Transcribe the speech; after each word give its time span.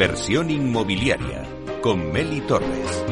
Inversión 0.00 0.48
inmobiliaria 0.48 1.46
con 1.82 2.10
Meli 2.10 2.40
Torres. 2.40 3.04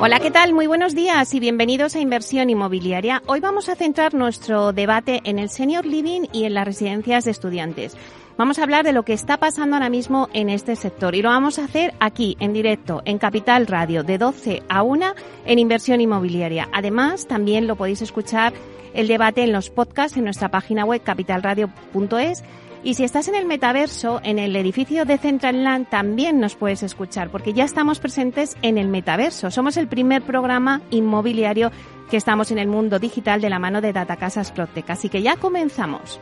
Hola, 0.00 0.18
¿qué 0.18 0.32
tal? 0.32 0.52
Muy 0.54 0.66
buenos 0.66 0.96
días 0.96 1.32
y 1.32 1.38
bienvenidos 1.38 1.94
a 1.94 2.00
Inversión 2.00 2.50
Inmobiliaria. 2.50 3.22
Hoy 3.26 3.38
vamos 3.38 3.68
a 3.68 3.76
centrar 3.76 4.12
nuestro 4.14 4.72
debate 4.72 5.20
en 5.22 5.38
el 5.38 5.50
senior 5.50 5.86
living 5.86 6.22
y 6.32 6.46
en 6.46 6.54
las 6.54 6.64
residencias 6.64 7.26
de 7.26 7.30
estudiantes. 7.30 7.96
Vamos 8.36 8.58
a 8.58 8.64
hablar 8.64 8.84
de 8.84 8.92
lo 8.92 9.04
que 9.04 9.12
está 9.12 9.36
pasando 9.36 9.76
ahora 9.76 9.88
mismo 9.88 10.28
en 10.32 10.50
este 10.50 10.74
sector 10.74 11.14
y 11.14 11.22
lo 11.22 11.28
vamos 11.28 11.60
a 11.60 11.66
hacer 11.66 11.94
aquí, 12.00 12.36
en 12.40 12.52
directo, 12.52 13.02
en 13.04 13.18
Capital 13.18 13.68
Radio, 13.68 14.02
de 14.02 14.18
12 14.18 14.64
a 14.68 14.82
1 14.82 15.14
en 15.46 15.58
Inversión 15.60 16.00
Inmobiliaria. 16.00 16.68
Además, 16.72 17.28
también 17.28 17.68
lo 17.68 17.76
podéis 17.76 18.02
escuchar 18.02 18.52
el 18.94 19.06
debate 19.06 19.44
en 19.44 19.52
los 19.52 19.70
podcasts 19.70 20.16
en 20.16 20.24
nuestra 20.24 20.50
página 20.50 20.84
web 20.84 21.00
capitalradio.es 21.04 22.42
y 22.82 22.94
si 22.94 23.04
estás 23.04 23.28
en 23.28 23.34
el 23.34 23.46
metaverso, 23.46 24.20
en 24.22 24.38
el 24.38 24.56
edificio 24.56 25.04
de 25.04 25.18
Central 25.18 25.64
Land, 25.64 25.88
también 25.88 26.40
nos 26.40 26.54
puedes 26.54 26.82
escuchar, 26.82 27.30
porque 27.30 27.52
ya 27.52 27.64
estamos 27.64 28.00
presentes 28.00 28.56
en 28.62 28.78
el 28.78 28.88
metaverso. 28.88 29.50
Somos 29.50 29.76
el 29.76 29.88
primer 29.88 30.22
programa 30.22 30.80
inmobiliario 30.90 31.70
que 32.10 32.16
estamos 32.16 32.50
en 32.50 32.58
el 32.58 32.68
mundo 32.68 32.98
digital 32.98 33.40
de 33.40 33.50
la 33.50 33.58
mano 33.58 33.80
de 33.80 33.92
Datacasas 33.92 34.50
Protec. 34.50 34.90
Así 34.90 35.08
que 35.08 35.22
ya 35.22 35.36
comenzamos. 35.36 36.20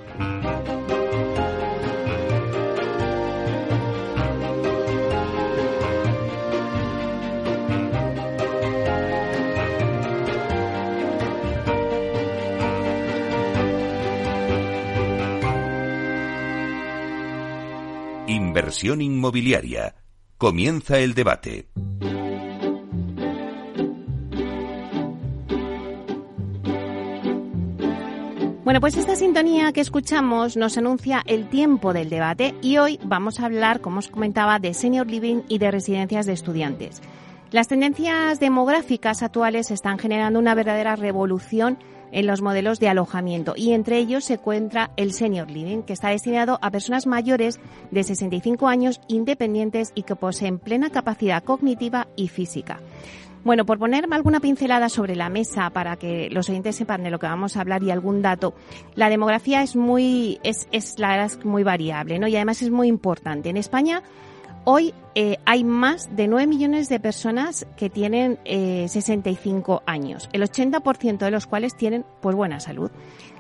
Inversión 18.59 19.01
inmobiliaria. 19.01 19.95
Comienza 20.37 20.99
el 20.99 21.15
debate. 21.15 21.69
Bueno, 28.65 28.81
pues 28.81 28.97
esta 28.97 29.15
sintonía 29.15 29.73
que 29.73 29.81
escuchamos 29.81 30.57
nos 30.57 30.77
anuncia 30.77 31.23
el 31.27 31.49
tiempo 31.49 31.93
del 31.93 32.11
debate 32.11 32.57
y 32.61 32.79
hoy 32.79 32.99
vamos 33.05 33.39
a 33.39 33.45
hablar, 33.45 33.81
como 33.81 34.01
os 34.01 34.09
comentaba, 34.09 34.59
de 34.59 34.75
senior 34.75 35.07
living 35.07 35.43
y 35.49 35.59
de 35.59 35.71
residencias 35.71 36.27
de 36.27 36.33
estudiantes. 36.33 37.01
Las 37.51 37.67
tendencias 37.67 38.41
demográficas 38.41 39.23
actuales 39.23 39.71
están 39.71 39.99
generando 39.99 40.39
una 40.39 40.55
verdadera 40.55 40.97
revolución 40.97 41.79
en 42.13 42.27
los 42.27 42.43
modelos 42.43 42.79
de 42.79 42.91
alojamiento 42.91 43.55
y 43.57 43.73
entre 43.73 43.97
ellos 43.97 44.25
se 44.25 44.35
encuentra 44.35 44.91
el 44.97 45.15
Senior 45.15 45.51
Living, 45.51 45.83
que 45.83 45.95
está 45.95 46.11
destinado 46.11 46.59
a 46.61 46.71
personas 46.71 47.07
mayores 47.07 47.59
de 47.91 48.03
65 48.03 48.69
años 48.69 49.01
independientes 49.09 49.93
y 49.95 50.03
que 50.03 50.15
poseen 50.15 50.59
plena 50.59 50.91
capacidad 50.91 51.43
cognitiva 51.43 52.09
y 52.17 52.29
física. 52.29 52.81
Bueno, 53.45 53.65
por 53.65 53.79
ponerme 53.79 54.15
alguna 54.15 54.41
pincelada 54.41 54.91
sobre 54.91 55.17
la 55.17 55.31
mesa 55.31 55.71
para 55.71 55.97
que 55.97 56.29
los 56.29 56.51
oyentes 56.51 56.77
sepan 56.77 57.03
de 57.03 57.11
lo 57.11 57.19
que 57.19 57.29
vamos 57.29 57.57
a 57.57 57.63
hablar 57.63 57.83
y 57.83 57.91
algún 57.91 58.21
dato, 58.21 58.53
la 58.95 59.09
demografía 59.09 59.63
es 59.63 59.75
muy, 59.75 60.39
es, 60.43 60.69
es 60.71 60.99
la 60.99 61.25
es 61.25 61.43
muy 61.47 61.63
variable, 61.63 62.19
¿no? 62.19 62.29
Y 62.29 62.37
además 62.37 62.61
es 62.61 62.71
muy 62.71 62.89
importante. 62.89 63.49
En 63.49 63.57
España, 63.57 64.03
Hoy 64.71 64.93
eh, 65.15 65.39
hay 65.47 65.65
más 65.65 66.15
de 66.15 66.29
9 66.29 66.47
millones 66.47 66.91
de 66.91 67.01
personas 67.01 67.67
que 67.79 67.89
tienen 67.89 68.39
65 68.45 69.77
eh, 69.77 69.83
años, 69.87 70.29
el 70.35 70.43
80% 70.43 71.17
de 71.17 71.31
los 71.31 71.47
cuales 71.47 71.75
tienen 71.75 72.05
pues 72.21 72.37
buena 72.37 72.61
salud. 72.61 72.91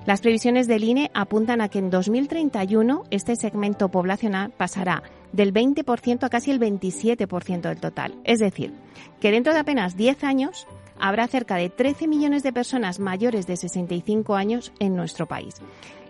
Las 0.07 0.23
previsiones 0.23 0.69
del 0.69 0.85
INE 0.85 1.11
apuntan 1.13 1.61
a 1.61 1.69
que 1.69 1.81
en 1.81 1.91
2031 1.91 3.05
este 3.11 3.37
segmento 3.37 3.91
poblacional 3.91 4.53
pasará 4.53 5.03
del 5.33 5.53
20% 5.53 6.25
a 6.25 6.31
casi 6.31 6.51
el 6.51 6.61
27% 6.61 7.61
del 7.61 7.79
total. 7.79 8.15
Es 8.25 8.39
decir, 8.39 8.73
que 9.21 9.31
dentro 9.31 9.53
de 9.53 9.59
apenas 9.59 9.99
10 9.99 10.25
años 10.25 10.67
habrá 10.99 11.27
cerca 11.29 11.57
de 11.57 11.69
13 11.69 12.09
millones 12.09 12.43
de 12.43 12.55
personas 12.55 13.01
mayores 13.01 13.47
de 13.47 13.59
65 13.59 14.35
años 14.35 14.73
en 14.79 14.97
nuestro 14.97 15.27
país. 15.27 15.57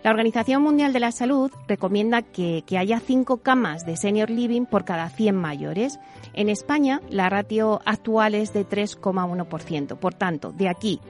La 0.03 0.11
Organización 0.11 0.61
Mundial 0.61 0.93
de 0.93 1.01
la 1.01 1.11
Salud 1.11 1.51
recomienda 1.67 2.21
que, 2.21 2.63
haya 2.77 2.99
cinco 2.99 3.37
camas 3.37 3.85
de 3.85 3.97
senior 3.97 4.29
living 4.29 4.65
por 4.65 4.85
cada 4.85 5.09
100 5.09 5.35
mayores. 5.35 5.99
En 6.33 6.47
España, 6.47 7.01
la 7.09 7.29
ratio 7.29 7.81
actual 7.85 8.33
es 8.33 8.53
de 8.53 8.65
3,1%. 8.65 9.97
Por 9.97 10.13
tanto, 10.13 10.53
de 10.53 10.69
aquí 10.69 11.01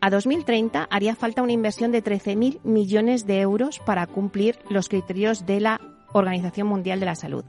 a 0.00 0.08
2030 0.08 0.88
haría 0.90 1.14
falta 1.14 1.42
una 1.42 1.52
inversión 1.52 1.92
de 1.92 2.02
13.000 2.02 2.60
millones 2.64 3.26
de 3.26 3.40
euros 3.40 3.78
para 3.80 4.06
cumplir 4.06 4.58
los 4.70 4.88
criterios 4.88 5.44
de 5.44 5.60
la 5.60 5.80
Organización 6.12 6.66
Mundial 6.66 6.98
de 7.00 7.06
la 7.06 7.16
Salud 7.16 7.44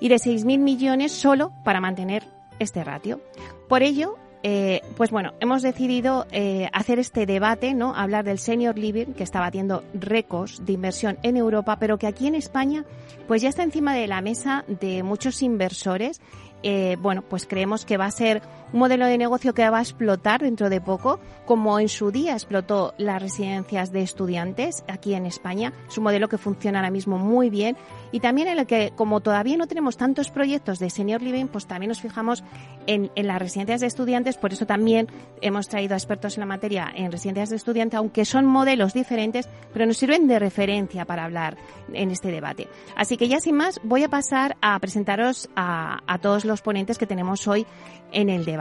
y 0.00 0.08
de 0.10 0.16
6.000 0.16 0.58
millones 0.58 1.12
solo 1.12 1.52
para 1.64 1.80
mantener 1.80 2.24
este 2.58 2.84
ratio. 2.84 3.22
Por 3.68 3.82
ello, 3.82 4.16
eh, 4.42 4.80
pues 4.96 5.10
bueno, 5.10 5.34
hemos 5.40 5.62
decidido 5.62 6.26
eh, 6.32 6.68
hacer 6.72 6.98
este 6.98 7.26
debate, 7.26 7.74
¿no? 7.74 7.94
Hablar 7.94 8.24
del 8.24 8.38
senior 8.38 8.78
living 8.78 9.12
que 9.12 9.22
está 9.22 9.40
batiendo 9.40 9.84
récords 9.94 10.64
de 10.64 10.72
inversión 10.72 11.18
en 11.22 11.36
Europa, 11.36 11.78
pero 11.78 11.98
que 11.98 12.06
aquí 12.06 12.26
en 12.26 12.34
España, 12.34 12.84
pues 13.28 13.42
ya 13.42 13.48
está 13.48 13.62
encima 13.62 13.94
de 13.94 14.06
la 14.06 14.20
mesa 14.20 14.64
de 14.66 15.02
muchos 15.02 15.42
inversores 15.42 16.20
eh, 16.62 16.96
bueno, 17.00 17.22
pues 17.22 17.46
creemos 17.46 17.84
que 17.84 17.96
va 17.96 18.06
a 18.06 18.10
ser 18.10 18.42
un 18.72 18.78
modelo 18.78 19.06
de 19.06 19.18
negocio 19.18 19.54
que 19.54 19.68
va 19.68 19.78
a 19.78 19.82
explotar 19.82 20.42
dentro 20.42 20.70
de 20.70 20.80
poco, 20.80 21.20
como 21.46 21.78
en 21.80 21.88
su 21.88 22.10
día 22.10 22.34
explotó 22.34 22.94
las 22.98 23.20
residencias 23.20 23.92
de 23.92 24.02
estudiantes 24.02 24.84
aquí 24.88 25.14
en 25.14 25.26
España. 25.26 25.72
Es 25.88 25.98
un 25.98 26.04
modelo 26.04 26.28
que 26.28 26.38
funciona 26.38 26.78
ahora 26.78 26.90
mismo 26.90 27.18
muy 27.18 27.50
bien 27.50 27.76
y 28.12 28.20
también 28.20 28.48
en 28.48 28.58
el 28.58 28.66
que, 28.66 28.92
como 28.94 29.20
todavía 29.20 29.56
no 29.56 29.66
tenemos 29.66 29.96
tantos 29.96 30.30
proyectos 30.30 30.78
de 30.78 30.90
senior 30.90 31.22
living, 31.22 31.46
pues 31.46 31.66
también 31.66 31.88
nos 31.88 32.00
fijamos 32.00 32.44
en, 32.86 33.10
en 33.14 33.26
las 33.26 33.38
residencias 33.38 33.80
de 33.80 33.86
estudiantes. 33.86 34.36
Por 34.36 34.52
eso 34.52 34.66
también 34.66 35.08
hemos 35.40 35.68
traído 35.68 35.94
a 35.94 35.96
expertos 35.96 36.36
en 36.36 36.40
la 36.40 36.46
materia 36.46 36.90
en 36.94 37.10
residencias 37.10 37.50
de 37.50 37.56
estudiantes, 37.56 37.98
aunque 37.98 38.24
son 38.24 38.46
modelos 38.46 38.94
diferentes, 38.94 39.48
pero 39.72 39.86
nos 39.86 39.96
sirven 39.96 40.28
de 40.28 40.38
referencia 40.38 41.04
para 41.04 41.24
hablar 41.24 41.56
en 41.92 42.10
este 42.10 42.30
debate. 42.30 42.68
Así 42.96 43.16
que 43.16 43.28
ya 43.28 43.40
sin 43.40 43.56
más, 43.56 43.80
voy 43.82 44.04
a 44.04 44.08
pasar 44.08 44.56
a 44.60 44.78
presentaros 44.78 45.48
a, 45.56 46.00
a 46.06 46.18
todos 46.18 46.44
los 46.44 46.62
ponentes 46.62 46.98
que 46.98 47.06
tenemos 47.06 47.46
hoy 47.48 47.66
en 48.12 48.28
el 48.28 48.44
debate. 48.44 48.59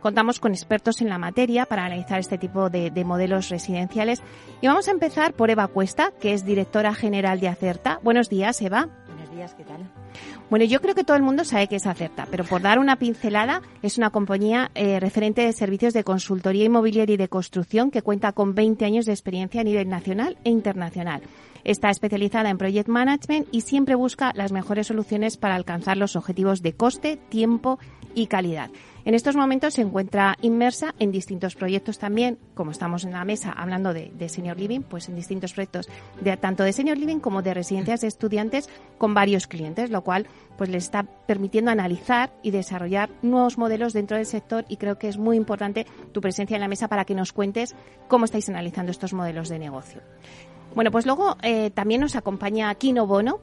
Contamos 0.00 0.38
con 0.38 0.52
expertos 0.52 1.00
en 1.00 1.08
la 1.08 1.18
materia 1.18 1.66
para 1.66 1.84
analizar 1.84 2.20
este 2.20 2.38
tipo 2.38 2.70
de, 2.70 2.90
modelos 3.04 3.48
residenciales. 3.48 4.22
Y 4.60 4.66
vamos 4.66 4.88
a 4.88 4.92
empezar 4.92 5.32
por 5.32 5.50
Eva 5.50 5.66
Cuesta, 5.68 6.12
que 6.20 6.32
es 6.32 6.44
directora 6.44 6.94
general 6.94 7.40
de 7.40 7.48
Acerta. 7.48 7.98
Buenos 8.02 8.28
días, 8.28 8.60
Eva. 8.62 8.88
Buenos 9.06 9.30
días, 9.30 9.54
¿qué 9.54 9.64
tal? 9.64 9.90
Bueno, 10.50 10.64
yo 10.64 10.80
creo 10.80 10.94
que 10.94 11.04
todo 11.04 11.16
el 11.16 11.22
mundo 11.22 11.44
sabe 11.44 11.68
que 11.68 11.76
es 11.76 11.86
Acerta, 11.86 12.26
pero 12.30 12.44
por 12.44 12.62
dar 12.62 12.78
una 12.78 12.96
pincelada, 12.96 13.62
es 13.82 13.98
una 13.98 14.10
compañía 14.10 14.70
eh, 14.74 15.00
referente 15.00 15.42
de 15.42 15.52
servicios 15.52 15.94
de 15.94 16.04
consultoría 16.04 16.64
inmobiliaria 16.64 17.14
y 17.14 17.18
de 17.18 17.28
construcción 17.28 17.90
que 17.90 18.02
cuenta 18.02 18.32
con 18.32 18.54
20 18.54 18.84
años 18.84 19.06
de 19.06 19.12
experiencia 19.12 19.60
a 19.60 19.64
nivel 19.64 19.88
nacional 19.88 20.38
e 20.44 20.50
internacional. 20.50 21.22
Está 21.64 21.90
especializada 21.90 22.50
en 22.50 22.58
Project 22.58 22.88
Management 22.88 23.48
y 23.52 23.60
siempre 23.62 23.94
busca 23.94 24.32
las 24.34 24.52
mejores 24.52 24.86
soluciones 24.86 25.36
para 25.36 25.56
alcanzar 25.56 25.96
los 25.96 26.16
objetivos 26.16 26.62
de 26.62 26.72
coste, 26.72 27.16
tiempo 27.16 27.78
y 28.14 28.26
calidad. 28.26 28.70
En 29.04 29.14
estos 29.14 29.34
momentos 29.34 29.74
se 29.74 29.82
encuentra 29.82 30.36
inmersa 30.42 30.94
en 30.98 31.10
distintos 31.10 31.54
proyectos 31.54 31.98
también, 31.98 32.38
como 32.54 32.70
estamos 32.70 33.04
en 33.04 33.12
la 33.12 33.24
mesa 33.24 33.50
hablando 33.50 33.94
de, 33.94 34.28
Senior 34.28 34.58
Living, 34.58 34.80
pues 34.80 35.08
en 35.08 35.16
distintos 35.16 35.54
proyectos 35.54 35.88
de 36.20 36.36
tanto 36.36 36.62
de 36.64 36.72
Senior 36.72 36.98
Living 36.98 37.18
como 37.18 37.42
de 37.42 37.54
residencias 37.54 38.02
de 38.02 38.08
estudiantes 38.08 38.68
con 38.98 39.14
varios 39.14 39.46
clientes, 39.46 39.90
lo 39.90 40.02
cual 40.02 40.26
pues 40.58 40.68
les 40.68 40.84
está 40.84 41.04
permitiendo 41.04 41.70
analizar 41.70 42.32
y 42.42 42.50
desarrollar 42.50 43.10
nuevos 43.22 43.56
modelos 43.56 43.92
dentro 43.92 44.18
del 44.18 44.26
sector 44.26 44.64
y 44.68 44.76
creo 44.76 44.98
que 44.98 45.08
es 45.08 45.16
muy 45.16 45.36
importante 45.36 45.86
tu 46.12 46.20
presencia 46.20 46.54
en 46.54 46.60
la 46.60 46.68
mesa 46.68 46.88
para 46.88 47.04
que 47.04 47.14
nos 47.14 47.32
cuentes 47.32 47.74
cómo 48.08 48.26
estáis 48.26 48.48
analizando 48.48 48.92
estos 48.92 49.14
modelos 49.14 49.48
de 49.48 49.58
negocio. 49.58 50.02
Bueno, 50.74 50.90
pues 50.90 51.06
luego 51.06 51.36
eh, 51.42 51.70
también 51.70 52.00
nos 52.00 52.16
acompaña 52.16 52.72
Kino 52.74 53.06
Bono. 53.06 53.40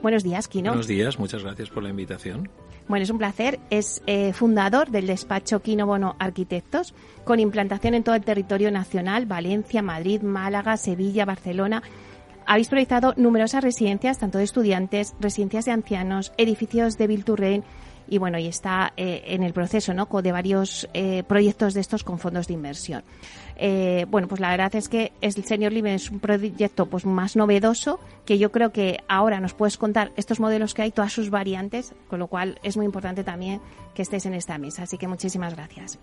Buenos 0.00 0.22
días, 0.22 0.48
Kino. 0.48 0.70
Buenos 0.70 0.86
días, 0.86 1.18
muchas 1.18 1.42
gracias 1.42 1.70
por 1.70 1.82
la 1.82 1.88
invitación. 1.88 2.48
Bueno, 2.86 3.04
es 3.04 3.10
un 3.10 3.18
placer. 3.18 3.60
Es 3.70 4.02
eh, 4.06 4.32
fundador 4.32 4.90
del 4.90 5.06
despacho 5.06 5.62
Kino 5.62 5.86
Bono 5.86 6.16
Arquitectos, 6.18 6.94
con 7.24 7.40
implantación 7.40 7.94
en 7.94 8.04
todo 8.04 8.14
el 8.14 8.24
territorio 8.24 8.70
nacional, 8.70 9.26
Valencia, 9.26 9.82
Madrid, 9.82 10.22
Málaga, 10.22 10.76
Sevilla, 10.76 11.24
Barcelona. 11.24 11.82
Habéis 12.46 12.68
proyectado 12.68 13.14
numerosas 13.16 13.64
residencias, 13.64 14.18
tanto 14.18 14.36
de 14.36 14.44
estudiantes, 14.44 15.14
residencias 15.18 15.64
de 15.64 15.72
ancianos, 15.72 16.32
edificios 16.36 16.98
de 16.98 17.06
Vilturren 17.06 17.64
y 18.08 18.18
bueno, 18.18 18.38
y 18.38 18.46
está 18.46 18.92
eh, 18.96 19.22
en 19.26 19.42
el 19.42 19.52
proceso 19.52 19.94
¿no? 19.94 20.06
de 20.06 20.32
varios 20.32 20.88
proyectos 21.26 21.74
de 21.74 21.80
estos 21.80 22.04
con 22.04 22.18
fondos 22.18 22.46
de 22.46 22.54
inversión. 22.54 23.02
Eh, 23.56 24.06
bueno, 24.08 24.26
pues 24.26 24.40
la 24.40 24.50
verdad 24.50 24.74
es 24.74 24.88
que 24.88 25.12
el 25.20 25.32
Senior 25.32 25.72
Living 25.72 25.92
es 25.92 26.10
un 26.10 26.18
proyecto 26.18 26.86
pues 26.86 27.06
más 27.06 27.36
novedoso 27.36 28.00
que 28.24 28.38
yo 28.38 28.50
creo 28.50 28.72
que 28.72 29.00
ahora 29.08 29.40
nos 29.40 29.54
puedes 29.54 29.76
contar 29.76 30.12
estos 30.16 30.40
modelos 30.40 30.74
que 30.74 30.82
hay, 30.82 30.90
todas 30.90 31.12
sus 31.12 31.30
variantes, 31.30 31.94
con 32.08 32.18
lo 32.18 32.26
cual 32.26 32.58
es 32.62 32.76
muy 32.76 32.86
importante 32.86 33.22
también 33.22 33.60
que 33.94 34.02
estés 34.02 34.26
en 34.26 34.34
esta 34.34 34.58
mesa. 34.58 34.84
Así 34.84 34.98
que 34.98 35.06
muchísimas 35.06 35.54
gracias. 35.54 35.98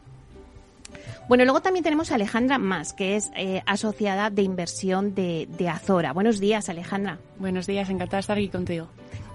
Bueno, 1.27 1.45
luego 1.45 1.61
también 1.61 1.83
tenemos 1.83 2.11
a 2.11 2.15
Alejandra 2.15 2.57
Más, 2.57 2.93
que 2.93 3.15
es 3.15 3.31
eh, 3.35 3.61
asociada 3.65 4.29
de 4.29 4.41
inversión 4.41 5.13
de, 5.13 5.47
de 5.57 5.69
Azora. 5.69 6.13
Buenos 6.13 6.39
días, 6.39 6.67
Alejandra. 6.67 7.19
Buenos 7.37 7.67
días, 7.67 7.89
encantada 7.89 8.17
de 8.17 8.21
estar 8.21 8.37
aquí 8.37 8.49
contigo. 8.49 8.87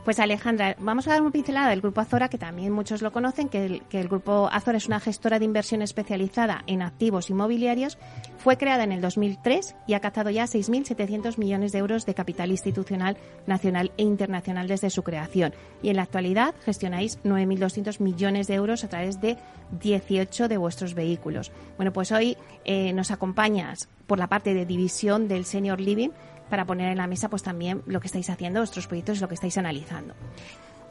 Pues 0.07 0.21
Alejandra, 0.21 0.77
vamos 0.79 1.09
a 1.09 1.11
dar 1.11 1.21
una 1.21 1.33
pincelada 1.33 1.71
del 1.71 1.81
Grupo 1.81 2.01
Azora, 2.01 2.29
que 2.29 2.39
también 2.39 2.71
muchos 2.71 3.03
lo 3.03 3.11
conocen, 3.11 3.49
que 3.49 3.65
el, 3.65 3.83
que 3.89 3.99
el, 3.99 4.07
Grupo 4.07 4.49
Azora 4.53 4.79
es 4.79 4.87
una 4.87 5.01
gestora 5.01 5.41
de 5.41 5.45
inversión 5.45 5.83
especializada 5.83 6.63
en 6.69 6.81
activos 6.83 7.29
inmobiliarios. 7.29 7.99
Fue 8.39 8.57
creada 8.57 8.85
en 8.85 8.93
el 8.93 9.01
2003 9.01 9.75
y 9.89 9.95
ha 9.95 10.01
captado 10.01 10.31
ya 10.31 10.45
6.700 10.45 11.39
millones 11.39 11.73
de 11.73 11.79
euros 11.79 12.07
de 12.07 12.15
capital 12.15 12.53
institucional 12.53 13.17
nacional 13.49 13.91
e 13.97 14.05
internacional 14.05 14.69
desde 14.69 14.91
su 14.91 15.03
creación. 15.03 15.55
Y 15.83 15.89
en 15.89 15.97
la 15.97 16.03
actualidad 16.03 16.55
gestionáis 16.65 17.21
9.200 17.25 17.99
millones 17.99 18.47
de 18.47 18.55
euros 18.55 18.85
a 18.85 18.89
través 18.89 19.21
de 19.21 19.37
18 19.81 20.47
de 20.47 20.57
vuestros 20.57 20.95
vehículos. 20.95 21.51
Bueno, 21.79 21.93
pues 21.93 22.13
hoy 22.13 22.37
eh, 22.65 22.93
nos 22.93 23.11
acompañas 23.11 23.89
por 24.07 24.21
la 24.21 24.29
parte 24.29 24.55
de 24.55 24.67
división 24.67 25.27
del 25.27 25.45
Senior 25.45 25.81
Living 25.81 26.11
para 26.49 26.65
poner 26.65 26.91
en 26.91 26.99
la 26.99 27.07
mesa 27.07 27.29
pues 27.29 27.43
también 27.43 27.83
lo 27.87 28.01
que 28.01 28.07
estáis 28.07 28.31
haciendo, 28.31 28.61
vuestros 28.61 28.87
proyectos 28.87 29.19
y 29.19 29.21
lo 29.21 29.29
que 29.29 29.35
estáis 29.35 29.57
analizando. 29.59 30.15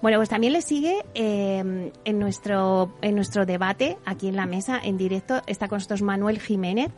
Bueno, 0.02 0.18
pues 0.18 0.30
también 0.30 0.54
le 0.54 0.62
sigue 0.62 1.04
eh, 1.16 1.92
en, 2.04 2.20
nuestro, 2.20 2.94
en 3.02 3.16
nuestro 3.16 3.46
debate 3.46 3.98
aquí 4.06 4.28
en 4.28 4.36
la 4.36 4.46
mesa, 4.46 4.80
en 4.84 4.98
directo, 4.98 5.42
está 5.48 5.68
con 5.68 5.78
nosotros 5.78 6.02
Manuel 6.02 6.40
Jiménez. 6.40 6.92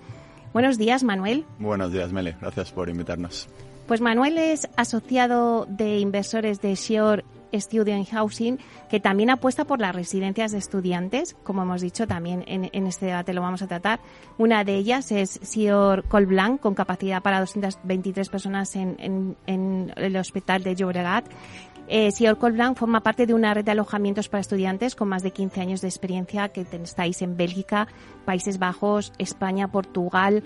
Buenos 0.53 0.77
días, 0.77 1.03
Manuel. 1.03 1.45
Buenos 1.59 1.91
días, 1.91 2.11
Mele. 2.11 2.35
Gracias 2.41 2.71
por 2.71 2.89
invitarnos. 2.89 3.47
Pues 3.87 4.01
Manuel 4.01 4.37
es 4.37 4.67
asociado 4.75 5.65
de 5.69 5.99
inversores 5.99 6.61
de 6.61 6.75
Shior 6.75 7.23
Student 7.53 8.09
Housing, 8.09 8.59
que 8.89 8.99
también 8.99 9.29
apuesta 9.29 9.65
por 9.65 9.79
las 9.79 9.95
residencias 9.95 10.51
de 10.51 10.57
estudiantes, 10.57 11.35
como 11.43 11.63
hemos 11.63 11.81
dicho, 11.81 12.07
también 12.07 12.43
en, 12.47 12.87
este 12.87 13.07
debate 13.07 13.33
lo 13.33 13.41
vamos 13.41 13.61
a 13.61 13.67
tratar. 13.67 13.99
Una 14.37 14.63
de 14.63 14.75
ellas 14.75 15.11
es 15.11 15.39
Sior 15.41 16.03
Colblanc, 16.07 16.59
con 16.59 16.73
capacidad 16.73 17.21
para 17.21 17.39
223 17.39 18.29
personas 18.29 18.75
en 18.75 19.35
el 19.95 20.17
hospital 20.17 20.63
de 20.63 20.75
Llobregat. 20.75 21.25
Eh, 21.89 22.11
Sior 22.11 22.37
Colblanc 22.37 22.77
forma 22.77 22.99
parte 22.99 23.25
de 23.25 23.33
una 23.33 23.53
red 23.53 23.63
de 23.63 23.71
alojamientos 23.71 24.27
para 24.27 24.41
estudiantes 24.41 24.93
con 24.93 25.07
más 25.07 25.23
de 25.23 25.31
15 25.31 25.61
años 25.61 25.81
de 25.81 25.87
experiencia 25.87 26.49
que 26.49 26.61
estáis 26.61 27.21
en 27.21 27.37
Bélgica, 27.37 27.87
Países 28.25 28.59
Bajos, 28.59 29.13
España, 29.17 29.69
Portugal, 29.69 30.43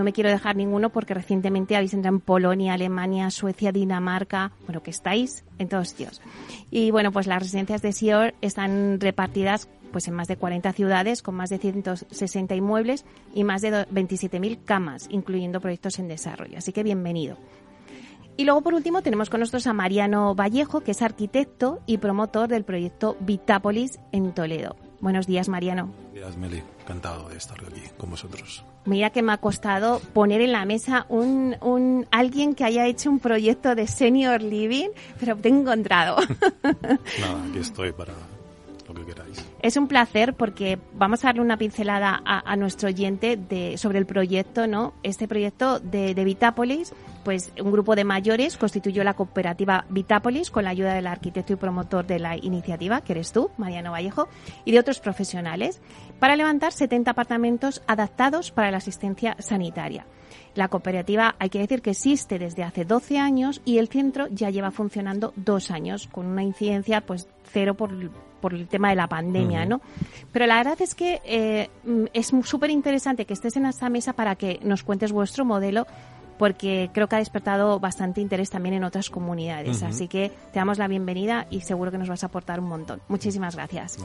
no 0.00 0.04
me 0.04 0.14
quiero 0.14 0.30
dejar 0.30 0.56
ninguno 0.56 0.88
porque 0.88 1.12
recientemente 1.12 1.76
habéis 1.76 1.92
entrado 1.92 2.16
en 2.16 2.22
Polonia, 2.22 2.72
Alemania, 2.72 3.30
Suecia, 3.30 3.70
Dinamarca, 3.70 4.50
bueno, 4.64 4.82
que 4.82 4.90
estáis 4.90 5.44
en 5.58 5.68
todos 5.68 5.90
sitios. 5.90 6.22
Y 6.70 6.90
bueno, 6.90 7.12
pues 7.12 7.26
las 7.26 7.42
residencias 7.42 7.82
de 7.82 7.92
SIOR 7.92 8.34
están 8.40 8.98
repartidas 8.98 9.68
pues 9.92 10.08
en 10.08 10.14
más 10.14 10.26
de 10.26 10.38
40 10.38 10.72
ciudades 10.72 11.20
con 11.20 11.34
más 11.34 11.50
de 11.50 11.58
160 11.58 12.54
inmuebles 12.54 13.04
y 13.34 13.44
más 13.44 13.60
de 13.60 13.70
27.000 13.72 14.64
camas, 14.64 15.06
incluyendo 15.10 15.60
proyectos 15.60 15.98
en 15.98 16.08
desarrollo. 16.08 16.56
Así 16.56 16.72
que 16.72 16.82
bienvenido. 16.82 17.36
Y 18.38 18.46
luego, 18.46 18.62
por 18.62 18.72
último, 18.72 19.02
tenemos 19.02 19.28
con 19.28 19.40
nosotros 19.40 19.66
a 19.66 19.74
Mariano 19.74 20.34
Vallejo, 20.34 20.80
que 20.80 20.92
es 20.92 21.02
arquitecto 21.02 21.80
y 21.84 21.98
promotor 21.98 22.48
del 22.48 22.64
proyecto 22.64 23.18
Vitápolis 23.20 24.00
en 24.12 24.32
Toledo. 24.32 24.76
Buenos 25.00 25.26
días, 25.26 25.48
Mariano. 25.48 25.86
Buenos 25.86 26.12
días, 26.12 26.36
Meli. 26.36 26.62
Encantado 26.82 27.28
de 27.28 27.36
estar 27.36 27.58
aquí 27.58 27.82
con 27.96 28.10
vosotros. 28.10 28.64
Mira 28.84 29.10
que 29.10 29.22
me 29.22 29.32
ha 29.32 29.38
costado 29.38 30.00
poner 30.12 30.40
en 30.40 30.52
la 30.52 30.64
mesa 30.64 31.06
un, 31.08 31.56
un 31.60 32.06
alguien 32.10 32.54
que 32.54 32.64
haya 32.64 32.86
hecho 32.86 33.10
un 33.10 33.18
proyecto 33.18 33.74
de 33.74 33.86
senior 33.86 34.42
living, 34.42 34.88
pero 35.18 35.36
te 35.36 35.48
he 35.48 35.52
encontrado. 35.52 36.16
Nada, 36.62 37.44
aquí 37.48 37.58
estoy 37.58 37.92
para 37.92 38.12
lo 38.88 38.94
que 38.94 39.04
queráis. 39.04 39.44
Es 39.60 39.76
un 39.76 39.86
placer 39.86 40.34
porque 40.34 40.78
vamos 40.94 41.24
a 41.24 41.28
darle 41.28 41.42
una 41.42 41.56
pincelada 41.56 42.20
a, 42.24 42.50
a 42.50 42.56
nuestro 42.56 42.88
oyente 42.88 43.36
de, 43.36 43.78
sobre 43.78 43.98
el 43.98 44.06
proyecto, 44.06 44.66
¿no? 44.66 44.94
Este 45.02 45.28
proyecto 45.28 45.78
de, 45.78 46.14
de 46.14 46.24
Vitápolis, 46.24 46.92
pues 47.24 47.52
un 47.62 47.72
grupo 47.72 47.94
de 47.94 48.04
mayores 48.04 48.56
constituyó 48.56 49.04
la 49.04 49.14
cooperativa 49.14 49.84
Vitápolis 49.88 50.50
con 50.50 50.64
la 50.64 50.70
ayuda 50.70 50.94
del 50.94 51.06
arquitecto 51.06 51.52
y 51.52 51.56
promotor 51.56 52.06
de 52.06 52.18
la 52.18 52.36
iniciativa, 52.36 53.00
que 53.02 53.12
eres 53.12 53.32
tú, 53.32 53.50
Mariano 53.56 53.92
Vallejo, 53.92 54.28
y 54.64 54.72
de 54.72 54.78
otros 54.78 55.00
profesionales, 55.00 55.80
para 56.18 56.36
levantar 56.36 56.72
70 56.72 57.10
apartamentos 57.10 57.82
adaptados 57.86 58.50
para 58.50 58.70
la 58.70 58.78
asistencia 58.78 59.36
sanitaria. 59.38 60.06
La 60.54 60.68
cooperativa, 60.68 61.36
hay 61.38 61.48
que 61.48 61.60
decir 61.60 61.80
que 61.80 61.90
existe 61.90 62.38
desde 62.38 62.64
hace 62.64 62.84
12 62.84 63.18
años 63.18 63.60
y 63.64 63.78
el 63.78 63.88
centro 63.88 64.26
ya 64.28 64.50
lleva 64.50 64.70
funcionando 64.70 65.32
dos 65.36 65.70
años, 65.70 66.08
con 66.10 66.26
una 66.26 66.42
incidencia 66.42 67.00
pues 67.02 67.28
cero 67.52 67.74
por, 67.74 67.90
por 68.40 68.54
el 68.54 68.66
tema 68.66 68.90
de 68.90 68.96
la 68.96 69.06
pandemia, 69.06 69.60
uh 69.60 69.62
-huh. 69.62 69.68
¿no? 69.68 69.80
Pero 70.32 70.46
la 70.46 70.56
verdad 70.56 70.80
es 70.80 70.94
que 70.94 71.20
eh, 71.24 71.68
es 72.12 72.32
súper 72.44 72.70
interesante 72.70 73.26
que 73.26 73.34
estés 73.34 73.56
en 73.56 73.66
esta 73.66 73.88
mesa 73.88 74.12
para 74.12 74.34
que 74.34 74.58
nos 74.62 74.82
cuentes 74.82 75.12
vuestro 75.12 75.44
modelo 75.44 75.86
porque 76.40 76.88
creo 76.94 77.06
que 77.06 77.16
ha 77.16 77.18
despertado 77.18 77.78
bastante 77.80 78.22
interés 78.22 78.48
también 78.48 78.74
en 78.74 78.82
otras 78.82 79.10
comunidades. 79.10 79.82
Uh 79.82 79.84
-huh. 79.84 79.88
Así 79.90 80.08
que 80.08 80.32
te 80.54 80.58
damos 80.58 80.78
la 80.78 80.88
bienvenida 80.88 81.46
y 81.50 81.60
seguro 81.60 81.90
que 81.90 81.98
nos 81.98 82.08
vas 82.08 82.22
a 82.22 82.28
aportar 82.28 82.60
un 82.60 82.66
montón. 82.66 83.02
Muchísimas 83.08 83.56
gracias. 83.56 83.98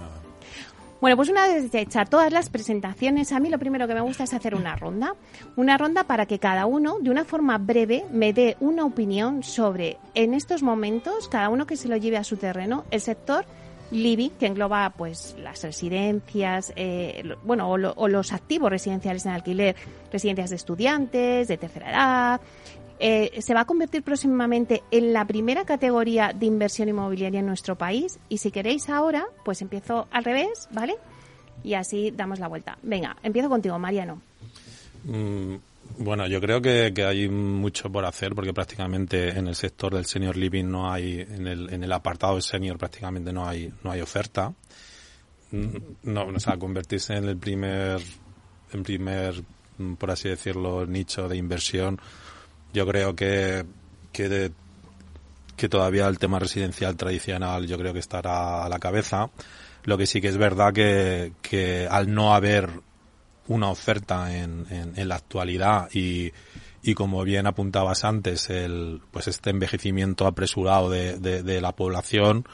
Bueno, 1.00 1.16
pues 1.16 1.30
una 1.30 1.48
vez 1.48 1.74
hechas 1.74 2.10
todas 2.10 2.34
las 2.34 2.50
presentaciones, 2.50 3.32
a 3.32 3.40
mí 3.40 3.50
lo 3.50 3.58
primero 3.58 3.88
que 3.88 3.94
me 3.94 4.02
gusta 4.02 4.26
es 4.26 4.34
hacer 4.34 4.54
una 4.54 4.76
ronda. 4.76 5.16
Una 5.56 5.78
ronda 5.78 6.04
para 6.04 6.26
que 6.26 6.38
cada 6.38 6.66
uno, 6.66 6.98
de 7.00 7.10
una 7.10 7.24
forma 7.24 7.58
breve, 7.58 8.04
me 8.12 8.34
dé 8.34 8.58
una 8.60 8.84
opinión 8.84 9.42
sobre, 9.42 9.98
en 10.14 10.34
estos 10.34 10.62
momentos, 10.62 11.30
cada 11.30 11.48
uno 11.48 11.66
que 11.66 11.78
se 11.78 11.88
lo 11.88 11.96
lleve 11.96 12.18
a 12.18 12.26
su 12.26 12.36
terreno, 12.36 12.84
el 12.92 13.00
sector 13.00 13.46
living, 13.92 14.32
que 14.32 14.48
engloba 14.48 14.92
pues 14.98 15.36
las 15.40 15.62
residencias, 15.64 16.74
eh, 16.76 17.24
bueno, 17.44 17.70
o, 17.70 17.78
lo, 17.78 17.94
o, 17.94 18.08
los 18.08 18.34
activos 18.34 18.70
residenciales 18.70 19.26
en 19.26 19.32
alquiler, 19.32 19.76
residencias 20.12 20.50
de 20.50 20.56
estudiantes, 20.56 21.48
de 21.48 21.58
tercera 21.58 21.92
edad. 21.92 22.42
Eh, 22.98 23.42
se 23.42 23.54
va 23.54 23.62
a 23.62 23.66
convertir 23.66 24.04
próximamente 24.04 24.82
en 24.90 25.12
la 25.12 25.26
primera 25.26 25.66
categoría 25.66 26.32
de 26.34 26.46
inversión 26.46 26.88
inmobiliaria 26.88 27.42
en 27.42 27.46
nuestro 27.46 27.76
país. 27.76 28.20
Y 28.30 28.38
si 28.38 28.52
queréis 28.52 28.90
ahora, 28.90 29.26
pues 29.44 29.62
empiezo 29.62 30.08
al 30.12 30.24
revés, 30.24 30.70
¿vale? 30.72 30.96
Y 31.64 31.74
así 31.74 32.12
damos 32.12 32.40
la 32.40 32.48
vuelta. 32.48 32.78
Venga, 32.84 33.18
empiezo 33.22 33.50
contigo, 33.50 33.78
Mariano. 33.80 34.22
Mm. 35.04 35.56
Bueno, 35.98 36.28
yo 36.28 36.42
creo 36.42 36.62
que, 36.62 36.92
que, 36.94 37.06
hay 37.06 37.30
mucho 37.30 37.90
por 37.90 38.06
hacer 38.06 38.36
porque 38.36 38.54
prácticamente 38.54 39.30
en 39.30 39.48
el 39.48 39.56
sector 39.56 39.94
del 39.94 40.06
senior 40.06 40.36
living 40.36 40.66
no 40.66 40.92
hay, 40.92 41.22
en 41.22 41.48
el, 41.48 41.74
en 41.74 41.84
el 41.84 41.92
apartado 41.92 42.36
de 42.36 42.42
senior 42.42 42.78
prácticamente 42.78 43.32
no 43.32 43.48
hay, 43.48 43.72
no 43.84 43.92
hay 43.92 44.02
oferta. 44.02 44.54
No, 45.52 46.26
o 46.26 46.40
sea, 46.40 46.58
convertirse 46.58 47.16
en 47.16 47.26
el 47.26 47.38
primer, 47.38 48.02
en 48.74 48.84
primer, 48.84 49.42
por 49.98 50.12
así 50.12 50.28
decirlo, 50.28 50.86
nicho 50.86 51.30
de 51.30 51.38
inversión, 51.38 52.00
yo 52.74 52.86
creo 52.86 53.16
que, 53.16 53.66
que, 54.12 54.28
de, 54.28 54.52
que 55.56 55.70
todavía 55.70 56.08
el 56.08 56.20
tema 56.20 56.40
residencial 56.40 56.98
tradicional 56.98 57.68
yo 57.68 57.78
creo 57.78 57.94
que 57.94 58.00
estará 58.00 58.66
a 58.66 58.70
la 58.70 58.80
cabeza. 58.80 59.30
Lo 59.84 59.98
que 59.98 60.08
sí 60.08 60.20
que 60.20 60.28
es 60.28 60.38
verdad 60.38 60.74
que, 60.74 61.34
que 61.42 61.88
al 61.90 62.14
no 62.14 62.34
haber 62.34 62.70
una 63.48 63.70
oferta 63.70 64.36
en, 64.36 64.66
en, 64.70 64.94
en 64.96 65.08
la 65.08 65.16
actualidad 65.16 65.90
y, 65.94 66.32
y 66.82 66.94
como 66.94 67.24
bien 67.24 67.48
apuntabas 67.48 68.04
antes, 68.04 68.50
el, 68.50 69.02
pues 69.12 69.28
este 69.28 69.50
envejecimiento 69.50 70.28
apresurado 70.28 70.90
de, 70.90 71.18
de, 71.18 71.44
de 71.44 71.62
la 71.62 71.72
población, 71.72 72.46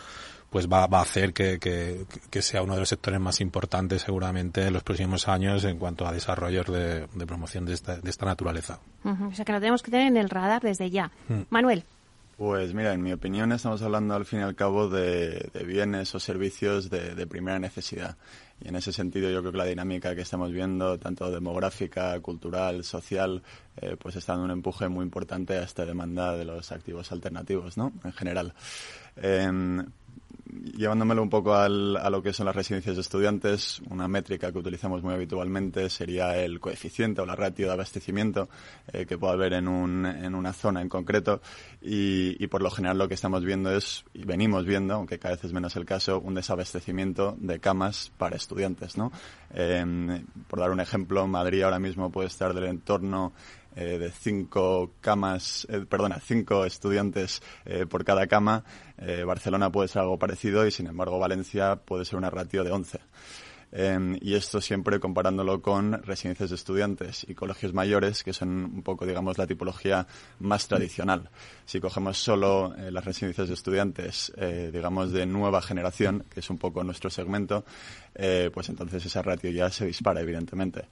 pues 0.49 0.67
va, 0.67 0.85
va 0.87 0.99
a 0.99 1.03
hacer 1.03 1.33
que, 1.33 1.59
que, 1.59 2.05
que, 2.29 2.41
sea 2.41 2.61
uno 2.61 2.73
de 2.73 2.81
los 2.81 2.89
sectores 2.89 3.19
más 3.21 3.39
importantes 3.39 4.01
seguramente 4.01 4.67
en 4.67 4.73
los 4.73 4.83
próximos 4.83 5.27
años 5.29 5.63
en 5.63 5.77
cuanto 5.77 6.05
a 6.05 6.11
desarrollos 6.11 6.67
de, 6.67 7.07
de 7.07 7.25
promoción 7.25 7.65
de 7.65 7.73
esta, 7.73 7.97
de 7.97 8.09
esta 8.09 8.25
naturaleza. 8.25 8.79
Uh 9.03 9.09
-huh. 9.09 9.31
O 9.31 9.35
sea 9.35 9.45
que 9.45 9.53
lo 9.53 9.59
tenemos 9.59 9.81
que 9.81 9.91
tener 9.91 10.07
en 10.07 10.17
el 10.17 10.29
radar 10.29 10.61
desde 10.61 10.89
ya. 10.89 11.09
Mm. 11.29 11.41
Manuel. 11.49 11.83
Pues 12.41 12.73
mira, 12.73 12.91
en 12.91 13.03
mi 13.03 13.13
opinión 13.13 13.51
estamos 13.51 13.83
hablando 13.83 14.15
al 14.15 14.25
fin 14.25 14.39
y 14.39 14.41
al 14.41 14.55
cabo 14.55 14.89
de, 14.89 15.51
bienes 15.63 16.15
o 16.15 16.19
servicios 16.19 16.89
de, 16.89 17.27
primera 17.27 17.59
necesidad. 17.59 18.17
Y 18.59 18.69
en 18.69 18.75
ese 18.77 18.91
sentido 18.91 19.29
yo 19.29 19.41
creo 19.41 19.51
que 19.51 19.59
la 19.59 19.65
dinámica 19.65 20.15
que 20.15 20.21
estamos 20.21 20.51
viendo, 20.51 20.97
tanto 20.97 21.29
demográfica, 21.29 22.19
cultural, 22.19 22.83
social, 22.83 23.43
eh, 23.77 23.95
pues 23.95 24.15
está 24.15 24.33
dando 24.33 24.45
un 24.45 24.51
empuje 24.53 24.89
muy 24.89 25.03
importante 25.03 25.53
a 25.53 25.61
esta 25.61 25.85
demanda 25.85 26.35
de 26.35 26.45
los 26.45 26.71
activos 26.71 27.11
alternativos, 27.11 27.77
¿no? 27.77 27.93
En 28.03 28.11
general. 28.11 28.55
Eh, 29.17 29.83
llevándomelo 30.51 31.21
un 31.21 31.29
poco 31.29 31.55
al, 31.55 31.97
a 31.97 32.09
lo 32.09 32.21
que 32.21 32.33
son 32.33 32.45
las 32.45 32.55
residencias 32.55 32.95
de 32.95 33.01
estudiantes, 33.01 33.81
una 33.89 34.07
métrica 34.07 34.51
que 34.51 34.57
utilizamos 34.57 35.01
muy 35.01 35.13
habitualmente 35.13 35.89
sería 35.89 36.37
el 36.37 36.59
coeficiente 36.59 37.21
o 37.21 37.25
la 37.25 37.35
ratio 37.35 37.67
de 37.67 37.73
abastecimiento 37.73 38.49
eh, 38.91 39.05
que 39.05 39.17
pueda 39.17 39.33
haber 39.33 39.53
en, 39.53 39.67
un, 39.67 40.05
en 40.05 40.35
una 40.35 40.53
zona 40.53 40.81
en 40.81 40.89
concreto 40.89 41.41
y, 41.81 42.43
y, 42.43 42.47
por 42.47 42.61
lo 42.61 42.69
general 42.69 42.97
lo 42.97 43.07
que 43.07 43.13
estamos 43.13 43.43
viendo 43.45 43.75
es, 43.75 44.03
y 44.13 44.23
venimos 44.25 44.65
viendo, 44.65 44.95
aunque 44.95 45.19
cada 45.19 45.35
vez 45.35 45.45
es 45.45 45.53
menos 45.53 45.75
el 45.75 45.85
caso, 45.85 46.19
un 46.19 46.35
desabastecimiento 46.35 47.35
de 47.39 47.59
camas 47.59 48.11
para 48.17 48.35
estudiantes, 48.35 48.97
¿no? 48.97 49.11
Eh, 49.53 50.23
por 50.47 50.59
dar 50.59 50.71
un 50.71 50.79
ejemplo, 50.79 51.27
Madrid 51.27 51.63
ahora 51.63 51.79
mismo 51.79 52.11
puede 52.11 52.27
estar 52.27 52.53
del 52.53 52.65
entorno 52.65 53.33
eh, 53.75 53.97
de 53.97 54.11
cinco 54.11 54.93
camas, 55.01 55.67
eh, 55.69 55.85
perdona, 55.87 56.19
cinco 56.19 56.65
estudiantes 56.65 57.41
eh, 57.65 57.85
por 57.85 58.03
cada 58.03 58.27
cama. 58.27 58.63
Eh, 58.97 59.23
Barcelona 59.23 59.71
puede 59.71 59.87
ser 59.87 60.01
algo 60.01 60.19
parecido 60.19 60.65
y, 60.65 60.71
sin 60.71 60.87
embargo, 60.87 61.19
Valencia 61.19 61.75
puede 61.77 62.05
ser 62.05 62.17
una 62.17 62.29
ratio 62.29 62.63
de 62.63 62.71
11. 62.71 62.99
Em, 63.71 64.17
y 64.21 64.35
esto 64.35 64.59
siempre 64.59 64.99
comparándolo 64.99 65.61
con 65.61 66.03
residencias 66.03 66.49
de 66.49 66.55
estudiantes 66.57 67.25
y 67.27 67.33
colegios 67.33 67.73
mayores, 67.73 68.21
que 68.23 68.33
son 68.33 68.49
un 68.49 68.83
poco, 68.83 69.05
digamos, 69.05 69.37
la 69.37 69.47
tipología 69.47 70.07
más 70.39 70.67
tradicional. 70.67 71.29
Si 71.65 71.79
cogemos 71.79 72.17
solo 72.17 72.75
eh, 72.75 72.91
las 72.91 73.05
residencias 73.05 73.47
de 73.47 73.53
estudiantes, 73.53 74.33
eh, 74.35 74.71
digamos, 74.73 75.13
de 75.13 75.25
nueva 75.25 75.61
generación, 75.61 76.25
que 76.29 76.41
es 76.41 76.49
un 76.49 76.57
poco 76.57 76.83
nuestro 76.83 77.09
segmento, 77.09 77.63
eh, 78.13 78.51
pues 78.53 78.67
entonces 78.67 79.05
esa 79.05 79.21
ratio 79.21 79.49
ya 79.51 79.69
se 79.69 79.85
dispara, 79.85 80.19
evidentemente. 80.19 80.89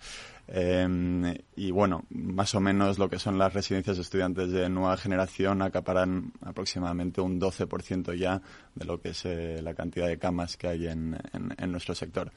Em, 0.52 1.36
y 1.56 1.70
bueno, 1.70 2.06
más 2.10 2.56
o 2.56 2.60
menos 2.60 2.98
lo 2.98 3.08
que 3.08 3.20
son 3.20 3.38
las 3.38 3.54
residencias 3.54 3.98
de 3.98 4.02
estudiantes 4.02 4.52
de 4.52 4.68
nueva 4.68 4.98
generación 4.98 5.62
acaparan 5.62 6.34
aproximadamente 6.42 7.22
un 7.22 7.40
12% 7.40 8.16
ya 8.16 8.42
de 8.74 8.86
lo 8.86 9.00
que 9.00 9.10
es 9.10 9.26
la 9.26 9.76
cantidad 9.76 10.08
de 10.08 10.18
camas 10.18 10.58
que 10.58 10.68
hay 10.68 10.88
en, 10.88 11.18
en 11.34 11.72
nuestro 11.72 11.94
sector. 11.94 12.32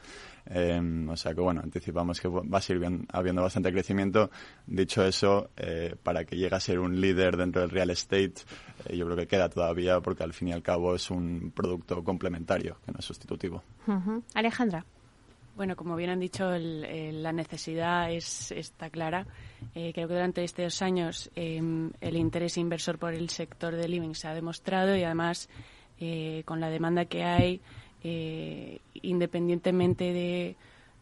Em, 0.47 1.09
o 1.09 1.17
sea 1.17 1.35
que 1.35 1.41
bueno, 1.41 1.61
anticipamos 1.63 2.21
que 2.21 2.29
va 2.29 2.59
a 2.59 2.61
seguir 2.61 3.07
habiendo 3.13 3.43
bastante 3.43 3.73
crecimiento. 3.73 4.31
Dicho 4.67 5.05
eso, 5.05 5.51
eh, 5.57 5.95
para 6.03 6.25
que 6.25 6.37
llegue 6.37 6.55
a 6.55 6.61
ser 6.61 6.79
un 6.79 7.01
líder 7.01 7.37
dentro 7.37 7.63
del 7.63 7.71
real 7.71 7.91
estate, 7.91 8.35
eh, 8.87 8.97
yo 8.97 9.05
creo 9.07 9.17
que 9.17 9.27
queda 9.27 9.49
todavía 9.49 10.01
porque 10.01 10.25
al 10.25 10.33
fin 10.33 10.49
y 10.49 10.53
al 10.53 10.63
cabo 10.63 10.95
es 10.95 11.11
un 11.11 11.53
producto 11.55 12.03
complementario, 12.03 12.79
que 12.85 12.93
no 12.93 12.99
es 12.99 13.05
sustitutivo. 13.05 13.63
Alejandra. 14.35 14.85
Bueno, 15.55 15.77
como 15.77 15.97
bien 15.97 16.11
han 16.11 16.21
dicho, 16.21 16.51
la 16.51 17.33
necesidad 17.33 18.11
es, 18.11 18.53
está 18.53 18.89
clara. 18.91 19.27
Eh, 19.75 19.93
creo 19.93 20.09
que 20.09 20.15
durante 20.15 20.43
estos 20.45 20.81
años 20.81 21.31
em, 21.35 21.91
el 22.01 22.17
interés 22.17 22.57
inversor 22.57 22.99
por 22.99 23.13
el 23.13 23.29
sector 23.29 23.77
de 23.77 23.87
living 23.89 24.15
se 24.15 24.29
ha 24.29 24.35
demostrado 24.35 24.97
y 24.97 25.05
además 25.05 25.49
con 26.45 26.59
la 26.59 26.69
demanda 26.69 27.05
que 27.05 27.23
hay 27.23 27.61
eh, 28.05 28.81
independientemente 28.95 30.13
de 30.13 30.57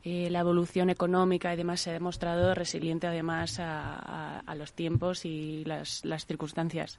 eh, 0.05 0.29
la 0.31 0.41
evolución 0.41 0.91
económica 0.91 1.53
y 1.53 1.57
demás, 1.57 1.81
se 1.81 1.91
ha 1.91 1.93
demostrado 1.95 2.55
resiliente 2.55 3.07
además 3.07 3.59
a, 3.59 4.43
los 4.57 4.73
tiempos 4.75 5.25
y 5.25 5.65
las, 5.65 6.03
circunstancias. 6.27 6.99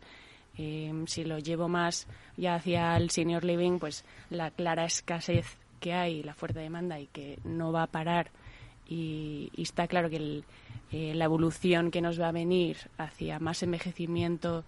Eh, 0.58 0.92
si 1.06 1.24
lo 1.24 1.38
llevo 1.40 1.68
más 1.68 2.08
ya 2.36 2.56
hacia 2.56 2.98
el 2.98 3.12
senior 3.12 3.44
living, 3.44 3.80
pues 3.80 4.04
la 4.30 4.52
clara 4.52 4.86
escasez 4.86 5.58
que 5.82 5.92
hay, 5.92 6.24
la 6.24 6.34
fuerte 6.34 6.60
demanda 6.60 6.98
y 6.98 7.08
que 7.08 7.40
no 7.44 7.74
va 7.74 7.84
a 7.84 7.88
parar. 7.88 8.32
Y, 8.88 9.52
está 9.58 9.88
claro 9.88 10.10
que 10.10 10.44
la 10.92 11.26
evolución 11.26 11.92
que 11.92 12.02
nos 12.02 12.20
va 12.20 12.30
a 12.30 12.32
venir 12.32 12.78
hacia 12.98 13.40
más 13.40 13.64
envejecimiento 13.64 14.64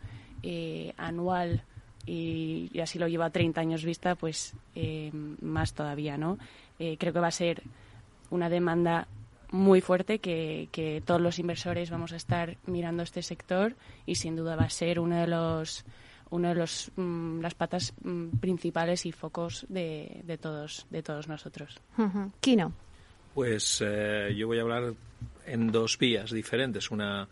anual 0.98 1.63
y, 2.05 2.79
así 2.82 3.00
lo 3.00 3.08
lleva 3.08 3.29
30 3.29 3.62
años 3.62 3.86
vista, 3.86 4.15
pues 4.15 4.55
eh, 4.75 5.12
más 5.41 5.74
todavía, 5.74 6.17
¿no? 6.17 6.38
Eh, 6.79 6.98
creo 6.98 7.13
que 7.13 7.20
va 7.20 7.27
a 7.27 7.32
ser 7.32 7.63
una 8.29 8.50
demanda 8.50 9.08
muy 9.51 9.82
fuerte 9.82 10.20
que, 10.20 10.67
que, 10.72 11.01
todos 11.05 11.22
los 11.22 11.39
inversores 11.39 11.91
vamos 11.91 12.12
a 12.12 12.15
estar 12.15 12.58
mirando 12.65 13.03
este 13.03 13.22
sector 13.22 13.75
y 14.05 14.15
sin 14.15 14.36
duda 14.36 14.55
va 14.55 14.63
a 14.63 14.70
ser 14.70 15.00
uno 15.00 15.15
de 15.15 15.27
los 15.27 15.86
uno 16.33 16.49
de 16.49 16.55
los 16.55 16.91
mm, 16.95 17.41
las 17.41 17.53
patas 17.53 17.93
mm, 18.01 18.37
principales 18.39 19.05
y 19.05 19.11
focos 19.11 19.65
de, 19.69 20.21
de, 20.23 20.37
todos 20.37 20.87
de 20.89 21.03
todos 21.03 21.27
nosotros. 21.27 21.79
Kino. 22.41 22.73
Pues 23.35 23.83
eh, 23.85 24.33
yo 24.35 24.47
voy 24.47 24.57
a 24.57 24.63
hablar 24.63 24.93
en 25.45 25.71
dos 25.71 25.97
vías 25.99 26.31
diferentes. 26.31 26.89
Una 26.89 27.27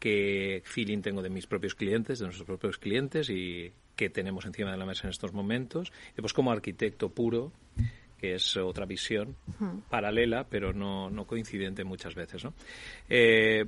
que 0.00 0.62
feeling 0.64 1.00
tengo 1.00 1.22
de 1.22 1.30
mis 1.30 1.46
propios 1.46 1.76
clientes, 1.76 2.18
de 2.18 2.24
nuestros 2.26 2.46
propios 2.46 2.76
clientes 2.78 3.30
y 3.30 3.72
que 3.94 4.10
tenemos 4.10 4.44
encima 4.44 4.72
de 4.72 4.78
la 4.78 4.84
mesa 4.84 5.06
en 5.06 5.10
estos 5.10 5.32
momentos. 5.32 5.92
Y 6.18 6.20
pues 6.20 6.32
como 6.32 6.50
arquitecto 6.50 7.10
puro, 7.10 7.52
que 8.18 8.34
es 8.34 8.56
otra 8.56 8.84
visión 8.84 9.36
paralela, 9.88 10.44
pero 10.48 10.72
no, 10.72 11.08
no, 11.08 11.24
coincidente 11.24 11.84
muchas 11.84 12.16
veces. 12.16 12.44
¿no? 12.44 12.52
Eh, 13.08 13.64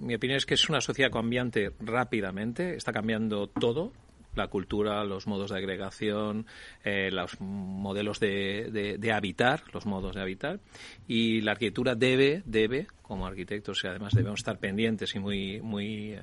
mi 0.00 0.14
opinión 0.14 0.36
es 0.36 0.46
que 0.46 0.54
es 0.54 0.68
una 0.68 0.80
sociedad 0.80 1.10
cambiante 1.10 1.72
rápidamente, 1.80 2.76
está 2.76 2.92
cambiando 2.92 3.46
todo, 3.48 3.92
la 4.34 4.48
cultura, 4.48 5.04
los 5.04 5.26
modos 5.26 5.50
de 5.50 5.58
agregación, 5.58 6.46
eh, 6.84 7.10
los 7.10 7.40
modelos 7.40 8.20
de, 8.20 8.96
de, 8.98 9.12
habitar, 9.12 9.64
los 9.72 9.86
modos 9.86 10.14
de 10.14 10.22
habitar. 10.22 10.60
Y 11.08 11.40
la 11.40 11.52
arquitectura 11.52 11.94
debe, 11.94 12.42
debe, 12.44 12.86
como 13.02 13.26
arquitectos, 13.26 13.82
y 13.82 13.88
además 13.88 14.14
debemos 14.14 14.40
estar 14.40 14.58
pendientes 14.58 15.14
y 15.14 15.18
muy, 15.18 15.60
muy, 15.60 16.16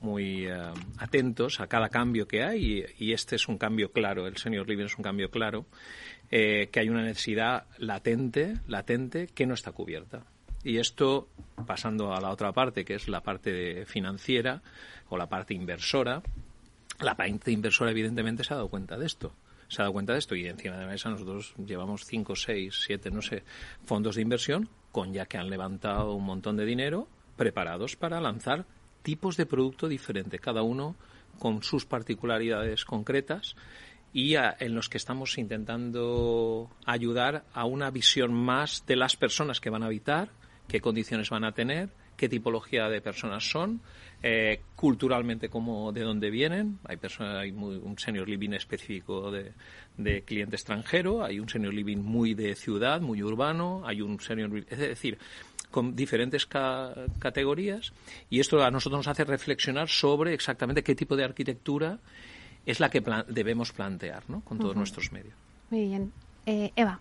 muy 0.00 0.46
eh, 0.46 0.72
atentos 0.98 1.60
a 1.60 1.66
cada 1.66 1.88
cambio 1.88 2.26
que 2.26 2.42
hay. 2.42 2.84
Y, 2.98 3.12
este 3.12 3.36
es 3.36 3.48
un 3.48 3.58
cambio 3.58 3.92
claro, 3.92 4.26
el 4.26 4.36
senior 4.36 4.66
living 4.66 4.86
es 4.86 4.96
un 4.96 5.04
cambio 5.04 5.30
claro, 5.30 5.66
eh, 6.30 6.68
que 6.72 6.80
hay 6.80 6.88
una 6.88 7.02
necesidad 7.02 7.66
latente, 7.78 8.54
latente, 8.66 9.26
que 9.26 9.46
no 9.46 9.54
está 9.54 9.72
cubierta. 9.72 10.24
Y 10.64 10.78
esto, 10.78 11.28
pasando 11.66 12.14
a 12.14 12.20
la 12.20 12.30
otra 12.30 12.52
parte, 12.52 12.84
que 12.84 12.94
es 12.94 13.08
la 13.08 13.22
parte 13.22 13.84
financiera 13.86 14.62
o 15.08 15.16
la 15.16 15.28
parte 15.28 15.54
inversora, 15.54 16.22
la 17.00 17.16
parte 17.16 17.50
inversora, 17.50 17.90
evidentemente, 17.90 18.44
se 18.44 18.54
ha 18.54 18.56
dado 18.56 18.68
cuenta 18.68 18.96
de 18.96 19.06
esto. 19.06 19.32
Se 19.68 19.80
ha 19.80 19.84
dado 19.84 19.94
cuenta 19.94 20.12
de 20.12 20.18
esto 20.18 20.36
y 20.36 20.46
encima 20.46 20.76
de 20.76 20.82
la 20.82 20.90
mesa 20.90 21.10
nosotros 21.10 21.54
llevamos 21.56 22.04
5, 22.04 22.36
6, 22.36 22.82
7, 22.86 23.10
no 23.10 23.22
sé, 23.22 23.42
fondos 23.84 24.16
de 24.16 24.22
inversión 24.22 24.68
con 24.92 25.12
ya 25.12 25.26
que 25.26 25.38
han 25.38 25.48
levantado 25.48 26.12
un 26.12 26.24
montón 26.24 26.56
de 26.56 26.66
dinero 26.66 27.08
preparados 27.36 27.96
para 27.96 28.20
lanzar 28.20 28.66
tipos 29.02 29.36
de 29.36 29.46
producto 29.46 29.88
diferente, 29.88 30.38
cada 30.38 30.62
uno 30.62 30.94
con 31.38 31.62
sus 31.62 31.86
particularidades 31.86 32.84
concretas 32.84 33.56
y 34.12 34.34
en 34.36 34.74
los 34.74 34.90
que 34.90 34.98
estamos 34.98 35.38
intentando 35.38 36.70
ayudar 36.84 37.44
a 37.54 37.64
una 37.64 37.90
visión 37.90 38.34
más 38.34 38.84
de 38.86 38.96
las 38.96 39.16
personas 39.16 39.60
que 39.60 39.70
van 39.70 39.82
a 39.82 39.86
habitar, 39.86 40.28
qué 40.72 40.80
condiciones 40.80 41.28
van 41.28 41.44
a 41.44 41.52
tener, 41.52 41.90
qué 42.16 42.30
tipología 42.30 42.88
de 42.88 43.02
personas 43.02 43.44
son, 43.44 43.82
eh, 44.22 44.62
culturalmente 44.74 45.50
cómo, 45.50 45.92
de 45.92 46.00
dónde 46.00 46.30
vienen. 46.30 46.78
Hay, 46.84 46.96
personas, 46.96 47.36
hay 47.36 47.50
un 47.50 47.98
senior 47.98 48.26
living 48.26 48.54
específico 48.54 49.30
de, 49.30 49.52
de, 49.98 50.22
cliente 50.22 50.56
extranjero, 50.56 51.22
hay 51.22 51.40
un 51.40 51.48
senior 51.50 51.74
living 51.74 51.98
muy 51.98 52.32
de 52.32 52.54
ciudad, 52.54 53.02
muy 53.02 53.22
urbano, 53.22 53.82
hay 53.84 54.00
un 54.00 54.18
senior 54.18 54.64
es 54.66 54.78
decir, 54.78 55.18
con 55.70 55.94
diferentes 55.94 56.46
categorías 56.46 57.92
y 58.30 58.40
esto 58.40 58.64
a 58.64 58.70
nosotros 58.70 59.00
nos 59.00 59.08
hace 59.08 59.24
reflexionar 59.24 59.90
sobre 59.90 60.32
exactamente 60.32 60.82
qué 60.82 60.94
tipo 60.94 61.16
de 61.16 61.24
arquitectura 61.24 61.98
es 62.64 62.80
la 62.80 62.88
que 62.88 63.02
debemos 63.28 63.72
plantear 63.72 64.22
¿no? 64.28 64.40
con 64.40 64.58
todos 64.58 64.74
nuestros 64.74 65.12
medios. 65.12 65.34
Muy 65.68 65.86
bien. 65.88 66.12
Eh, 66.46 66.72
Eva. 66.76 66.98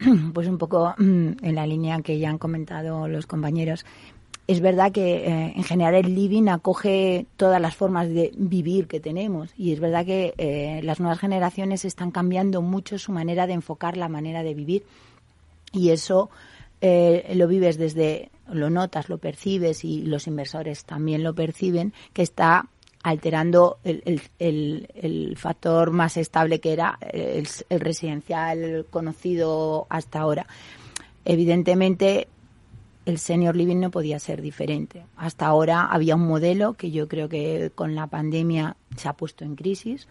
Pues 0.34 0.48
un 0.48 0.58
poco 0.58 0.94
mm, 0.96 1.32
en 1.42 1.54
la 1.54 1.66
línea 1.66 2.00
que 2.02 2.18
ya 2.18 2.30
han 2.30 2.38
comentado 2.38 3.08
los 3.08 3.26
compañeros. 3.26 3.84
Es 4.46 4.60
verdad 4.60 4.90
que 4.90 5.26
eh, 5.26 5.52
en 5.54 5.62
general 5.62 5.94
el 5.94 6.14
living 6.14 6.48
acoge 6.48 7.26
todas 7.36 7.60
las 7.60 7.76
formas 7.76 8.08
de 8.08 8.32
vivir 8.36 8.88
que 8.88 8.98
tenemos 8.98 9.50
y 9.56 9.72
es 9.72 9.78
verdad 9.78 10.04
que 10.04 10.34
eh, 10.38 10.80
las 10.82 10.98
nuevas 10.98 11.20
generaciones 11.20 11.84
están 11.84 12.10
cambiando 12.10 12.60
mucho 12.60 12.98
su 12.98 13.12
manera 13.12 13.46
de 13.46 13.52
enfocar 13.52 13.96
la 13.96 14.08
manera 14.08 14.42
de 14.42 14.54
vivir 14.54 14.82
y 15.72 15.90
eso 15.90 16.30
eh, 16.80 17.32
lo 17.36 17.46
vives 17.46 17.78
desde, 17.78 18.30
lo 18.50 18.70
notas, 18.70 19.08
lo 19.08 19.18
percibes 19.18 19.84
y 19.84 20.02
los 20.02 20.26
inversores 20.26 20.84
también 20.84 21.22
lo 21.22 21.34
perciben, 21.34 21.92
que 22.12 22.22
está 22.22 22.66
alterando 23.02 23.78
el, 23.84 24.02
el, 24.38 24.88
el, 24.94 25.36
factor 25.36 25.90
más 25.90 26.16
estable 26.16 26.60
que 26.60 26.72
era 26.72 26.98
el, 27.00 27.46
residencial 27.70 28.86
conocido 28.90 29.86
hasta 29.88 30.20
ahora. 30.20 30.46
Evidentemente, 31.24 32.28
el 33.06 33.18
senior 33.18 33.56
living 33.56 33.78
no 33.78 33.90
podía 33.90 34.18
ser 34.18 34.42
diferente. 34.42 35.04
Hasta 35.16 35.46
ahora 35.46 35.86
había 35.86 36.16
un 36.16 36.26
modelo 36.26 36.74
que 36.74 36.90
yo 36.90 37.08
creo 37.08 37.28
que 37.28 37.72
con 37.74 37.94
la 37.94 38.06
pandemia 38.06 38.76
se 38.96 39.08
ha 39.08 39.14
puesto 39.14 39.44
en 39.44 39.56
crisis 39.56 40.06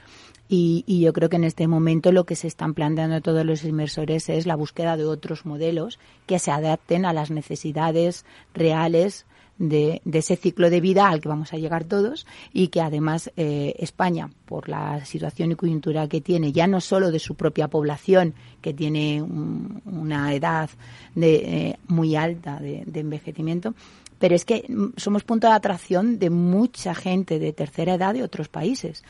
y, 0.48 0.84
yo 1.00 1.14
creo 1.14 1.30
que 1.30 1.36
en 1.36 1.44
este 1.44 1.68
momento 1.68 2.12
lo 2.12 2.26
que 2.26 2.36
se 2.36 2.48
están 2.48 2.74
planteando 2.74 3.22
todos 3.22 3.46
los 3.46 3.64
inversores 3.64 4.30
es 4.30 4.48
la 4.48 4.56
búsqueda 4.56 4.98
de 4.98 5.06
otros 5.06 5.46
modelos 5.46 6.00
que 6.26 6.40
se 6.40 6.50
adapten 6.50 7.06
a 7.06 7.14
las 7.14 7.30
necesidades 7.30 8.26
reales 8.54 9.28
de, 9.60 10.02
ese 10.12 10.38
ciclo 10.38 10.70
de 10.70 10.82
vida 10.82 11.10
al 11.10 11.22
que 11.22 11.30
vamos 11.30 11.54
a 11.54 11.58
llegar 11.58 11.84
todos 11.84 12.26
y 12.52 12.70
que 12.70 12.82
además 12.82 13.30
eh, 13.36 13.76
España, 13.78 14.30
por 14.46 14.70
la 14.70 15.06
situación 15.06 15.52
y 15.52 15.56
coyuntura 15.56 16.08
que 16.08 16.22
tiene, 16.22 16.52
ya 16.52 16.66
no 16.66 16.82
solo 16.82 17.12
de 17.12 17.20
su 17.20 17.36
propia 17.36 17.68
población, 17.68 18.34
que 18.62 18.74
tiene 18.74 19.22
una 19.22 20.34
edad 20.34 20.70
de, 21.14 21.36
eh, 21.36 21.80
muy 21.88 22.16
alta 22.16 22.60
de, 22.60 22.86
envejecimiento, 22.94 23.76
pero 24.18 24.36
es 24.36 24.46
que 24.46 24.66
somos 24.98 25.24
punto 25.24 25.48
de 25.48 25.54
atracción 25.54 26.20
de 26.20 26.30
mucha 26.30 26.96
gente 26.96 27.40
de 27.40 27.54
tercera 27.54 27.94
edad 27.94 28.14
de 28.14 28.24
otros 28.24 28.48
países, 28.48 29.04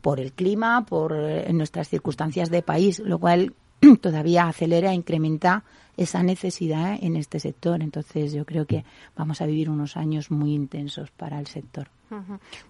por 0.00 0.18
el 0.18 0.32
clima, 0.32 0.84
por 0.84 1.14
eh, 1.16 1.52
nuestras 1.52 1.88
circunstancias 1.88 2.50
de 2.50 2.62
país, 2.62 2.98
lo 2.98 3.18
cual 3.18 3.54
todavía 4.00 4.48
acelera 4.48 4.90
e 4.90 4.94
incrementa 4.94 5.62
esa 5.96 6.22
necesidad 6.22 6.98
en 7.00 7.16
este 7.16 7.40
sector. 7.40 7.82
Entonces 7.82 8.32
yo 8.32 8.44
creo 8.44 8.66
que 8.66 8.84
vamos 9.16 9.40
a 9.40 9.46
vivir 9.46 9.70
unos 9.70 9.96
años 9.96 10.30
muy 10.30 10.54
intensos 10.54 11.10
para 11.10 11.38
el 11.38 11.46
sector. 11.46 11.88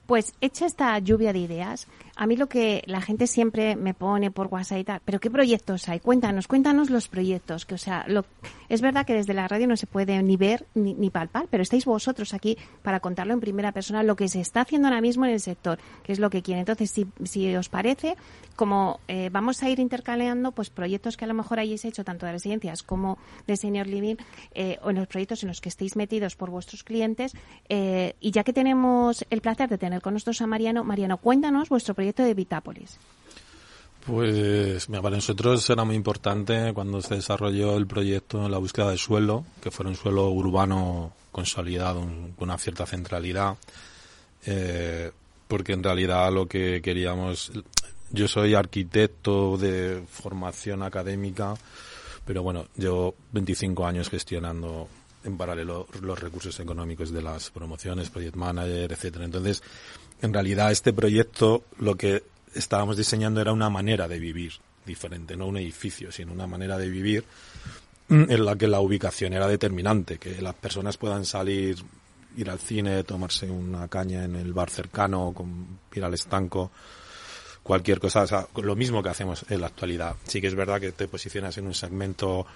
Pues 0.07 0.35
hecha 0.41 0.67
esta 0.67 0.99
lluvia 0.99 1.33
de 1.33 1.41
ideas, 1.41 1.89
a 2.17 2.27
mí 2.27 2.37
lo 2.37 2.49
que 2.49 2.83
la 2.87 3.01
gente 3.01 3.27
siempre 3.27 3.77
me 3.77 3.95
pone 3.95 4.31
por 4.31 4.47
WhatsApp 4.49 4.79
y 4.79 4.85
tal, 4.85 5.01
pero 5.05 5.21
¿qué 5.21 5.31
proyectos 5.31 5.89
hay? 5.89 6.01
Cuéntanos, 6.01 6.47
cuéntanos 6.47 6.91
los 6.91 7.09
proyectos, 7.09 7.67
que 7.67 7.75
o 7.75 7.79
sea, 7.79 8.05
lo, 8.07 8.25
es 8.69 8.81
verdad 8.81 9.07
que 9.07 9.15
desde 9.15 9.35
la 9.35 9.49
radio 9.49 9.67
no 9.67 9.77
se 9.77 9.87
puede 9.87 10.23
ni 10.23 10.37
ver 10.37 10.67
ni, 10.75 11.11
palpar, 11.11 11.47
pero 11.51 11.63
estáis 11.63 11.85
vosotros 11.85 12.35
aquí 12.35 12.57
para 12.83 13.01
contarlo 13.01 13.35
en 13.35 13.41
primera 13.41 13.73
persona 13.73 14.03
lo 14.03 14.17
que 14.17 14.29
se 14.29 14.41
está 14.41 14.61
haciendo 14.61 14.89
ahora 14.89 15.01
mismo 15.01 15.25
en 15.25 15.33
el 15.33 15.41
sector, 15.41 15.79
que 16.05 16.13
es 16.13 16.21
lo 16.21 16.31
que 16.31 16.43
quiere. 16.43 16.61
Entonces, 16.61 16.91
si, 16.91 17.07
si 17.25 17.55
os 17.57 17.69
parece, 17.69 18.17
como 18.55 19.01
eh, 19.09 19.29
vamos 19.33 19.63
a 19.63 19.69
ir 19.69 19.81
intercaleando 19.81 20.53
pues 20.53 20.71
proyectos 20.71 21.17
que 21.17 21.25
a 21.25 21.29
lo 21.29 21.35
mejor 21.35 21.59
hayáis 21.59 21.85
hecho 21.85 22.05
tanto 22.05 22.27
de 22.27 22.33
residencias 22.33 22.83
como 22.83 23.19
de 23.47 23.57
senior 23.57 23.87
living 23.87 24.17
eh, 24.55 24.79
o 24.83 24.91
en 24.91 24.97
los 24.97 25.09
proyectos 25.09 25.43
en 25.43 25.49
los 25.49 25.61
que 25.61 25.69
estéis 25.69 25.97
metidos 25.97 26.37
por 26.37 26.51
vuestros 26.51 26.85
clientes, 26.85 27.33
eh, 27.69 28.15
y 28.21 28.31
ya 28.31 28.45
que 28.45 28.53
tenemos 28.53 29.25
el 29.31 29.41
placer 29.41 29.69
de 29.69 29.79
tener 29.79 30.03
con 30.03 30.15
nosotros 30.15 30.41
a 30.43 30.47
Mariano. 30.47 30.85
Mariano, 30.85 31.19
cuéntanos 31.19 31.69
vuestro 31.69 31.95
proyecto 31.95 32.23
de 32.23 32.35
Vitápolis. 32.35 32.99
Pues 34.07 34.87
para 34.87 35.11
nosotros 35.11 35.69
era 35.71 35.85
muy 35.85 35.95
importante 35.95 36.73
cuando 36.75 37.01
se 37.01 37.15
desarrolló 37.15 37.77
el 37.77 37.87
proyecto 37.87 38.45
en 38.45 38.51
la 38.51 38.59
búsqueda 38.59 38.91
de 38.91 38.99
suelo, 38.99 39.45
que 39.61 39.71
fuera 39.71 39.91
un 39.91 39.97
suelo 39.97 40.29
urbano 40.31 41.13
consolidado 41.31 42.01
con 42.01 42.49
una 42.49 42.59
cierta 42.59 42.85
centralidad, 42.85 43.57
eh, 44.45 45.13
porque 45.47 45.75
en 45.75 45.85
realidad 45.85 46.33
lo 46.33 46.49
que 46.49 46.83
queríamos, 46.83 47.53
yo 48.11 48.27
soy 48.27 48.55
arquitecto 48.55 49.57
de 49.57 50.03
formación 50.11 50.83
académica, 50.83 51.55
pero 52.25 52.43
bueno, 52.43 52.67
llevo 52.77 53.15
25 53.33 53.87
años 53.87 54.09
gestionando 54.09 54.89
en 55.25 55.37
paralelo 55.37 55.87
los 56.01 56.21
recursos 56.21 56.59
económicos 56.61 57.13
de 57.13 57.23
las 57.23 57.51
promociones, 57.51 58.11
project 58.11 58.37
manager, 58.37 58.93
etcétera. 58.93 59.25
Entonces, 59.25 59.63
en 60.21 60.33
realidad 60.33 60.73
este 60.73 60.93
proyecto 60.93 61.65
lo 61.79 61.97
que 61.97 62.25
estábamos 62.55 62.97
diseñando 62.97 63.41
era 63.41 63.53
una 63.53 63.71
manera 63.71 64.09
de 64.09 64.19
vivir 64.19 64.53
diferente, 64.85 65.37
no 65.37 65.47
un 65.47 65.57
edificio, 65.59 66.11
sino 66.11 66.33
una 66.33 66.47
manera 66.47 66.77
de 66.77 66.89
vivir 66.89 67.25
en 68.09 68.45
la 68.45 68.57
que 68.57 68.67
la 68.67 68.81
ubicación 68.81 69.33
era 69.33 69.47
determinante, 69.47 70.19
que 70.19 70.43
las 70.43 70.55
personas 70.55 70.99
puedan 70.99 71.25
salir, 71.25 71.77
ir 72.37 72.51
al 72.51 72.59
cine, 72.59 73.05
tomarse 73.05 73.51
una 73.51 73.89
caña 73.89 74.25
en 74.25 74.37
el 74.37 74.53
bar 74.53 74.69
cercano, 74.69 75.35
ir 75.95 76.05
al 76.05 76.13
estanco, 76.13 76.73
cualquier 77.63 78.01
cosa, 78.01 78.23
o 78.23 78.27
sea, 78.27 78.47
lo 78.57 78.77
mismo 78.77 79.03
que 79.03 79.09
hacemos 79.09 79.45
en 79.49 79.61
la 79.61 79.69
actualidad. 79.69 80.17
Sí 80.27 80.41
que 80.41 80.49
es 80.49 80.55
verdad 80.55 80.81
que 80.81 80.93
te 80.93 81.09
posicionas 81.09 81.57
en 81.59 81.67
un 81.67 81.75
segmento 81.75 82.47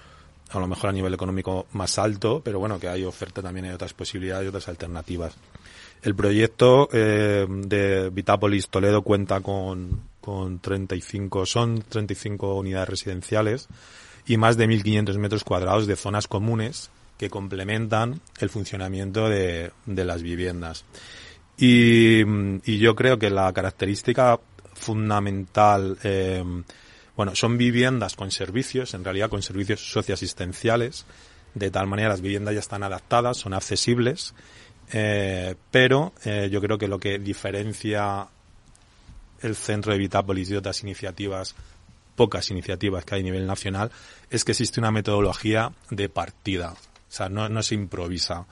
a 0.51 0.61
lo 0.61 0.69
mejor 0.69 0.91
a 0.91 0.93
nivel 0.93 1.15
económico 1.15 1.67
más 1.73 1.99
alto, 1.99 2.41
pero 2.45 2.59
bueno, 2.59 2.79
que 2.79 2.89
hay 2.89 3.05
oferta 3.05 3.43
también, 3.43 3.67
hay 3.67 3.73
otras 3.73 3.95
posibilidades 3.95 4.47
y 4.47 4.49
otras 4.49 4.69
alternativas. 4.69 5.35
El 6.03 6.15
proyecto 6.15 6.89
eh, 6.93 7.47
de 7.49 8.11
Vitápolis 8.11 8.69
Toledo 8.69 9.03
cuenta 9.03 9.41
con, 9.41 10.03
con 10.21 10.61
35, 10.61 11.47
son 11.47 11.83
35 11.83 12.55
unidades 12.55 12.89
residenciales 12.89 13.69
y 14.27 14.37
más 14.37 14.57
de 14.57 14.69
1.500 14.69 15.19
metros 15.19 15.45
cuadrados 15.45 15.87
de 15.87 15.97
zonas 15.97 16.29
comunes 16.29 16.91
que 17.19 17.31
complementan 17.31 18.21
el 18.41 18.51
funcionamiento 18.51 19.29
de, 19.29 19.73
de 19.87 20.05
las 20.05 20.23
viviendas. 20.23 20.85
Y, 21.59 22.21
y, 22.71 22.79
yo 22.79 22.95
creo 22.95 23.19
que 23.19 23.31
la 23.31 23.51
característica 23.55 24.39
fundamental 24.87 25.99
eh, 26.03 26.43
bueno, 27.17 27.35
son 27.35 27.57
viviendas 27.57 28.15
con 28.15 28.31
servicios, 28.31 28.93
en 28.93 29.03
realidad 29.03 29.31
con 29.31 29.43
servicios 29.43 29.91
socioasistenciales, 29.91 31.07
de 31.55 31.71
tal 31.71 31.87
manera 31.87 32.11
las 32.11 32.21
viviendas 32.21 32.53
ya 32.53 32.61
están 32.61 32.83
adaptadas, 32.83 33.39
son 33.39 33.55
accesibles, 33.55 34.35
eh, 34.93 35.55
pero 35.71 36.13
eh, 36.25 36.51
yo 36.53 36.61
creo 36.61 36.77
que 36.77 36.89
lo 36.89 37.01
que 37.01 37.19
diferencia 37.19 38.29
el 39.41 39.57
centro 39.57 39.93
de 39.93 39.99
Vitápolis 39.99 40.51
y 40.51 40.57
otras 40.57 40.83
iniciativas, 40.83 41.55
pocas 42.15 42.51
iniciativas 42.51 43.05
que 43.05 43.15
hay 43.15 43.23
a 43.23 43.25
nivel 43.25 43.47
nacional, 43.47 43.91
es 44.29 44.45
que 44.45 44.53
existe 44.53 44.79
una 44.79 44.91
metodología 44.91 45.73
de 45.91 46.11
partida, 46.11 46.73
o 46.73 47.13
sea, 47.13 47.31
no, 47.31 47.63
se 47.63 47.75
improvisa. 47.75 48.47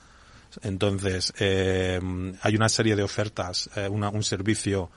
Entonces, 0.63 1.33
eh, 1.37 1.99
hay 2.41 2.55
una 2.55 2.69
serie 2.69 2.95
de 2.95 3.03
ofertas, 3.03 3.69
un 3.89 4.23
servicio 4.23 4.89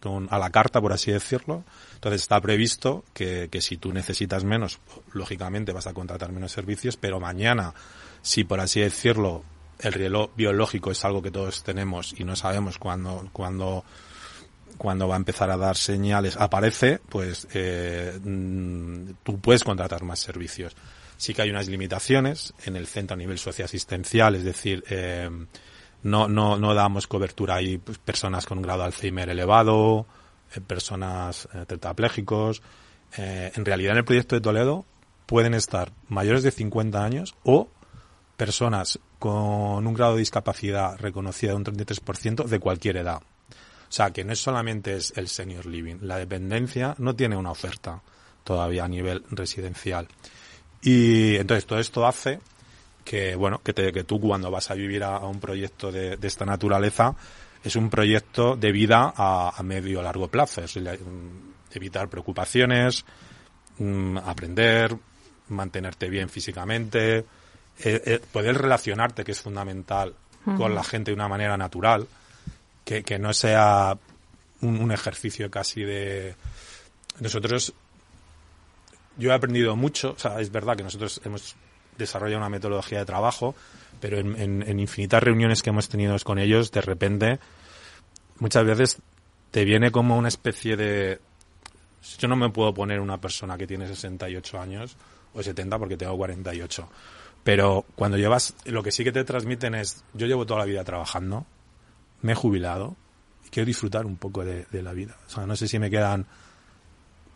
con, 0.00 0.28
a 0.30 0.38
la 0.38 0.50
carta, 0.50 0.80
por 0.80 0.92
así 0.92 1.12
decirlo, 1.12 1.64
entonces 1.94 2.22
está 2.22 2.40
previsto 2.40 3.04
que, 3.12 3.48
que 3.50 3.60
si 3.60 3.76
tú 3.76 3.92
necesitas 3.92 4.44
menos, 4.44 4.78
lógicamente 5.12 5.72
vas 5.72 5.86
a 5.86 5.94
contratar 5.94 6.32
menos 6.32 6.52
servicios, 6.52 6.96
pero 6.96 7.20
mañana, 7.20 7.74
si 8.22 8.44
por 8.44 8.60
así 8.60 8.80
decirlo, 8.80 9.44
el 9.78 9.92
reloj 9.92 10.30
biológico 10.36 10.90
es 10.90 11.04
algo 11.04 11.22
que 11.22 11.30
todos 11.30 11.62
tenemos 11.62 12.14
y 12.18 12.24
no 12.24 12.36
sabemos 12.36 12.78
cuándo, 12.78 13.28
cuándo, 13.32 13.84
cuándo 14.78 15.08
va 15.08 15.14
a 15.14 15.18
empezar 15.18 15.50
a 15.50 15.56
dar 15.56 15.76
señales, 15.76 16.36
aparece, 16.36 17.00
pues 17.08 17.46
eh, 17.52 18.18
mm, 18.22 19.10
tú 19.22 19.38
puedes 19.38 19.64
contratar 19.64 20.02
más 20.02 20.20
servicios. 20.20 20.74
Sí 21.16 21.32
que 21.32 21.42
hay 21.42 21.50
unas 21.50 21.68
limitaciones 21.68 22.52
en 22.64 22.76
el 22.76 22.86
centro 22.86 23.14
a 23.14 23.18
nivel 23.18 23.38
socioasistencial, 23.38 24.34
es 24.34 24.44
decir, 24.44 24.84
eh, 24.88 25.30
no, 26.06 26.28
no, 26.28 26.56
no 26.56 26.72
damos 26.72 27.06
cobertura 27.06 27.56
a 27.56 27.60
pues, 27.84 27.98
personas 27.98 28.46
con 28.46 28.58
un 28.58 28.62
grado 28.62 28.80
de 28.80 28.86
Alzheimer 28.86 29.28
elevado, 29.28 30.06
personas 30.66 31.48
eh, 31.52 31.64
tetrapléjicos. 31.66 32.62
Eh, 33.16 33.52
en 33.54 33.64
realidad 33.64 33.92
en 33.92 33.98
el 33.98 34.04
proyecto 34.04 34.36
de 34.36 34.40
Toledo 34.40 34.84
pueden 35.26 35.54
estar 35.54 35.92
mayores 36.08 36.44
de 36.44 36.52
50 36.52 37.04
años 37.04 37.34
o 37.42 37.68
personas 38.36 39.00
con 39.18 39.86
un 39.86 39.94
grado 39.94 40.12
de 40.12 40.20
discapacidad 40.20 40.96
reconocida 40.98 41.50
de 41.50 41.56
un 41.56 41.64
33% 41.64 42.44
de 42.44 42.60
cualquier 42.60 42.98
edad. 42.98 43.22
O 43.88 43.92
sea, 43.92 44.10
que 44.10 44.24
no 44.24 44.32
es 44.32 44.40
solamente 44.40 44.96
es 44.96 45.12
el 45.16 45.26
senior 45.26 45.66
living. 45.66 45.96
La 46.02 46.18
dependencia 46.18 46.94
no 46.98 47.16
tiene 47.16 47.36
una 47.36 47.50
oferta 47.50 48.02
todavía 48.44 48.84
a 48.84 48.88
nivel 48.88 49.24
residencial. 49.30 50.06
Y 50.82 51.36
entonces 51.36 51.66
todo 51.66 51.80
esto 51.80 52.06
hace 52.06 52.38
que, 53.06 53.36
bueno, 53.36 53.60
que, 53.62 53.72
te, 53.72 53.92
que 53.92 54.04
tú 54.04 54.20
cuando 54.20 54.50
vas 54.50 54.70
a 54.70 54.74
vivir 54.74 55.04
a, 55.04 55.20
un 55.20 55.38
proyecto 55.38 55.92
de, 55.92 56.16
de, 56.16 56.26
esta 56.26 56.44
naturaleza, 56.44 57.14
es 57.62 57.76
un 57.76 57.88
proyecto 57.88 58.56
de 58.56 58.72
vida 58.72 59.14
a, 59.16 59.62
medio 59.62 60.00
a 60.00 60.02
largo 60.02 60.28
plazo. 60.28 60.62
Es 60.62 60.78
evitar 61.72 62.08
preocupaciones, 62.08 63.04
mm, 63.78 64.18
aprender, 64.18 64.96
mantenerte 65.48 66.10
bien 66.10 66.28
físicamente, 66.28 67.18
eh, 67.18 67.24
eh, 67.78 68.20
poder 68.32 68.58
relacionarte, 68.58 69.22
que 69.22 69.32
es 69.32 69.40
fundamental, 69.40 70.14
con 70.56 70.76
la 70.76 70.84
gente 70.84 71.10
de 71.10 71.16
una 71.16 71.28
manera 71.28 71.56
natural, 71.56 72.06
que, 72.84 73.18
no 73.18 73.32
sea 73.32 73.98
un, 74.60 74.92
ejercicio 74.92 75.50
casi 75.50 75.82
de... 75.82 76.36
Nosotros, 77.18 77.74
yo 79.16 79.30
he 79.30 79.34
aprendido 79.34 79.74
mucho, 79.74 80.12
o 80.12 80.18
sea, 80.18 80.40
es 80.40 80.52
verdad 80.52 80.76
que 80.76 80.84
nosotros 80.84 81.20
hemos 81.24 81.56
desarrollado 81.98 82.38
una 82.38 82.48
metodología 82.48 83.00
de 83.00 83.06
trabajo, 83.06 83.54
pero 84.00 84.18
en 84.18 84.80
infinitas 84.80 85.22
reuniones 85.22 85.62
que 85.62 85.70
hemos 85.70 85.88
tenido 85.88 86.16
con 86.24 86.38
ellos, 86.38 86.70
de 86.70 86.80
repente 86.80 87.38
muchas 88.38 88.64
veces 88.64 88.98
te 89.50 89.64
viene 89.64 89.90
como 89.90 90.16
una 90.16 90.28
especie 90.28 90.76
de... 90.76 91.20
Yo 92.18 92.28
no 92.28 92.36
me 92.36 92.50
puedo 92.50 92.72
poner 92.72 93.00
una 93.00 93.20
persona 93.20 93.58
que 93.58 93.66
tiene 93.66 93.88
68 93.88 94.60
años 94.60 94.96
o 95.34 95.42
70 95.42 95.78
porque 95.78 95.96
tengo 95.96 96.16
48. 96.16 96.88
Pero 97.42 97.84
cuando 97.94 98.16
llevas, 98.16 98.54
lo 98.64 98.82
que 98.82 98.92
sí 98.92 99.02
que 99.02 99.12
te 99.12 99.24
transmiten 99.24 99.74
es, 99.74 100.04
yo 100.14 100.26
llevo 100.26 100.46
toda 100.46 100.60
la 100.60 100.66
vida 100.66 100.84
trabajando, 100.84 101.46
me 102.22 102.32
he 102.32 102.34
jubilado 102.34 102.96
y 103.44 103.48
quiero 103.48 103.66
disfrutar 103.66 104.06
un 104.06 104.16
poco 104.16 104.44
de, 104.44 104.66
la 104.70 104.92
vida. 104.92 105.16
O 105.26 105.30
sea, 105.30 105.46
no 105.46 105.56
sé 105.56 105.68
si 105.68 105.78
me 105.78 105.90
quedan 105.90 106.26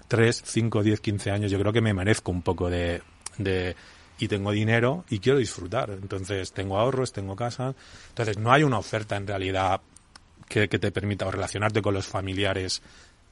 3, 0.09 0.43
5, 0.45 0.83
10, 0.83 1.01
15 1.01 1.31
años, 1.31 1.51
yo 1.51 1.59
creo 1.59 1.73
que 1.73 1.81
me 1.81 1.95
merezco 1.95 2.31
un 2.31 2.43
poco 2.43 2.69
de 2.69 3.03
y 4.21 4.29
tengo 4.29 4.53
dinero 4.53 5.05
y 5.09 5.19
quiero 5.19 5.39
disfrutar. 5.39 5.91
Entonces 5.91 6.53
tengo 6.53 6.79
ahorros, 6.79 7.13
tengo 7.13 7.35
casa. 7.35 7.75
Entonces 8.11 8.39
no 8.39 8.53
hay 8.53 8.63
una 8.63 8.79
oferta 8.79 9.17
en 9.17 9.27
realidad 9.27 9.81
que, 10.47 10.69
te 10.69 10.91
permita 10.91 11.31
relacionarte 11.31 11.81
con 11.81 11.95
los 11.95 12.07
familiares, 12.07 12.83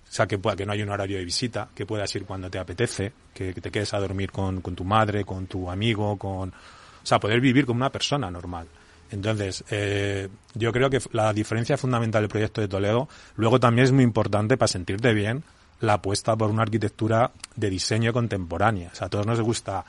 o 0.08 0.12
sea, 0.12 0.26
que, 0.26 0.38
pueda, 0.38 0.56
que 0.56 0.64
no 0.64 0.72
haya 0.72 0.84
un 0.84 0.90
horario 0.90 1.18
de 1.18 1.24
visita, 1.24 1.68
que 1.74 1.84
puedas 1.84 2.14
ir 2.14 2.24
cuando 2.24 2.48
te 2.48 2.58
apetece, 2.58 3.12
que, 3.34 3.52
te 3.52 3.70
quedes 3.70 3.92
a 3.92 3.98
dormir 3.98 4.30
con, 4.30 4.62
tu 4.62 4.84
madre, 4.84 5.24
con 5.24 5.46
tu 5.46 5.70
amigo, 5.70 6.16
con... 6.16 6.50
O 6.50 7.06
sea, 7.08 7.18
poder 7.18 7.40
vivir 7.40 7.66
como 7.66 7.78
una 7.78 7.90
persona 7.90 8.30
normal. 8.30 8.66
Entonces, 9.10 9.64
eh, 9.70 10.28
yo 10.54 10.72
creo 10.72 10.90
que 10.90 11.00
la 11.12 11.32
diferencia 11.32 11.76
fundamental 11.76 12.22
del 12.22 12.28
proyecto 12.28 12.60
de 12.60 12.68
Toledo, 12.68 13.08
luego 13.36 13.58
también 13.58 13.84
es 13.84 13.92
muy 13.92 14.04
importante 14.04 14.56
para 14.56 14.68
sentirte 14.68 15.12
bien, 15.14 15.42
la 15.80 15.94
apuesta 15.94 16.36
por 16.36 16.50
una 16.50 16.62
arquitectura 16.62 17.30
de 17.56 17.70
diseño 17.70 18.12
contemporánea. 18.12 18.90
O 18.92 18.94
sea, 18.94 19.06
a 19.06 19.10
todos 19.10 19.26
nos 19.26 19.40
gusta 19.40 19.84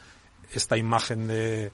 esta 0.54 0.78
imagen 0.78 1.28
de, 1.28 1.72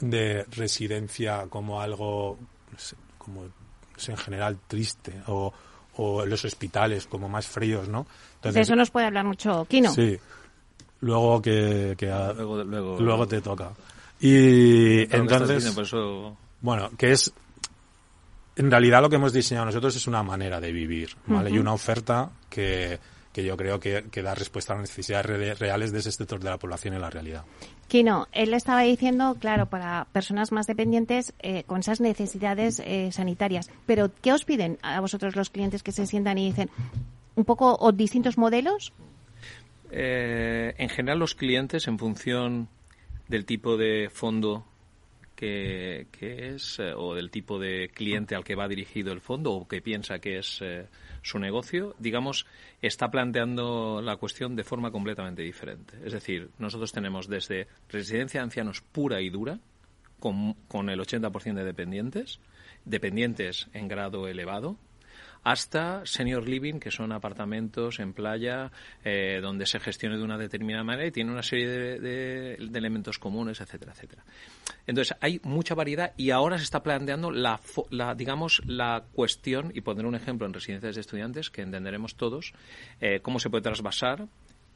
de 0.00 0.44
residencia 0.50 1.46
como 1.48 1.80
algo, 1.80 2.38
no 2.72 2.78
sé, 2.78 2.96
como 3.18 3.44
en 3.44 4.16
general 4.16 4.58
triste 4.66 5.22
o, 5.26 5.52
o 5.96 6.24
los 6.24 6.44
hospitales 6.44 7.06
como 7.06 7.28
más 7.28 7.46
fríos, 7.46 7.88
¿no? 7.88 8.06
Entonces, 8.36 8.54
de 8.54 8.60
eso 8.62 8.76
nos 8.76 8.90
puede 8.90 9.06
hablar 9.06 9.24
mucho 9.24 9.66
Kino. 9.66 9.92
Sí. 9.92 10.18
luego 11.00 11.42
que, 11.42 11.96
luego, 12.00 12.64
luego, 12.98 13.28
te 13.28 13.40
toca. 13.40 13.72
Y 14.20 15.02
entonces, 15.14 15.64
eso... 15.64 16.36
bueno, 16.60 16.90
que 16.96 17.12
es 17.12 17.32
en 18.56 18.70
realidad 18.70 19.00
lo 19.00 19.08
que 19.08 19.16
hemos 19.16 19.32
diseñado 19.32 19.66
nosotros 19.66 19.96
es 19.96 20.06
una 20.06 20.22
manera 20.22 20.60
de 20.60 20.72
vivir, 20.72 21.16
¿vale? 21.26 21.50
Y 21.50 21.58
una 21.58 21.72
oferta 21.72 22.30
que, 22.48 22.98
que 23.32 23.44
yo 23.44 23.56
creo 23.56 23.78
que, 23.78 24.04
que, 24.10 24.22
da 24.22 24.34
respuesta 24.34 24.72
a 24.72 24.76
las 24.76 24.90
necesidades 24.90 25.58
reales 25.58 25.92
de 25.92 26.00
ese 26.00 26.10
sector 26.10 26.40
de 26.40 26.50
la 26.50 26.58
población 26.58 26.94
en 26.94 27.00
la 27.00 27.10
realidad. 27.10 27.44
Kino, 27.88 28.26
él 28.32 28.54
estaba 28.54 28.82
diciendo, 28.82 29.36
claro, 29.38 29.66
para 29.66 30.06
personas 30.12 30.52
más 30.52 30.66
dependientes 30.66 31.32
eh, 31.40 31.64
con 31.64 31.80
esas 31.80 32.00
necesidades 32.00 32.80
eh, 32.84 33.10
sanitarias. 33.12 33.70
Pero, 33.86 34.10
¿qué 34.20 34.32
os 34.32 34.44
piden 34.44 34.78
a 34.82 35.00
vosotros 35.00 35.36
los 35.36 35.50
clientes 35.50 35.82
que 35.82 35.92
se 35.92 36.06
sientan 36.06 36.38
y 36.38 36.46
dicen 36.46 36.70
un 37.36 37.44
poco 37.44 37.76
o 37.78 37.92
distintos 37.92 38.36
modelos? 38.36 38.92
Eh, 39.92 40.74
en 40.78 40.88
general, 40.88 41.18
los 41.18 41.34
clientes, 41.34 41.86
en 41.86 41.98
función 41.98 42.68
del 43.28 43.44
tipo 43.44 43.76
de 43.76 44.08
fondo 44.12 44.64
que, 45.40 46.54
es 46.54 46.78
eh, 46.78 46.92
o 46.94 47.14
del 47.14 47.30
tipo 47.30 47.58
de 47.58 47.88
cliente 47.88 48.34
al 48.34 48.44
que 48.44 48.54
va 48.54 48.68
dirigido 48.68 49.12
el 49.12 49.22
fondo 49.22 49.52
o 49.52 49.66
que 49.66 49.80
piensa 49.80 50.18
que 50.18 50.38
es 50.38 50.58
eh, 50.60 50.86
su 51.22 51.38
negocio, 51.38 51.94
digamos, 51.98 52.46
está 52.82 53.10
planteando 53.10 54.02
la 54.02 54.16
cuestión 54.16 54.54
de 54.54 54.64
forma 54.64 54.90
completamente 54.90 55.42
diferente. 55.42 55.96
Es 56.04 56.12
decir, 56.12 56.50
nosotros 56.58 56.92
tenemos 56.92 57.26
desde 57.26 57.68
residencia 57.88 58.40
de 58.40 58.44
ancianos 58.44 58.82
pura 58.82 59.22
y 59.22 59.30
dura, 59.30 59.58
con, 60.18 60.54
con 60.68 60.90
el 60.90 61.00
80% 61.00 61.54
de 61.54 61.64
dependientes, 61.64 62.38
dependientes 62.84 63.68
en 63.72 63.88
grado 63.88 64.28
elevado, 64.28 64.76
hasta 65.42 66.04
senior 66.04 66.46
living, 66.46 66.80
que 66.80 66.90
son 66.90 67.12
apartamentos 67.12 67.98
en 67.98 68.12
playa 68.12 68.70
eh, 69.04 69.40
donde 69.42 69.66
se 69.66 69.80
gestione 69.80 70.16
de 70.16 70.22
una 70.22 70.36
determinada 70.36 70.84
manera 70.84 71.06
y 71.06 71.10
tiene 71.10 71.32
una 71.32 71.42
serie 71.42 71.68
de, 71.68 72.54
elementos 72.54 73.18
comunes, 73.18 73.60
etcétera, 73.60 73.92
etcétera. 73.92 74.24
Entonces, 74.86 75.16
hay 75.20 75.40
mucha 75.44 75.74
variedad 75.74 76.12
y 76.16 76.30
ahora 76.30 76.58
se 76.58 76.64
está 76.64 76.82
planteando 76.82 77.30
la, 77.30 77.60
digamos, 78.16 78.62
la 78.66 79.04
cuestión, 79.12 79.72
y 79.74 79.80
poner 79.80 80.06
un 80.06 80.14
ejemplo 80.14 80.46
en 80.46 80.52
residencias 80.52 80.94
de 80.94 81.00
estudiantes, 81.00 81.50
que 81.50 81.62
entenderemos 81.62 82.16
todos, 82.16 82.52
eh, 83.00 83.20
cómo 83.22 83.38
se 83.38 83.50
puede 83.50 83.62
trasvasar 83.62 84.26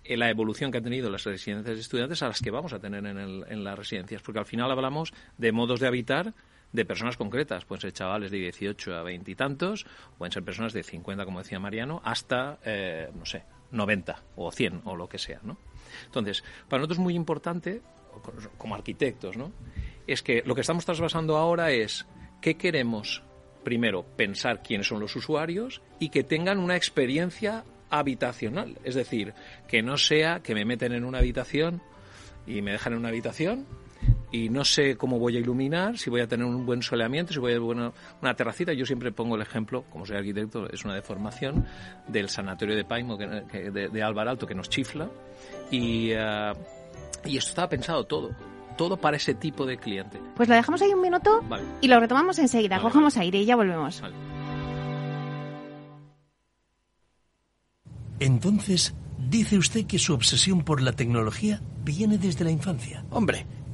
eh, 0.04 0.16
la 0.16 0.30
evolución 0.30 0.70
que 0.70 0.78
han 0.78 0.84
tenido 0.84 1.10
las 1.10 1.24
residencias 1.24 1.76
de 1.76 1.80
estudiantes 1.80 2.22
a 2.22 2.28
las 2.28 2.40
que 2.40 2.50
vamos 2.50 2.72
a 2.72 2.78
tener 2.78 3.04
en, 3.04 3.18
en 3.18 3.64
las 3.64 3.78
residencias, 3.78 4.22
porque 4.22 4.38
al 4.38 4.46
final 4.46 4.70
hablamos 4.70 5.12
de 5.36 5.52
modos 5.52 5.80
de 5.80 5.86
habitar 5.86 6.34
de 6.74 6.84
personas 6.84 7.16
concretas. 7.16 7.64
Pueden 7.64 7.80
ser 7.80 7.92
chavales 7.92 8.30
de 8.30 8.38
18 8.38 8.96
a 8.96 9.02
20 9.02 9.30
y 9.30 9.34
tantos, 9.34 9.86
pueden 10.18 10.32
ser 10.32 10.42
personas 10.42 10.72
de 10.72 10.82
50, 10.82 11.24
como 11.24 11.38
decía 11.38 11.58
Mariano, 11.60 12.02
hasta, 12.04 12.58
eh, 12.64 13.10
no 13.14 13.24
sé, 13.24 13.44
90 13.70 14.22
o 14.36 14.50
100 14.50 14.82
o 14.84 14.96
lo 14.96 15.08
que 15.08 15.18
sea, 15.18 15.40
¿no? 15.44 15.56
Entonces, 16.04 16.42
para 16.68 16.80
nosotros 16.80 16.98
es 16.98 17.02
muy 17.02 17.14
importante, 17.14 17.80
como 18.58 18.74
arquitectos, 18.74 19.36
¿no? 19.36 19.52
Es 20.06 20.22
que 20.22 20.42
lo 20.44 20.54
que 20.54 20.62
estamos 20.62 20.84
trasvasando 20.84 21.36
ahora 21.36 21.70
es 21.70 22.06
qué 22.40 22.56
queremos, 22.56 23.22
primero, 23.62 24.02
pensar 24.02 24.62
quiénes 24.62 24.88
son 24.88 25.00
los 25.00 25.14
usuarios 25.14 25.80
y 26.00 26.08
que 26.08 26.24
tengan 26.24 26.58
una 26.58 26.76
experiencia 26.76 27.64
habitacional. 27.88 28.78
Es 28.82 28.96
decir, 28.96 29.32
que 29.68 29.82
no 29.82 29.96
sea 29.96 30.40
que 30.40 30.54
me 30.54 30.64
meten 30.64 30.92
en 30.92 31.04
una 31.04 31.18
habitación 31.18 31.82
y 32.48 32.62
me 32.62 32.72
dejan 32.72 32.94
en 32.94 32.98
una 32.98 33.08
habitación 33.10 33.66
y 34.30 34.48
no 34.48 34.64
sé 34.64 34.96
cómo 34.96 35.18
voy 35.18 35.36
a 35.36 35.40
iluminar, 35.40 35.96
si 35.98 36.10
voy 36.10 36.20
a 36.20 36.26
tener 36.26 36.46
un 36.46 36.66
buen 36.66 36.82
soleamiento, 36.82 37.32
si 37.32 37.38
voy 37.38 37.52
a 37.52 37.58
tener 37.58 37.92
una 38.20 38.34
terracita. 38.34 38.72
Yo 38.72 38.84
siempre 38.84 39.12
pongo 39.12 39.36
el 39.36 39.42
ejemplo, 39.42 39.84
como 39.90 40.06
soy 40.06 40.16
arquitecto, 40.16 40.68
es 40.70 40.84
una 40.84 40.94
deformación 40.94 41.66
del 42.08 42.28
sanatorio 42.28 42.76
de 42.76 42.84
Paimo 42.84 43.16
que, 43.16 43.26
de, 43.26 43.88
de 43.88 44.02
Alto 44.02 44.46
que 44.46 44.54
nos 44.54 44.68
chifla. 44.68 45.08
Y, 45.70 46.12
uh, 46.12 46.52
y 47.24 47.36
esto 47.36 47.50
estaba 47.50 47.68
pensado 47.68 48.04
todo 48.04 48.30
todo 48.76 48.96
para 48.96 49.16
ese 49.16 49.34
tipo 49.34 49.66
de 49.66 49.78
cliente. 49.78 50.20
Pues 50.34 50.48
lo 50.48 50.54
dejamos 50.56 50.82
ahí 50.82 50.92
un 50.92 51.00
minuto 51.00 51.42
y 51.80 51.88
lo 51.88 52.00
retomamos 52.00 52.38
enseguida. 52.40 52.80
Cogemos 52.80 53.16
aire 53.16 53.38
y 53.38 53.44
ya 53.44 53.54
volvemos. 53.54 54.02
Entonces, 58.20 58.94
dice 59.18 59.58
usted 59.58 59.86
que 59.86 59.98
su 59.98 60.14
obsesión 60.14 60.62
por 60.62 60.80
la 60.80 60.92
tecnología 60.92 61.60
viene 61.84 62.18
desde 62.18 62.44
la 62.44 62.50
infancia. 62.50 63.04
Hombre, 63.10 63.46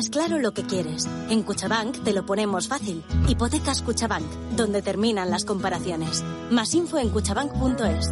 Tienes 0.00 0.16
claro 0.16 0.38
lo 0.38 0.54
que 0.54 0.62
quieres. 0.62 1.06
En 1.28 1.42
Cuchabank 1.42 2.02
te 2.02 2.14
lo 2.14 2.24
ponemos 2.24 2.68
fácil. 2.68 3.04
Hipotecas 3.28 3.82
Cuchabank, 3.82 4.24
donde 4.56 4.80
terminan 4.80 5.30
las 5.30 5.44
comparaciones. 5.44 6.24
Más 6.50 6.74
info 6.74 6.96
en 6.96 7.10
cuchabank.es. 7.10 8.08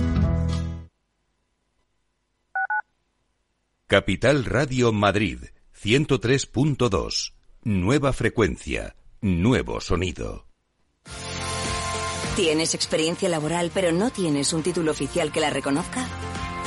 Capital 3.86 4.44
Radio 4.44 4.92
Madrid, 4.92 5.38
103.2. 5.82 7.32
Nueva 7.64 8.12
frecuencia, 8.12 8.94
nuevo 9.22 9.80
sonido. 9.80 10.44
¿Tienes 12.36 12.74
experiencia 12.74 13.30
laboral 13.30 13.70
pero 13.72 13.92
no 13.92 14.10
tienes 14.10 14.52
un 14.52 14.62
título 14.62 14.90
oficial 14.90 15.32
que 15.32 15.40
la 15.40 15.48
reconozca? 15.48 16.06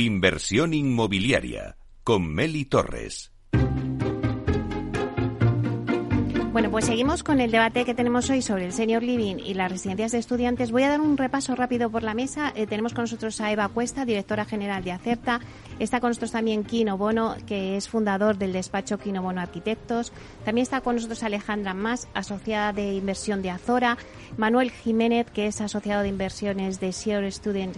Inversión 0.00 0.74
inmobiliaria 0.74 1.76
con 2.04 2.32
Meli 2.32 2.66
Torres. 2.66 3.32
Bueno, 6.52 6.70
pues 6.70 6.86
seguimos 6.86 7.22
con 7.22 7.40
el 7.40 7.50
debate 7.50 7.84
que 7.84 7.94
tenemos 7.94 8.30
hoy 8.30 8.40
sobre 8.40 8.64
el 8.66 8.72
senior 8.72 9.02
living 9.02 9.36
y 9.36 9.54
las 9.54 9.70
residencias 9.70 10.12
de 10.12 10.18
estudiantes. 10.18 10.70
Voy 10.70 10.84
a 10.84 10.88
dar 10.88 11.00
un 11.00 11.16
repaso 11.16 11.54
rápido 11.56 11.90
por 11.90 12.04
la 12.04 12.14
mesa. 12.14 12.52
Eh, 12.54 12.66
tenemos 12.66 12.94
con 12.94 13.04
nosotros 13.04 13.40
a 13.40 13.50
Eva 13.50 13.68
Cuesta, 13.68 14.04
directora 14.04 14.44
general 14.44 14.84
de 14.84 14.92
Acerta. 14.92 15.40
Está 15.78 16.00
con 16.00 16.10
nosotros 16.10 16.32
también 16.32 16.64
Kino 16.64 16.96
Bono, 16.96 17.36
que 17.46 17.76
es 17.76 17.88
fundador 17.88 18.38
del 18.38 18.52
despacho 18.52 18.98
Kino 18.98 19.20
Bono 19.20 19.40
Arquitectos. 19.40 20.12
También 20.44 20.62
está 20.62 20.80
con 20.80 20.94
nosotros 20.94 21.22
Alejandra 21.24 21.74
Más, 21.74 22.08
asociada 22.14 22.72
de 22.72 22.94
inversión 22.94 23.42
de 23.42 23.50
Azora. 23.50 23.98
Manuel 24.36 24.70
Jiménez, 24.70 25.28
que 25.30 25.46
es 25.46 25.60
asociado 25.60 26.02
de 26.02 26.08
inversiones 26.08 26.80
de 26.80 26.92
Senior 26.92 27.30
Student 27.32 27.76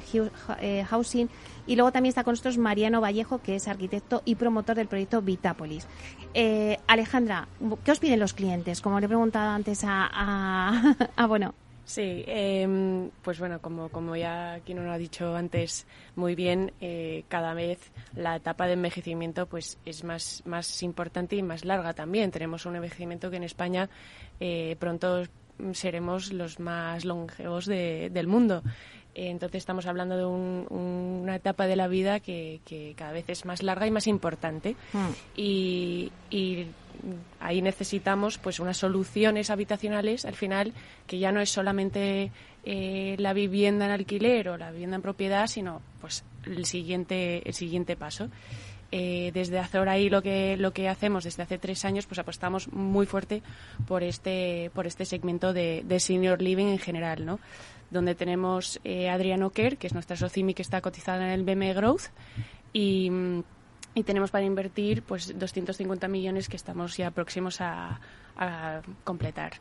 eh, 0.60 0.84
Housing 0.88 1.28
y 1.70 1.76
luego 1.76 1.92
también 1.92 2.08
está 2.08 2.24
con 2.24 2.32
nosotros 2.32 2.58
Mariano 2.58 3.00
Vallejo, 3.00 3.38
que 3.42 3.54
es 3.54 3.68
arquitecto 3.68 4.22
y 4.24 4.34
promotor 4.34 4.74
del 4.74 4.88
proyecto 4.88 5.22
Vitápolis. 5.22 5.86
Eh, 6.34 6.80
Alejandra, 6.88 7.46
¿qué 7.84 7.92
os 7.92 8.00
piden 8.00 8.18
los 8.18 8.34
clientes? 8.34 8.80
Como 8.80 8.98
le 8.98 9.06
he 9.06 9.08
preguntado 9.08 9.50
antes 9.50 9.82
a, 9.86 10.96
bueno, 11.28 11.54
Sí, 11.84 12.24
em, 12.26 13.10
pues 13.22 13.38
bueno, 13.38 13.60
como, 13.60 13.88
como 13.88 14.16
ya 14.16 14.60
nos 14.66 14.84
lo 14.84 14.90
ha 14.92 14.98
dicho 14.98 15.36
antes 15.36 15.86
muy 16.16 16.34
bien, 16.34 16.72
eh, 16.80 17.24
cada 17.28 17.54
vez 17.54 17.92
la 18.16 18.36
etapa 18.36 18.66
de 18.66 18.74
envejecimiento 18.74 19.46
pues 19.46 19.78
es 19.84 20.02
más, 20.02 20.42
más 20.46 20.82
importante 20.82 21.36
y 21.36 21.42
más 21.42 21.64
larga 21.64 21.92
también. 21.92 22.32
Tenemos 22.32 22.66
un 22.66 22.76
envejecimiento 22.76 23.30
que 23.30 23.36
en 23.36 23.44
España 23.44 23.88
eh, 24.40 24.76
pronto 24.80 25.24
seremos 25.72 26.32
los 26.32 26.58
más 26.58 27.04
longevos 27.04 27.66
del 27.66 28.26
mundo. 28.26 28.62
Entonces 29.14 29.58
estamos 29.58 29.86
hablando 29.86 30.16
de 30.16 30.24
una 30.24 31.36
etapa 31.36 31.66
de 31.66 31.76
la 31.76 31.88
vida 31.88 32.20
que, 32.20 32.60
cada 32.96 33.12
vez 33.12 33.28
es 33.28 33.44
más 33.44 33.62
larga 33.62 33.86
y 33.86 33.90
más 33.90 34.06
importante. 34.06 34.76
Hmm. 34.92 35.10
Y, 35.36 36.12
ahí 37.40 37.62
necesitamos 37.62 38.36
pues 38.36 38.60
unas 38.60 38.76
soluciones 38.76 39.48
habitacionales 39.48 40.26
al 40.26 40.34
final 40.34 40.74
que 41.06 41.18
ya 41.18 41.32
no 41.32 41.40
es 41.40 41.48
solamente 41.48 42.30
eh, 42.64 43.16
la 43.18 43.32
vivienda 43.32 43.86
en 43.86 43.90
alquiler 43.90 44.50
o 44.50 44.58
la 44.58 44.70
vivienda 44.70 44.96
en 44.96 45.02
propiedad, 45.02 45.46
sino 45.46 45.80
pues 46.02 46.24
el 46.44 46.66
siguiente, 46.66 47.42
el 47.48 47.54
siguiente 47.54 47.96
paso. 47.96 48.28
Eh, 48.92 49.30
desde 49.32 49.60
Azora 49.60 49.92
ahí 49.92 50.10
lo 50.10 50.20
que 50.20 50.56
lo 50.56 50.72
que 50.72 50.88
hacemos 50.88 51.22
desde 51.22 51.44
hace 51.44 51.58
tres 51.58 51.84
años 51.84 52.06
pues 52.06 52.18
apostamos 52.18 52.72
muy 52.72 53.06
fuerte 53.06 53.40
por 53.86 54.02
este 54.02 54.72
por 54.74 54.88
este 54.88 55.04
segmento 55.04 55.52
de, 55.52 55.84
de 55.86 56.00
senior 56.00 56.42
living 56.42 56.66
en 56.66 56.78
general 56.78 57.24
no 57.24 57.38
donde 57.90 58.14
tenemos 58.14 58.80
eh, 58.84 59.10
Kerr, 59.54 59.76
que 59.76 59.86
es 59.86 59.94
nuestra 59.94 60.16
socimi 60.16 60.54
que 60.54 60.62
está 60.62 60.80
cotizada 60.80 61.24
en 61.26 61.30
el 61.30 61.44
BME 61.44 61.74
Growth, 61.74 62.04
y, 62.72 63.10
tenemos 64.04 64.30
para 64.30 64.44
invertir 64.44 65.02
pues 65.02 65.38
250 65.38 66.08
millones 66.08 66.48
que 66.48 66.56
estamos 66.56 66.96
ya 66.96 67.10
próximos 67.10 67.60
a, 67.60 68.00
completar. 69.04 69.52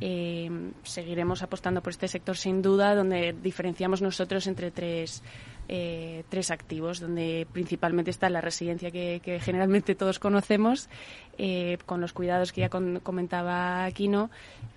Eh, 0.00 0.50
seguiremos 0.82 1.42
apostando 1.42 1.82
por 1.82 1.92
este 1.92 2.06
sector 2.06 2.36
sin 2.36 2.60
duda, 2.60 2.94
donde 2.94 3.34
diferenciamos 3.40 4.02
nosotros 4.02 4.46
entre 4.46 4.70
tres 4.70 5.22
eh, 5.68 6.24
tres 6.30 6.50
activos, 6.50 6.98
donde 6.98 7.46
principalmente 7.52 8.10
está 8.10 8.30
la 8.30 8.40
residencia 8.40 8.90
que, 8.90 9.40
generalmente 9.42 9.94
todos 9.94 10.18
conocemos, 10.18 10.88
eh, 11.36 11.76
con 11.84 12.00
los 12.00 12.14
cuidados 12.14 12.52
que 12.52 12.62
ya 12.62 12.70
comentaba 12.70 13.84
Aquino, 13.84 14.30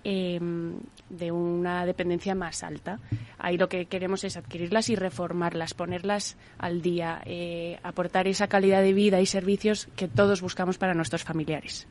em, 0.04 0.74
de 1.08 1.32
una 1.32 1.86
dependencia 1.86 2.34
más 2.34 2.62
alta. 2.62 2.98
Ahí 3.38 3.56
lo 3.56 3.68
que 3.68 3.86
queremos 3.86 4.22
es 4.24 4.36
adquirirlas 4.36 4.90
y 4.90 4.96
reformarlas, 4.96 5.72
ponerlas 5.72 6.36
al 6.58 6.82
día, 6.82 7.22
eh, 7.24 7.78
aportar 7.82 8.28
esa 8.28 8.48
calidad 8.48 8.82
de 8.82 8.92
vida 8.92 9.20
y 9.20 9.26
servicios 9.26 9.88
que 9.96 10.08
todos 10.08 10.42
buscamos 10.42 10.76
para 10.76 10.92
nuestros 10.92 11.24
familiares. 11.24 11.86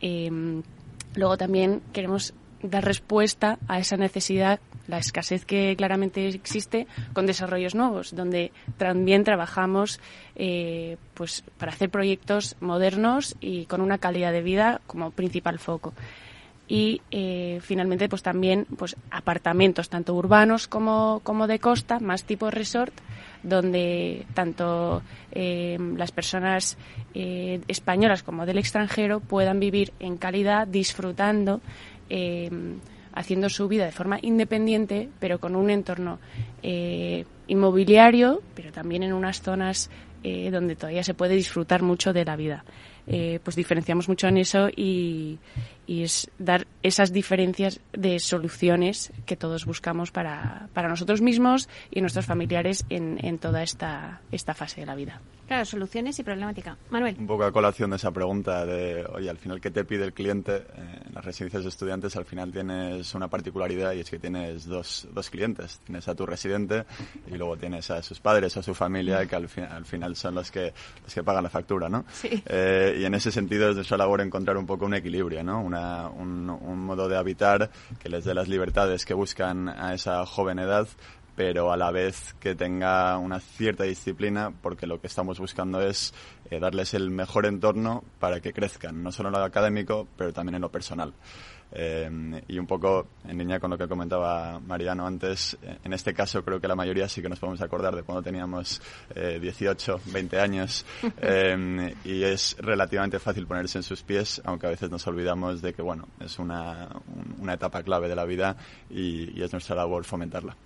Em, 0.00 0.62
luego 1.14 1.36
también 1.36 1.82
queremos 1.92 2.32
dar 2.62 2.84
respuesta 2.84 3.58
a 3.68 3.78
esa 3.78 3.96
necesidad, 3.96 4.60
la 4.86 4.98
escasez 4.98 5.44
que 5.44 5.74
claramente 5.76 6.28
existe, 6.28 6.86
con 7.12 7.26
desarrollos 7.26 7.74
nuevos, 7.74 8.14
donde 8.14 8.52
también 8.76 9.24
trabajamos 9.24 10.00
eh, 10.36 10.96
pues 11.14 11.44
para 11.58 11.72
hacer 11.72 11.90
proyectos 11.90 12.56
modernos 12.60 13.36
y 13.40 13.66
con 13.66 13.80
una 13.80 13.98
calidad 13.98 14.32
de 14.32 14.42
vida 14.42 14.80
como 14.86 15.10
principal 15.10 15.58
foco. 15.58 15.94
Y 16.68 17.02
eh, 17.10 17.58
finalmente, 17.62 18.08
pues 18.08 18.22
también 18.22 18.64
pues 18.76 18.94
apartamentos, 19.10 19.88
tanto 19.88 20.14
urbanos 20.14 20.68
como, 20.68 21.20
como 21.24 21.48
de 21.48 21.58
costa, 21.58 21.98
más 21.98 22.22
tipo 22.24 22.48
resort, 22.48 22.94
donde 23.42 24.26
tanto 24.34 25.02
eh, 25.32 25.78
las 25.96 26.12
personas 26.12 26.76
españolas 27.12 28.22
como 28.22 28.46
del 28.46 28.58
extranjero 28.58 29.18
puedan 29.18 29.58
vivir 29.58 29.92
en 29.98 30.16
calidad, 30.16 30.68
disfrutando 30.68 31.60
eh, 32.10 32.50
haciendo 33.12 33.48
su 33.48 33.66
vida 33.66 33.86
de 33.86 33.92
forma 33.92 34.18
independiente, 34.22 35.08
pero 35.18 35.40
con 35.40 35.56
un 35.56 35.70
entorno 35.70 36.20
eh, 36.62 37.24
inmobiliario, 37.48 38.42
pero 38.54 38.70
también 38.70 39.02
en 39.02 39.12
unas 39.12 39.42
zonas 39.42 39.90
eh, 40.22 40.50
donde 40.50 40.76
todavía 40.76 41.02
se 41.02 41.14
puede 41.14 41.34
disfrutar 41.34 41.82
mucho 41.82 42.12
de 42.12 42.24
la 42.24 42.36
vida. 42.36 42.64
pues 43.42 43.56
diferenciamos 43.56 44.08
mucho 44.08 44.28
en 44.28 44.36
eso 44.36 44.68
y, 44.68 45.38
y, 45.86 46.02
es 46.04 46.30
dar 46.38 46.68
esas 46.84 47.12
diferencias 47.12 47.80
de 47.92 48.20
soluciones 48.20 49.12
que 49.26 49.36
todos 49.36 49.66
buscamos 49.66 50.12
para, 50.12 50.68
para 50.74 50.88
nosotros 50.88 51.20
mismos 51.20 51.68
y 51.90 52.02
nuestros 52.02 52.26
familiares 52.26 52.84
en, 52.88 53.18
en 53.24 53.38
toda 53.38 53.64
esta, 53.64 54.20
esta 54.30 54.54
fase 54.54 54.82
de 54.82 54.86
la 54.86 54.94
vida. 54.94 55.20
Claro, 55.50 55.64
soluciones 55.64 56.16
y 56.16 56.22
problemática. 56.22 56.76
Manuel. 56.90 57.16
Un 57.18 57.26
poco 57.26 57.42
a 57.42 57.50
colación 57.50 57.90
de 57.90 57.96
esa 57.96 58.12
pregunta 58.12 58.64
de, 58.64 59.04
oye, 59.04 59.28
al 59.28 59.36
final, 59.36 59.60
¿qué 59.60 59.72
te 59.72 59.84
pide 59.84 60.04
el 60.04 60.12
cliente? 60.12 60.58
Eh, 60.58 61.00
en 61.08 61.12
las 61.12 61.24
residencias 61.24 61.64
de 61.64 61.70
estudiantes 61.70 62.14
al 62.14 62.24
final 62.24 62.52
tienes 62.52 63.12
una 63.16 63.26
particularidad 63.26 63.92
y 63.94 63.98
es 63.98 64.08
que 64.08 64.20
tienes 64.20 64.66
dos, 64.66 65.08
dos 65.12 65.28
clientes. 65.28 65.80
Tienes 65.84 66.06
a 66.06 66.14
tu 66.14 66.24
residente 66.24 66.84
y 67.26 67.34
luego 67.34 67.56
tienes 67.56 67.90
a 67.90 68.00
sus 68.00 68.20
padres, 68.20 68.56
a 68.58 68.62
su 68.62 68.74
familia, 68.74 69.26
que 69.26 69.34
al, 69.34 69.48
al 69.68 69.84
final 69.86 70.14
son 70.14 70.36
los 70.36 70.52
que, 70.52 70.72
los 71.02 71.12
que 71.12 71.24
pagan 71.24 71.42
la 71.42 71.50
factura, 71.50 71.88
¿no? 71.88 72.04
Sí. 72.12 72.44
Eh, 72.46 72.98
y 73.00 73.04
en 73.04 73.14
ese 73.14 73.32
sentido 73.32 73.70
es 73.70 73.76
de 73.76 73.82
su 73.82 73.96
labor 73.96 74.20
encontrar 74.20 74.56
un 74.56 74.66
poco 74.66 74.84
un 74.84 74.94
equilibrio, 74.94 75.42
¿no? 75.42 75.60
Una, 75.60 76.10
un, 76.10 76.48
un 76.48 76.78
modo 76.78 77.08
de 77.08 77.16
habitar 77.16 77.72
que 77.98 78.08
les 78.08 78.24
dé 78.24 78.34
las 78.34 78.46
libertades 78.46 79.04
que 79.04 79.14
buscan 79.14 79.68
a 79.68 79.94
esa 79.94 80.24
joven 80.26 80.60
edad, 80.60 80.86
pero 81.36 81.72
a 81.72 81.76
la 81.76 81.90
vez 81.90 82.34
que 82.40 82.54
tenga 82.54 83.16
una 83.18 83.40
cierta 83.40 83.84
disciplina, 83.84 84.52
porque 84.62 84.86
lo 84.86 85.00
que 85.00 85.06
estamos 85.06 85.38
buscando 85.38 85.80
es 85.80 86.12
eh, 86.50 86.58
darles 86.58 86.94
el 86.94 87.10
mejor 87.10 87.46
entorno 87.46 88.02
para 88.18 88.40
que 88.40 88.52
crezcan, 88.52 89.02
no 89.02 89.12
solo 89.12 89.28
en 89.28 89.34
lo 89.34 89.44
académico, 89.44 90.08
pero 90.16 90.32
también 90.32 90.56
en 90.56 90.62
lo 90.62 90.70
personal. 90.70 91.12
Eh, 91.72 92.42
y 92.48 92.58
un 92.58 92.66
poco 92.66 93.06
en 93.28 93.38
línea 93.38 93.60
con 93.60 93.70
lo 93.70 93.78
que 93.78 93.86
comentaba 93.86 94.58
Mariano 94.58 95.06
antes, 95.06 95.56
eh, 95.62 95.78
en 95.84 95.92
este 95.92 96.12
caso 96.12 96.44
creo 96.44 96.60
que 96.60 96.66
la 96.66 96.74
mayoría 96.74 97.08
sí 97.08 97.22
que 97.22 97.28
nos 97.28 97.38
podemos 97.38 97.62
acordar 97.62 97.94
de 97.94 98.02
cuando 98.02 98.22
teníamos 98.22 98.82
18, 99.14 100.00
20 100.06 100.40
años 100.40 100.84
y 102.04 102.22
es 102.24 102.56
relativamente 102.58 103.20
fácil 103.20 103.46
ponerse 103.46 103.78
en 103.78 103.84
sus 103.84 104.02
pies, 104.02 104.42
aunque 104.44 104.66
a 104.66 104.70
veces 104.70 104.90
nos 104.90 105.06
olvidamos 105.06 105.62
de 105.62 105.72
que 105.72 105.82
bueno, 105.82 106.08
es 106.18 106.40
una, 106.40 106.88
una 107.38 107.54
etapa 107.54 107.84
clave 107.84 108.08
de 108.08 108.16
la 108.16 108.24
vida 108.24 108.56
y 108.90 109.40
es 109.40 109.52
nuestra 109.52 109.76
labor 109.76 110.04
fomentarla. 110.04 110.56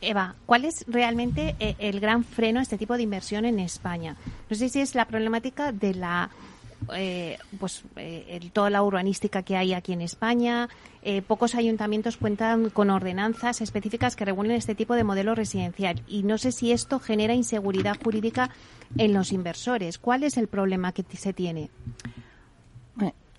Eva, 0.00 0.36
¿cuál 0.46 0.64
es 0.64 0.84
realmente 0.86 1.56
eh, 1.58 1.74
el 1.78 2.00
gran 2.00 2.24
freno 2.24 2.60
a 2.60 2.62
este 2.62 2.78
tipo 2.78 2.96
de 2.96 3.02
inversión 3.02 3.44
en 3.44 3.58
España? 3.58 4.16
No 4.48 4.56
sé 4.56 4.68
si 4.68 4.80
es 4.80 4.94
la 4.94 5.06
problemática 5.06 5.72
de 5.72 5.94
la 5.94 6.30
eh, 6.94 7.38
pues 7.58 7.82
eh, 7.96 8.50
toda 8.52 8.70
la 8.70 8.82
urbanística 8.82 9.42
que 9.42 9.56
hay 9.56 9.74
aquí 9.74 9.92
en 9.92 10.00
España. 10.00 10.68
pocos 11.26 11.54
ayuntamientos 11.54 12.16
cuentan 12.16 12.70
con 12.70 12.90
ordenanzas 12.90 13.60
específicas 13.60 14.14
que 14.14 14.24
regulen 14.24 14.52
este 14.52 14.74
tipo 14.74 14.94
de 14.94 15.04
modelo 15.04 15.34
residencial. 15.34 16.02
Y 16.06 16.22
no 16.22 16.38
sé 16.38 16.52
si 16.52 16.70
esto 16.70 17.00
genera 17.00 17.34
inseguridad 17.34 17.96
jurídica 18.02 18.50
en 18.96 19.14
los 19.14 19.32
inversores. 19.32 19.98
¿Cuál 19.98 20.22
es 20.22 20.36
el 20.36 20.46
problema 20.46 20.92
que 20.92 21.04
se 21.16 21.32
tiene? 21.32 21.70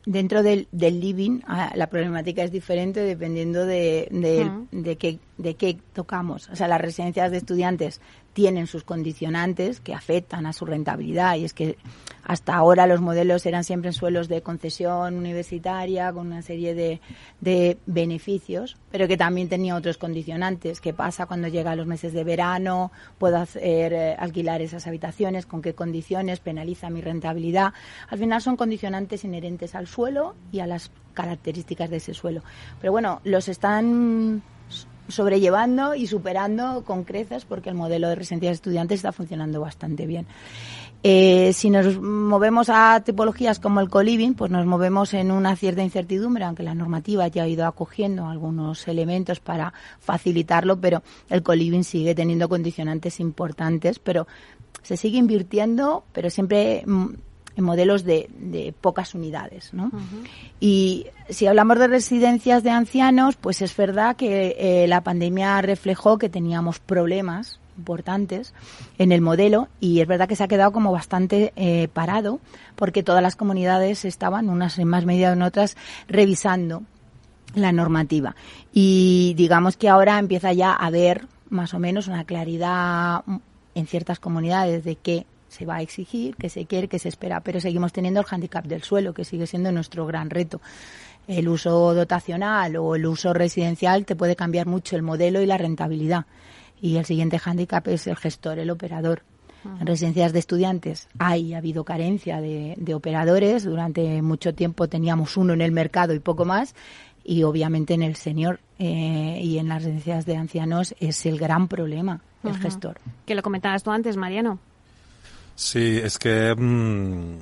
Dentro 0.09 0.41
del, 0.41 0.67
del 0.71 0.99
living, 0.99 1.41
ah, 1.45 1.71
la 1.75 1.85
problemática 1.85 2.41
es 2.41 2.51
diferente 2.51 2.99
dependiendo 3.01 3.67
de, 3.67 4.07
de, 4.09 4.49
de, 4.71 4.95
qué, 4.95 5.19
de 5.37 5.53
qué 5.53 5.77
tocamos. 5.93 6.49
O 6.49 6.55
sea, 6.55 6.67
las 6.67 6.81
residencias 6.81 7.29
de 7.29 7.37
estudiantes 7.37 8.01
tienen 8.33 8.67
sus 8.67 8.83
condicionantes 8.83 9.79
que 9.79 9.93
afectan 9.93 10.45
a 10.45 10.53
su 10.53 10.65
rentabilidad 10.65 11.35
y 11.35 11.45
es 11.45 11.53
que 11.53 11.77
hasta 12.23 12.53
ahora 12.53 12.85
los 12.85 13.01
modelos 13.01 13.45
eran 13.47 13.63
siempre 13.63 13.89
en 13.89 13.93
suelos 13.93 14.27
de 14.27 14.43
concesión 14.43 15.15
universitaria 15.15 16.13
con 16.13 16.27
una 16.27 16.43
serie 16.43 16.75
de, 16.75 17.01
de 17.41 17.77
beneficios, 17.87 18.77
pero 18.91 19.07
que 19.07 19.17
también 19.17 19.49
tenía 19.49 19.75
otros 19.75 19.97
condicionantes. 19.97 20.79
¿Qué 20.79 20.93
pasa 20.93 21.25
cuando 21.25 21.47
llega 21.47 21.75
los 21.75 21.87
meses 21.87 22.13
de 22.13 22.23
verano? 22.23 22.91
¿Puedo 23.17 23.37
hacer 23.37 23.93
eh, 23.93 24.15
alquilar 24.19 24.61
esas 24.61 24.85
habitaciones? 24.85 25.47
¿Con 25.47 25.63
qué 25.63 25.73
condiciones? 25.73 26.39
¿Penaliza 26.39 26.91
mi 26.91 27.01
rentabilidad? 27.01 27.73
Al 28.09 28.19
final 28.19 28.41
son 28.43 28.57
condicionantes 28.57 29.23
inherentes 29.23 29.73
al 29.73 29.87
suelo 29.87 30.35
y 30.51 30.59
a 30.59 30.67
las 30.67 30.91
características 31.13 31.89
de 31.89 31.97
ese 31.97 32.13
suelo. 32.13 32.43
Pero 32.79 32.91
bueno, 32.91 33.21
los 33.23 33.47
están 33.47 34.43
sobrellevando 35.09 35.95
y 35.95 36.07
superando 36.07 36.83
con 36.85 37.03
creces 37.03 37.45
porque 37.45 37.69
el 37.69 37.75
modelo 37.75 38.07
de 38.09 38.15
residencias 38.15 38.51
de 38.51 38.55
estudiantes 38.55 38.99
está 38.99 39.11
funcionando 39.11 39.59
bastante 39.61 40.05
bien. 40.05 40.25
Eh, 41.01 41.53
si 41.53 41.69
nos 41.69 41.97
movemos 42.01 42.69
a 42.69 43.01
tipologías 43.05 43.59
como 43.59 43.79
el 43.79 43.89
coliving, 43.89 44.33
pues 44.33 44.51
nos 44.51 44.65
movemos 44.65 45.13
en 45.13 45.31
una 45.31 45.55
cierta 45.55 45.81
incertidumbre, 45.81 46.43
aunque 46.43 46.63
la 46.63 46.75
normativa 46.75 47.27
ya 47.29 47.43
ha 47.43 47.47
ido 47.47 47.65
acogiendo 47.65 48.27
algunos 48.27 48.85
elementos 48.87 49.39
para 49.39 49.73
facilitarlo, 49.99 50.81
pero 50.81 51.01
el 51.29 51.41
coliving 51.41 51.85
sigue 51.85 52.15
teniendo 52.15 52.49
condicionantes 52.49 53.21
importantes, 53.21 53.99
pero 53.99 54.27
se 54.81 54.97
sigue 54.97 55.17
invirtiendo, 55.17 56.03
pero 56.11 56.29
siempre 56.29 56.83
mm, 56.85 57.13
en 57.59 57.65
modelos 57.65 58.03
de, 58.05 58.73
pocas 58.81 59.13
unidades. 59.13 59.73
¿no? 59.73 59.91
Y 60.59 61.07
si 61.29 61.45
hablamos 61.45 61.77
de 61.77 61.87
residencias 61.87 62.63
de 62.63 62.71
ancianos, 62.71 63.35
pues 63.35 63.61
es 63.61 63.75
verdad 63.75 64.15
que 64.15 64.55
eh, 64.57 64.87
la 64.87 65.01
pandemia 65.01 65.61
reflejó 65.61 66.17
que 66.17 66.29
teníamos 66.29 66.79
problemas 66.79 67.59
importantes 67.77 68.53
en 68.97 69.11
el 69.11 69.21
modelo 69.21 69.67
y 69.79 69.99
es 70.01 70.07
verdad 70.07 70.27
que 70.27 70.35
se 70.35 70.43
ha 70.43 70.47
quedado 70.47 70.71
como 70.71 70.91
bastante 70.91 71.53
eh, 71.55 71.87
parado 71.93 72.39
porque 72.75 73.03
todas 73.03 73.21
las 73.21 73.35
comunidades 73.35 74.05
estaban, 74.05 74.49
unas 74.49 74.77
en 74.79 74.87
más 74.87 75.05
medida 75.05 75.33
en 75.33 75.41
otras, 75.41 75.77
revisando 76.07 76.83
la 77.55 77.71
normativa. 77.71 78.35
Y 78.73 79.33
digamos 79.35 79.75
que 79.75 79.89
ahora 79.89 80.17
empieza 80.17 80.53
ya 80.53 80.71
a 80.71 80.85
haber 80.85 81.27
más 81.49 81.73
o 81.73 81.79
menos 81.79 82.07
una 82.07 82.23
claridad 82.23 83.23
en 83.75 83.87
ciertas 83.87 84.19
comunidades 84.19 84.83
de 84.83 84.95
que 84.95 85.25
se 85.49 85.65
va 85.65 85.77
a 85.77 85.81
exigir, 85.81 86.35
que 86.35 86.49
se 86.49 86.65
quiere, 86.65 86.87
que 86.87 86.99
se 86.99 87.09
espera, 87.09 87.41
pero 87.41 87.59
seguimos 87.59 87.91
teniendo 87.91 88.21
el 88.21 88.25
hándicap 88.25 88.65
del 88.65 88.83
suelo, 88.83 89.13
que 89.13 89.25
sigue 89.25 89.47
siendo 89.47 89.71
nuestro 89.71 90.05
gran 90.05 90.29
reto. 90.29 90.61
El 91.27 91.47
uso 91.47 91.93
dotacional 91.93 92.77
o 92.77 92.95
el 92.95 93.05
uso 93.05 93.33
residencial 93.33 94.05
te 94.05 94.15
puede 94.15 94.35
cambiar 94.35 94.67
mucho 94.67 94.95
el 94.95 95.01
modelo 95.01 95.41
y 95.41 95.45
la 95.45 95.57
rentabilidad. 95.57 96.25
Y 96.81 96.97
el 96.97 97.05
siguiente 97.05 97.37
hándicap 97.37 97.87
es 97.87 98.07
el 98.07 98.15
gestor, 98.15 98.59
el 98.59 98.69
operador. 98.69 99.23
En 99.79 99.85
residencias 99.85 100.31
de 100.31 100.39
estudiantes 100.39 101.09
hay 101.17 101.53
ha 101.53 101.57
habido 101.57 101.83
carencia 101.83 102.39
de, 102.39 102.93
operadores. 102.95 103.63
Durante 103.65 104.21
mucho 104.21 104.53
tiempo 104.55 104.87
teníamos 104.87 105.35
uno 105.37 105.53
en 105.53 105.61
el 105.61 105.71
mercado 105.71 106.13
y 106.13 106.19
poco 106.19 106.45
más. 106.45 106.75
Y 107.23 107.43
obviamente 107.43 107.93
en 107.93 108.01
el 108.01 108.15
senior 108.15 108.59
eh, 108.79 109.39
y 109.43 109.57
en 109.57 109.67
las 109.67 109.83
residencias 109.83 110.25
de 110.25 110.37
ancianos 110.37 110.95
es 110.99 111.25
el 111.25 111.37
gran 111.37 111.67
problema, 111.67 112.21
el 112.43 112.57
gestor. 112.57 112.97
Que 113.25 113.35
lo 113.35 113.43
comentabas 113.43 113.83
tú 113.83 113.91
antes, 113.91 114.15
Mariano. 114.15 114.59
Sí, 115.59 115.99
es 116.01 116.17
que 116.17 116.55
mm, 116.55 117.37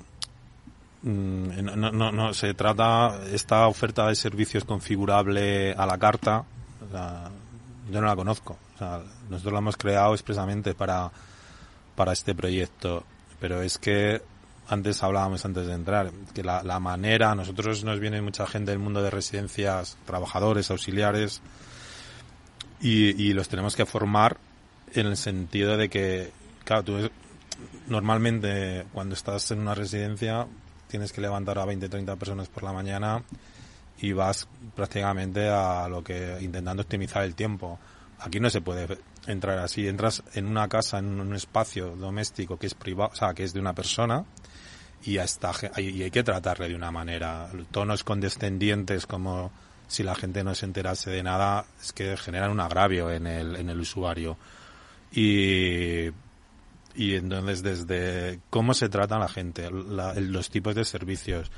mm, 1.04 1.66
no, 1.76 1.92
no, 1.92 2.12
no, 2.12 2.34
se 2.34 2.56
trata 2.56 3.20
esta 3.32 3.68
oferta 3.68 4.08
de 4.08 4.16
servicios 4.16 4.66
configurable 4.66 5.72
a 5.74 5.86
la 5.86 6.00
carta. 6.00 6.44
yo 7.92 8.02
no 8.02 8.08
la 8.08 8.16
conozco. 8.16 8.58
nosotros 9.30 9.54
la 9.54 9.60
hemos 9.60 9.78
creado 9.78 10.16
expresamente 10.16 10.74
para, 10.74 11.12
para 11.96 12.12
este 12.12 12.34
proyecto. 12.34 13.04
Pero 13.40 13.62
es 13.62 13.78
que 13.78 14.20
antes 14.68 15.04
hablábamos 15.04 15.46
antes 15.46 15.68
de 15.68 15.74
entrar, 15.74 16.12
que 16.34 16.42
la, 16.42 16.64
la 16.64 16.80
manera, 16.80 17.36
nosotros 17.36 17.84
nos 17.84 18.00
viene 18.00 18.20
mucha 18.24 18.48
gente 18.48 18.72
del 18.72 18.80
mundo 18.80 19.04
de 19.04 19.12
residencias, 19.12 19.96
trabajadores, 20.08 20.72
auxiliares, 20.72 21.40
y, 22.82 23.10
y 23.24 23.34
los 23.34 23.48
tenemos 23.48 23.76
que 23.76 23.86
formar 23.86 24.38
en 24.94 25.06
el 25.06 25.18
sentido 25.18 25.78
de 25.78 25.88
que, 25.88 26.32
claro, 26.66 26.84
tú 26.84 27.10
normalmente 27.88 28.86
cuando 28.94 29.16
estás 29.16 29.52
en 29.52 29.60
una 29.60 29.76
residencia 29.76 30.48
tienes 30.88 31.12
que 31.12 31.22
levantar 31.22 31.60
a 31.60 31.66
20, 31.66 31.90
30 31.90 32.16
personas 32.16 32.48
por 32.48 32.64
la 32.64 32.74
mañana 32.74 33.24
y 34.00 34.14
vas 34.14 34.48
prácticamente 34.76 35.50
a 35.50 35.88
lo 35.90 36.04
que 36.04 36.38
intentando 36.42 36.84
optimizar 36.84 37.24
el 37.24 37.36
tiempo. 37.36 37.80
Aquí 38.20 38.40
no 38.40 38.50
se 38.50 38.62
puede 38.62 38.98
entrar 39.28 39.58
así. 39.60 39.88
Entras 39.88 40.24
en 40.34 40.46
una 40.46 40.68
casa, 40.68 41.00
en 41.00 41.20
un 41.20 41.36
espacio 41.36 41.96
doméstico 41.96 42.58
que 42.58 42.68
es 42.68 42.74
privado, 42.74 43.12
o 43.14 43.16
sea, 43.16 43.34
que 43.34 43.44
es 43.44 43.54
de 43.54 43.60
una 43.60 43.74
persona 43.74 44.24
y 45.04 45.18
hay 45.20 46.12
que 46.12 46.24
tratarle 46.24 46.68
de 46.68 46.76
una 46.76 46.92
manera. 46.92 47.50
Tonos 47.72 48.04
condescendientes 48.04 49.06
como 49.06 49.52
si 49.88 50.04
la 50.04 50.16
gente 50.16 50.44
no 50.44 50.54
se 50.54 50.66
enterase 50.66 51.10
de 51.10 51.24
nada 51.24 51.66
es 51.82 51.94
que 51.94 52.18
generan 52.18 52.52
un 52.52 52.60
agravio 52.60 53.12
en 53.12 53.28
el, 53.28 53.56
en 53.56 53.70
el 53.70 53.80
usuario. 53.80 54.38
Y 55.12 56.10
y 56.98 57.14
entonces 57.16 57.62
desde 57.62 58.40
cómo 58.50 58.74
se 58.74 58.90
trata 58.90 59.20
la 59.20 59.30
gente, 59.30 59.70
los 59.70 60.50
tipos 60.50 60.74
de 60.74 60.84
servicios. 60.84 61.52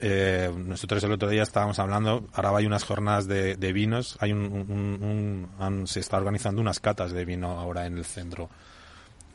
Eh, 0.00 0.50
nosotros 0.56 1.04
el 1.04 1.12
otro 1.12 1.28
día 1.28 1.42
estábamos 1.42 1.78
hablando, 1.78 2.26
ahora 2.32 2.56
hay 2.56 2.66
unas 2.66 2.82
jornadas 2.82 3.28
de, 3.28 3.72
vinos, 3.72 4.16
hay 4.18 4.32
un, 4.32 5.84
se 5.86 6.00
está 6.00 6.16
organizando 6.16 6.60
unas 6.60 6.80
catas 6.80 7.12
de 7.12 7.24
vino 7.24 7.60
ahora 7.60 7.86
en 7.86 7.96
el 7.96 8.04
centro. 8.04 8.50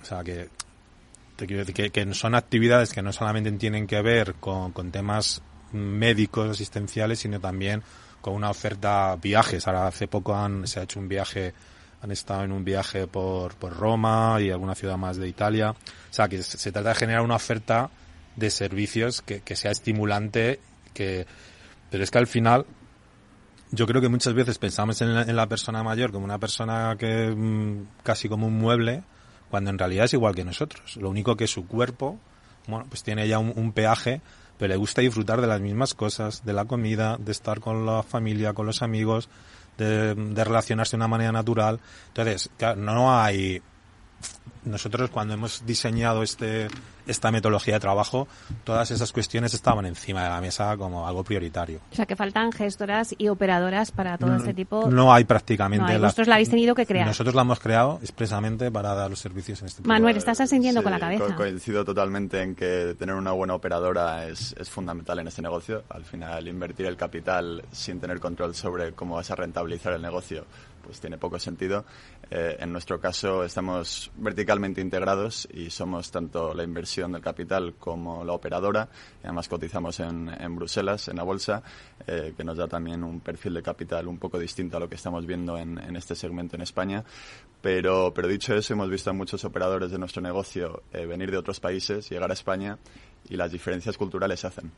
O 0.02 0.06
sea 0.06 0.22
que 0.22 0.50
te 1.38 1.48
quiero 1.48 1.64
decir 1.64 1.92
que, 1.92 2.14
son 2.14 2.36
actividades 2.36 2.92
que 2.92 3.02
no 3.02 3.14
solamente 3.14 3.52
tienen 3.54 3.88
que 3.88 4.02
ver 4.02 4.36
con, 4.36 4.74
con 4.74 4.92
temas 4.92 5.42
médicos 5.72 6.50
asistenciales, 6.50 7.20
sino 7.20 7.40
también 7.40 7.84
con 8.20 8.34
una 8.34 8.50
oferta 8.50 9.16
viajes. 9.16 9.66
Ahora 9.66 9.88
hace 9.88 10.10
poco 10.10 10.36
han, 10.36 10.68
se 10.68 10.82
ha 10.82 10.84
hecho 10.84 11.00
un 11.00 11.08
viaje 11.08 11.54
han 12.02 12.12
estado 12.12 12.44
en 12.44 12.52
un 12.52 12.64
viaje 12.64 13.08
por, 13.08 13.56
por 13.56 13.76
Roma 13.76 14.38
y 14.40 14.52
alguna 14.52 14.76
ciudad 14.76 14.98
más 14.98 15.18
de 15.18 15.28
Italia. 15.28 15.72
O 15.72 16.14
sea, 16.14 16.28
que 16.28 16.42
se, 16.44 16.72
trata 16.72 16.90
de 16.90 16.96
generar 16.96 17.22
una 17.22 17.36
oferta 17.36 17.90
de 18.36 18.50
servicios 18.50 19.22
que, 19.22 19.42
que 19.42 19.56
sea 19.56 19.72
estimulante, 19.72 20.60
que, 20.94 21.26
pero 21.90 22.04
es 22.04 22.12
que 22.12 22.18
al 22.18 22.28
final 22.28 22.66
yo 23.72 23.88
creo 23.88 24.02
que 24.02 24.10
muchas 24.10 24.34
veces 24.34 24.58
pensamos 24.58 25.02
en 25.02 25.36
la, 25.36 25.48
persona 25.48 25.84
mayor 25.84 26.12
como 26.12 26.26
una 26.26 26.40
persona 26.40 26.96
que 26.98 27.30
mm, 27.36 28.04
casi 28.04 28.30
como 28.30 28.48
un 28.48 28.58
mueble, 28.58 29.04
cuando 29.50 29.70
en 29.70 29.78
realidad 29.78 30.06
es 30.06 30.14
igual 30.14 30.36
que 30.36 30.44
nosotros. 30.44 30.98
Lo 30.98 31.10
único 31.10 31.36
que 31.36 31.48
su 31.48 31.68
cuerpo, 31.68 32.20
bueno, 32.68 32.86
pues 32.88 33.04
tiene 33.04 33.28
ya 33.28 33.40
un, 33.40 33.54
un, 33.56 33.74
peaje, 33.74 34.22
pero 34.58 34.70
le 34.70 34.78
gusta 34.78 35.02
disfrutar 35.02 35.42
de 35.42 35.48
las 35.48 35.62
mismas 35.62 35.94
cosas, 35.94 36.46
de 36.46 36.54
la 36.54 36.66
comida, 36.66 37.18
de 37.20 37.32
estar 37.32 37.60
con 37.60 37.86
la 37.86 38.04
familia, 38.04 38.54
con 38.54 38.66
los 38.66 38.82
amigos, 38.82 39.30
de, 39.78 40.44
relacionarse 40.44 40.92
de 40.92 40.98
una 40.98 41.08
manera 41.08 41.32
natural. 41.32 41.80
Entonces, 42.08 42.50
no 42.78 43.20
hay 43.20 43.62
nosotros 44.64 45.10
cuando 45.10 45.36
hemos 45.36 45.66
diseñado 45.66 46.24
este 46.24 46.68
esta 47.08 47.32
metodología 47.32 47.76
de 47.76 47.80
trabajo, 47.80 48.28
todas 48.64 48.92
esas 48.92 49.12
cuestiones 49.12 49.54
estaban 49.54 49.86
encima 49.86 50.24
de 50.24 50.30
la 50.30 50.42
mesa 50.42 50.76
como 50.78 51.08
algo 51.08 51.24
prioritario. 51.24 51.80
O 51.92 51.96
sea, 51.96 52.06
que 52.06 52.16
faltan 52.16 52.52
gestoras 52.52 53.16
y 53.18 53.28
operadoras 53.28 53.92
para 53.92 54.18
todo 54.18 54.36
este 54.36 54.54
tipo. 54.54 54.90
No 54.90 55.14
hay 55.14 55.24
prácticamente. 55.24 55.94
No 55.94 56.02
Vosotros 56.02 56.28
la 56.28 56.36
habéis 56.36 56.50
tenido 56.50 56.76
que 56.76 56.86
crear. 56.86 57.08
Nosotros 57.08 57.36
la 57.36 57.42
hemos 57.42 57.60
creado 57.60 58.00
expresamente 58.02 58.72
para 58.72 58.94
dar 58.94 59.10
los 59.10 59.20
servicios 59.20 59.62
en 59.62 59.68
este 59.68 59.84
Manuel, 59.84 60.18
estás 60.18 60.42
asintiendo 60.42 60.84
con 60.84 60.92
la 60.92 61.00
cabeza. 61.00 61.36
coincido 61.36 61.86
totalmente 61.86 62.42
en 62.42 62.56
que 62.56 62.96
tener 62.98 63.16
una 63.16 63.32
buena 63.32 63.56
operadora 63.56 64.28
es, 64.28 64.56
es 64.58 64.70
fundamental 64.70 65.20
en 65.20 65.28
este 65.28 65.42
negocio. 65.42 65.84
Al 65.90 66.04
final, 66.04 66.48
invertir 66.48 66.86
el 66.86 66.98
capital 66.98 67.64
sin 67.72 68.00
tener 68.00 68.20
control 68.20 68.56
sobre 68.56 68.94
cómo 68.94 69.16
vas 69.16 69.32
a 69.32 69.36
rentabilizar 69.36 69.94
el 69.94 70.02
negocio 70.02 70.46
pues 70.86 71.00
tiene 71.00 71.18
poco 71.18 71.40
sentido. 71.40 71.84
Eh, 72.32 72.58
en 72.60 72.72
nuestro 72.72 73.00
caso 73.00 73.44
estamos 73.44 74.12
verticalmente 74.18 74.82
integrados 74.82 75.48
y 75.54 75.70
somos 75.70 76.10
tanto 76.10 76.54
la 76.54 76.64
inversión 76.64 77.12
del 77.12 77.22
capital 77.22 77.76
como 77.80 78.24
la 78.24 78.34
operadora. 78.34 78.90
Además 79.24 79.48
cotizamos 79.48 80.00
en, 80.00 80.56
Bruselas, 80.56 81.08
en 81.08 81.18
la 81.18 81.24
bolsa, 81.24 81.62
eh, 82.08 82.34
que 82.36 82.44
nos 82.44 82.58
da 82.58 82.68
también 82.68 83.04
un 83.04 83.20
perfil 83.20 83.54
de 83.54 83.62
capital 83.62 84.08
un 84.08 84.18
poco 84.18 84.40
distinto 84.40 84.78
a 84.78 84.80
lo 84.80 84.90
que 84.90 84.96
estamos 84.96 85.26
viendo 85.26 85.58
en, 85.58 85.96
este 85.96 86.16
segmento 86.16 86.56
en 86.56 86.64
España. 86.64 87.04
Pero, 87.62 88.12
pero 88.14 88.28
dicho 88.28 88.56
eso, 88.56 88.74
hemos 88.74 88.90
visto 88.90 89.10
a 89.10 89.14
muchos 89.14 89.44
operadores 89.46 89.92
de 89.92 90.00
nuestro 90.00 90.22
negocio 90.22 90.84
eh, 90.94 91.06
venir 91.06 91.32
de 91.32 91.38
otros 91.38 91.60
países, 91.60 92.10
llegar 92.10 92.30
a 92.30 92.34
España 92.34 92.78
y 93.30 93.36
las 93.36 93.52
diferencias 93.52 93.98
culturales 93.98 94.40
se 94.40 94.48
hacen. 94.48 94.72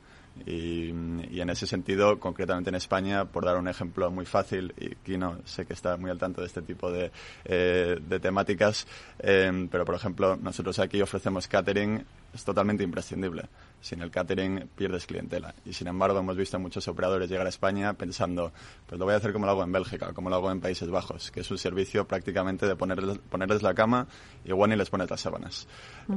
Y, 0.45 0.89
en 0.89 1.49
ese 1.49 1.67
sentido, 1.67 2.19
concretamente 2.19 2.69
en 2.69 2.75
España, 2.75 3.25
por 3.25 3.45
dar 3.45 3.57
un 3.57 3.67
ejemplo 3.67 4.09
muy 4.11 4.25
fácil, 4.25 4.73
y 4.77 4.95
Kino 4.95 5.39
sé 5.45 5.65
que 5.65 5.73
está 5.73 5.97
muy 5.97 6.09
al 6.09 6.17
tanto 6.17 6.41
de 6.41 6.47
este 6.47 6.61
tipo 6.61 6.91
de, 6.91 7.11
eh, 7.45 7.99
de 8.01 8.19
temáticas, 8.19 8.87
eh, 9.19 9.67
pero 9.71 9.85
por 9.85 9.95
ejemplo, 9.95 10.35
nosotros 10.35 10.79
aquí 10.79 11.01
ofrecemos 11.01 11.47
catering, 11.47 12.03
es 12.33 12.43
totalmente 12.43 12.83
imprescindible. 12.83 13.43
Sin 13.79 14.01
el 14.01 14.09
catering 14.09 14.69
pierdes 14.75 15.05
clientela. 15.05 15.53
Y 15.65 15.73
sin 15.73 15.87
embargo, 15.87 16.19
hemos 16.19 16.35
visto 16.35 16.57
a 16.57 16.59
muchos 16.59 16.87
operadores 16.87 17.29
llegar 17.29 17.45
a 17.45 17.49
España 17.49 17.93
pensando, 17.93 18.51
pues 18.87 18.97
lo 18.97 19.05
voy 19.05 19.13
a 19.13 19.17
hacer 19.17 19.31
como 19.31 19.45
lo 19.45 19.51
hago 19.51 19.63
en 19.63 19.71
Bélgica, 19.71 20.13
como 20.13 20.29
lo 20.29 20.35
hago 20.35 20.51
en 20.51 20.59
Países 20.59 20.89
Bajos, 20.89 21.31
que 21.31 21.41
es 21.41 21.51
un 21.51 21.57
servicio 21.57 22.05
prácticamente 22.05 22.65
de 22.65 22.75
ponerles, 22.75 23.19
ponerles 23.19 23.61
la 23.61 23.73
cama 23.73 24.07
y 24.43 24.49
igual 24.49 24.71
ni 24.71 24.75
les 24.75 24.89
pones 24.89 25.09
las 25.09 25.21
sábanas. 25.21 25.67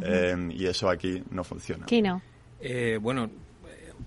Eh, 0.03 0.49
y 0.53 0.67
eso 0.67 0.89
aquí 0.89 1.23
no 1.31 1.45
funciona. 1.45 1.87
Kino. 1.87 2.23
bueno, 3.01 3.31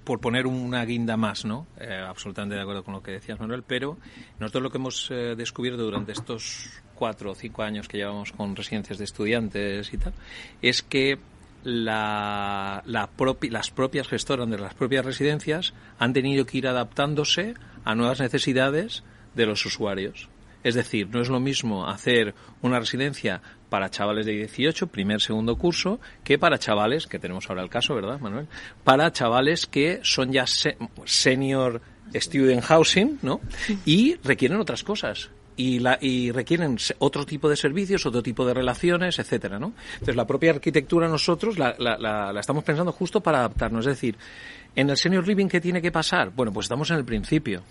por 0.04 0.20
poner 0.20 0.48
una 0.48 0.84
guinda 0.86 1.18
más, 1.18 1.46
¿no? 1.46 1.68
Eh, 1.80 2.04
absolutamente 2.08 2.56
de 2.56 2.62
acuerdo 2.62 2.84
con 2.84 2.94
lo 2.94 3.04
que 3.04 3.12
decías, 3.12 3.40
Manuel, 3.40 3.64
pero 3.64 3.98
nosotros 4.40 4.64
lo 4.64 4.70
que 4.72 4.78
hemos 4.78 5.10
eh, 5.12 5.36
descubierto 5.36 5.84
durante 5.84 6.12
estos 6.12 6.70
cuatro 6.96 7.32
o 7.32 7.36
cinco 7.36 7.64
años 7.64 7.88
que 7.88 7.98
llevamos 7.98 8.32
con 8.32 8.56
residencias 8.56 8.98
de 8.98 9.06
estudiantes 9.06 9.94
y 9.94 9.98
tal, 9.98 10.14
es 10.62 10.82
que 10.82 11.20
la, 11.64 12.84
la 12.86 13.10
las 13.50 13.72
propias 13.72 14.08
gestoras 14.08 14.50
de 14.50 14.58
las 14.58 14.74
propias 14.74 15.06
residencias 15.06 15.74
han 15.98 16.14
tenido 16.14 16.46
que 16.46 16.58
ir 16.58 16.68
adaptándose 16.68 17.56
a 17.86 17.96
nuevas 17.96 18.20
necesidades 18.20 19.04
de 19.34 19.46
los 19.46 19.66
usuarios. 19.66 20.30
Es 20.64 20.76
decir, 20.76 21.10
no 21.10 21.22
es 21.22 21.30
lo 21.30 21.40
mismo 21.40 21.88
hacer 21.88 22.34
una 22.62 22.80
residencia 22.80 23.42
para 23.74 23.90
chavales 23.90 24.28
de 24.28 24.34
18, 24.34 24.86
primer, 24.86 25.20
segundo 25.20 25.56
curso, 25.56 26.00
que 26.24 26.38
para 26.38 26.60
chavales, 26.60 27.08
que 27.08 27.18
tenemos 27.18 27.50
ahora 27.50 27.64
el 27.64 27.72
caso, 27.72 27.96
¿verdad, 27.96 28.20
Manuel? 28.20 28.46
Para 28.84 29.12
chavales 29.12 29.66
que 29.66 30.00
son 30.04 30.32
ya 30.32 30.46
senior 30.46 31.82
student 32.14 32.62
housing, 32.62 33.18
¿no? 33.24 33.42
Y 33.84 34.18
requieren 34.24 34.60
otras 34.60 34.84
cosas. 34.84 35.32
Y, 35.56 35.80
la, 35.80 35.98
y, 36.00 36.30
requieren 36.30 36.78
otro 37.00 37.26
tipo 37.26 37.50
de 37.50 37.56
servicios, 37.56 38.06
otro 38.06 38.22
tipo 38.22 38.46
de 38.46 38.54
relaciones, 38.54 39.18
etcétera, 39.18 39.58
¿no? 39.58 39.74
Entonces 39.94 40.18
la 40.18 40.28
propia 40.28 40.52
arquitectura 40.52 41.08
nosotros 41.08 41.58
la, 41.58 41.74
la, 41.80 41.98
la, 41.98 42.40
estamos 42.40 42.64
pensando 42.64 42.92
justo 42.92 43.22
para 43.22 43.40
adaptarnos. 43.40 43.88
Es 43.88 43.94
decir, 43.94 44.16
en 44.76 44.92
el 44.92 44.98
senior 44.98 45.28
living 45.28 45.48
qué 45.48 45.60
tiene 45.60 45.82
que 45.82 45.92
pasar, 45.92 46.30
bueno, 46.30 46.54
pues 46.54 46.66
estamos 46.66 46.92
en 46.92 46.98
el 46.98 47.06
principio. 47.06 47.64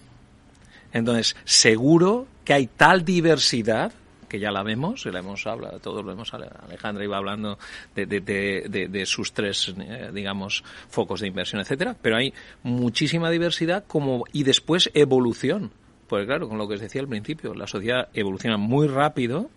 Entonces 0.93 1.37
seguro 1.45 2.27
que 2.45 2.55
hay 2.55 2.67
tal 2.67 3.05
diversidad 3.05 3.93
que 4.33 4.41
ya 4.41 4.51
la 4.51 4.63
vemos, 4.63 5.05
la 5.05 5.19
hemos 5.19 5.47
hablado, 5.47 5.79
todos 5.79 6.03
lo 6.03 6.11
hemos 6.11 6.33
Alejandra 6.33 7.05
iba 7.05 7.19
hablando 7.19 7.59
de, 7.95 8.07
de, 8.07 8.21
de, 8.67 8.89
de 8.89 9.07
sus 9.07 9.35
tres, 9.35 9.75
eh, 9.79 10.11
digamos, 10.11 10.65
focos 10.89 11.21
de 11.21 11.27
inversión, 11.27 11.61
etcétera, 11.61 11.95
pero 12.01 12.17
hay 12.17 12.33
muchísima 12.63 13.29
diversidad 13.29 13.85
como 13.87 14.25
y 14.33 14.45
después 14.45 14.91
evolución. 14.95 15.71
Porque 16.09 16.25
claro, 16.25 16.49
con 16.49 16.57
lo 16.57 16.67
que 16.67 16.75
os 16.75 16.81
decía 16.81 17.03
al 17.03 17.09
principio, 17.09 17.53
la 17.53 17.67
sociedad 17.67 18.09
evoluciona 18.15 18.57
muy 18.57 18.89
rápido 18.89 19.51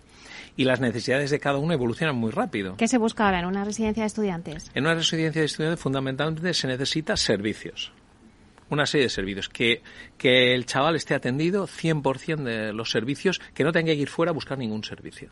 y 0.57 0.65
las 0.65 0.81
necesidades 0.81 1.31
de 1.31 1.39
cada 1.39 1.57
uno 1.57 1.73
evolucionan 1.73 2.17
muy 2.17 2.31
rápido. 2.31 2.75
¿Qué 2.75 2.89
se 2.89 2.97
busca 2.97 3.27
ahora 3.27 3.39
en 3.39 3.45
una 3.45 3.63
residencia 3.63 4.03
de 4.03 4.07
estudiantes? 4.07 4.69
En 4.73 4.83
una 4.83 4.95
residencia 4.95 5.39
de 5.39 5.45
estudiantes 5.45 5.79
fundamentalmente 5.79 6.53
se 6.53 6.67
necesita 6.67 7.15
servicios 7.15 7.93
una 8.69 8.85
serie 8.85 9.05
de 9.05 9.09
servicios. 9.09 9.49
Que, 9.49 9.81
que 10.17 10.53
el 10.53 10.65
chaval 10.65 10.95
esté 10.95 11.13
atendido 11.13 11.67
100% 11.67 12.43
de 12.43 12.73
los 12.73 12.91
servicios, 12.91 13.39
que 13.53 13.63
no 13.63 13.71
tenga 13.71 13.93
que 13.93 13.99
ir 13.99 14.09
fuera 14.09 14.31
a 14.31 14.33
buscar 14.33 14.57
ningún 14.57 14.83
servicio. 14.83 15.31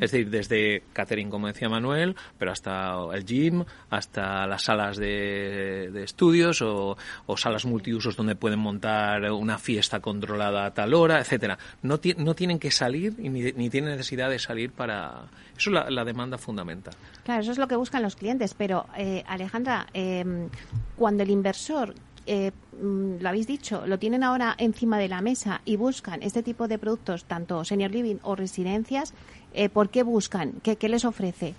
Es 0.00 0.10
decir, 0.10 0.30
desde 0.30 0.82
catering, 0.92 1.30
como 1.30 1.46
decía 1.46 1.68
Manuel, 1.68 2.16
pero 2.38 2.50
hasta 2.50 2.96
el 3.12 3.24
gym, 3.24 3.64
hasta 3.90 4.46
las 4.46 4.62
salas 4.62 4.96
de, 4.96 5.90
de 5.92 6.02
estudios 6.02 6.62
o, 6.62 6.96
o, 7.26 7.36
salas 7.36 7.64
multiusos 7.64 8.16
donde 8.16 8.34
pueden 8.34 8.58
montar 8.58 9.30
una 9.30 9.58
fiesta 9.58 10.00
controlada 10.00 10.66
a 10.66 10.74
tal 10.74 10.94
hora, 10.94 11.20
etcétera. 11.20 11.58
No, 11.82 12.00
no 12.16 12.34
tienen 12.34 12.58
que 12.58 12.70
salir 12.70 13.14
ni, 13.18 13.52
ni 13.52 13.70
tienen 13.70 13.90
necesidad 13.90 14.30
de 14.30 14.38
salir 14.38 14.72
para... 14.72 15.26
Eso 15.56 15.70
es 15.70 15.74
la, 15.74 15.90
la, 15.90 16.04
demanda 16.04 16.38
fundamental. 16.38 16.94
Claro, 17.24 17.42
eso 17.42 17.52
es 17.52 17.58
lo 17.58 17.66
que 17.68 17.76
buscan 17.76 18.02
los 18.02 18.16
clientes, 18.16 18.54
pero 18.54 18.86
eh, 18.96 19.24
Alejandra, 19.26 19.86
eh, 19.92 20.48
cuando 20.96 21.22
el 21.22 21.30
inversor 21.30 21.94
eh, 22.28 22.52
mm, 22.80 23.20
lo 23.20 23.28
habéis 23.28 23.46
dicho, 23.46 23.86
lo 23.86 23.98
tienen 23.98 24.22
ahora 24.22 24.54
encima 24.58 24.98
de 24.98 25.08
la 25.08 25.22
mesa 25.22 25.62
y 25.64 25.76
buscan 25.76 26.22
este 26.22 26.42
tipo 26.42 26.68
de 26.68 26.78
productos, 26.78 27.24
tanto 27.24 27.64
senior 27.64 27.90
living 27.90 28.16
o 28.22 28.36
residencias, 28.36 29.14
eh, 29.54 29.68
¿por 29.70 29.88
qué 29.88 30.02
buscan? 30.02 30.52
¿Qué, 30.62 30.76
¿Qué, 30.76 30.88
les 30.88 31.04
ofrece? 31.04 31.54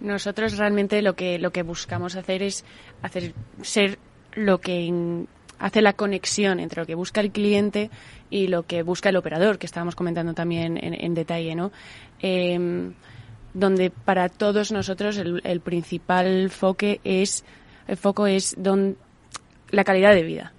Nosotros 0.00 0.58
realmente 0.58 1.00
lo 1.00 1.16
que, 1.16 1.38
lo 1.38 1.50
que 1.50 1.62
buscamos 1.62 2.14
hacer 2.14 2.42
es 2.42 2.64
hacer 3.02 3.32
ser 3.62 3.98
lo 4.34 4.60
que 4.60 5.26
hace 5.58 5.80
la 5.80 5.94
conexión 5.94 6.60
entre 6.60 6.82
lo 6.82 6.86
que 6.86 6.94
busca 6.94 7.22
el 7.22 7.30
cliente 7.30 7.90
y 8.28 8.48
lo 8.48 8.64
que 8.64 8.82
busca 8.82 9.08
el 9.08 9.16
operador, 9.16 9.58
que 9.58 9.64
estábamos 9.64 9.96
comentando 9.96 10.34
también 10.34 10.76
en, 10.76 11.14
detalle, 11.14 11.54
¿no? 11.54 11.72
Eh, 12.20 12.92
donde 13.54 13.88
para 13.88 14.28
todos 14.28 14.70
nosotros 14.70 15.16
el, 15.16 15.60
principal 15.60 16.50
foque 16.50 17.00
es 17.04 17.46
el 17.88 17.96
foco 17.96 18.26
es 18.26 18.54
don, 18.58 18.98
la 19.70 19.84
calidad 19.84 20.14
de 20.14 20.22
vida. 20.22 20.52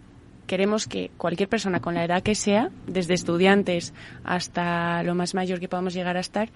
Queremos 0.46 0.88
que 0.88 1.12
cualquier 1.18 1.50
persona 1.50 1.82
con 1.82 1.94
la 1.94 2.06
edad 2.06 2.24
que 2.24 2.36
sea, 2.36 2.70
desde 2.86 3.14
estudiantes 3.14 3.94
hasta 4.24 5.04
lo 5.04 5.14
más 5.14 5.34
mayor 5.34 5.60
que 5.60 5.68
podamos 5.68 5.94
llegar 5.94 6.16
a 6.16 6.22
estar, 6.22 6.50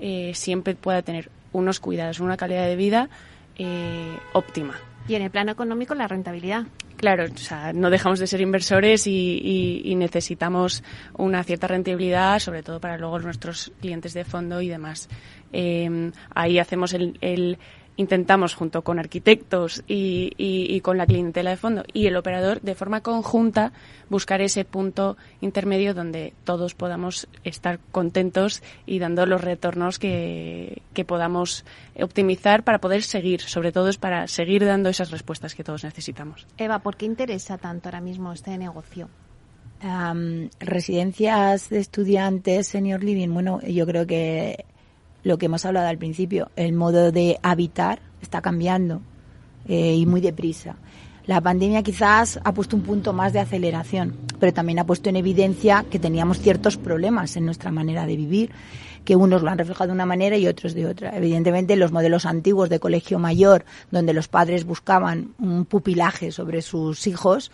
eh, 0.00 0.32
siempre 0.34 0.74
pueda 0.74 1.02
tener 1.02 1.30
unos 1.52 1.78
cuidados, 1.78 2.20
una 2.20 2.36
calidad 2.36 2.66
de 2.66 2.76
vida 2.76 3.08
eh, 3.56 4.16
óptima. 4.32 4.74
Y 5.06 5.14
en 5.14 5.22
el 5.22 5.30
plano 5.30 5.52
económico, 5.52 5.94
la 5.94 6.08
rentabilidad. 6.08 6.64
Claro, 6.96 7.24
o 7.24 7.36
sea, 7.36 7.72
no 7.74 7.90
dejamos 7.90 8.18
de 8.18 8.26
ser 8.26 8.40
inversores 8.40 9.06
y, 9.06 9.10
y, 9.12 9.82
y, 9.84 9.94
necesitamos 9.94 10.82
una 11.18 11.44
cierta 11.44 11.66
rentabilidad, 11.66 12.38
sobre 12.38 12.62
todo 12.62 12.80
para 12.80 12.96
luego 12.96 13.18
nuestros 13.18 13.72
clientes 13.80 14.14
de 14.14 14.24
fondo 14.24 14.62
y 14.62 14.68
demás. 14.68 15.10
Eh, 15.52 16.10
ahí 16.34 16.58
hacemos 16.58 16.94
el, 16.94 17.18
el 17.20 17.58
intentamos 17.96 18.54
junto 18.54 18.82
con 18.82 18.98
arquitectos 18.98 19.84
y, 19.86 20.32
y, 20.36 20.74
y, 20.74 20.80
con 20.80 20.98
la 20.98 21.06
clientela 21.06 21.50
de 21.50 21.56
fondo 21.56 21.84
y 21.92 22.06
el 22.06 22.16
operador 22.16 22.60
de 22.60 22.74
forma 22.74 23.02
conjunta 23.02 23.72
buscar 24.10 24.40
ese 24.40 24.64
punto 24.64 25.16
intermedio 25.40 25.94
donde 25.94 26.32
todos 26.44 26.74
podamos 26.74 27.28
estar 27.44 27.78
contentos 27.92 28.62
y 28.86 28.98
dando 28.98 29.26
los 29.26 29.40
retornos 29.40 29.98
que, 29.98 30.82
que 30.92 31.04
podamos 31.04 31.64
optimizar 32.00 32.64
para 32.64 32.78
poder 32.78 33.02
seguir, 33.02 33.40
sobre 33.40 33.72
todo 33.72 33.88
es 33.88 33.96
para 33.96 34.26
seguir 34.26 34.64
dando 34.64 34.88
esas 34.88 35.10
respuestas 35.10 35.54
que 35.54 35.64
todos 35.64 35.84
necesitamos. 35.84 36.46
Eva, 36.58 36.80
¿por 36.80 36.96
qué 36.96 37.06
interesa 37.06 37.58
tanto 37.58 37.88
ahora 37.88 38.00
mismo 38.00 38.32
este 38.32 38.56
negocio? 38.58 39.08
Um, 39.82 40.48
residencias 40.60 41.68
de 41.68 41.78
estudiantes, 41.78 42.68
senior 42.68 43.04
living, 43.04 43.28
bueno, 43.28 43.60
yo 43.60 43.86
creo 43.86 44.06
que 44.06 44.64
lo 45.24 45.38
que 45.38 45.46
hemos 45.46 45.64
hablado 45.64 45.88
al 45.88 45.98
principio, 45.98 46.50
el 46.54 46.74
modo 46.74 47.10
de 47.10 47.38
habitar 47.42 47.98
está 48.22 48.40
cambiando 48.40 49.00
eh, 49.66 49.94
y 49.94 50.06
muy 50.06 50.20
deprisa. 50.20 50.76
La 51.26 51.40
pandemia 51.40 51.82
quizás 51.82 52.38
ha 52.44 52.52
puesto 52.52 52.76
un 52.76 52.82
punto 52.82 53.14
más 53.14 53.32
de 53.32 53.40
aceleración, 53.40 54.14
pero 54.38 54.52
también 54.52 54.78
ha 54.78 54.84
puesto 54.84 55.08
en 55.08 55.16
evidencia 55.16 55.84
que 55.90 55.98
teníamos 55.98 56.38
ciertos 56.38 56.76
problemas 56.76 57.36
en 57.36 57.46
nuestra 57.46 57.70
manera 57.70 58.06
de 58.06 58.16
vivir, 58.16 58.50
que 59.06 59.16
unos 59.16 59.42
lo 59.42 59.50
han 59.50 59.56
reflejado 59.56 59.88
de 59.88 59.94
una 59.94 60.04
manera 60.04 60.36
y 60.36 60.46
otros 60.46 60.74
de 60.74 60.86
otra. 60.86 61.16
Evidentemente, 61.16 61.76
los 61.76 61.92
modelos 61.92 62.26
antiguos 62.26 62.68
de 62.68 62.78
colegio 62.78 63.18
mayor, 63.18 63.64
donde 63.90 64.12
los 64.12 64.28
padres 64.28 64.66
buscaban 64.66 65.34
un 65.38 65.64
pupilaje 65.64 66.30
sobre 66.30 66.60
sus 66.60 67.06
hijos, 67.06 67.50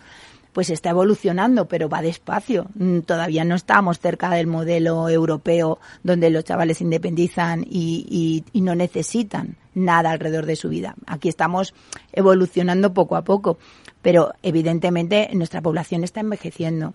pues 0.53 0.69
está 0.69 0.89
evolucionando, 0.89 1.67
pero 1.67 1.89
va 1.89 2.01
despacio. 2.01 2.67
Mm, 2.75 2.99
todavía 2.99 3.43
no 3.43 3.55
estamos 3.55 3.99
cerca 3.99 4.29
del 4.29 4.47
modelo 4.47 5.09
europeo 5.09 5.79
donde 6.03 6.29
los 6.29 6.43
chavales 6.43 6.77
se 6.77 6.83
independizan 6.83 7.63
y, 7.63 8.05
y, 8.09 8.43
y 8.51 8.61
no 8.61 8.75
necesitan 8.75 9.57
nada 9.73 10.11
alrededor 10.11 10.45
de 10.45 10.55
su 10.55 10.69
vida. 10.69 10.95
Aquí 11.05 11.29
estamos 11.29 11.73
evolucionando 12.11 12.93
poco 12.93 13.15
a 13.15 13.23
poco, 13.23 13.57
pero 14.01 14.33
evidentemente 14.43 15.29
nuestra 15.33 15.61
población 15.61 16.03
está 16.03 16.19
envejeciendo 16.19 16.93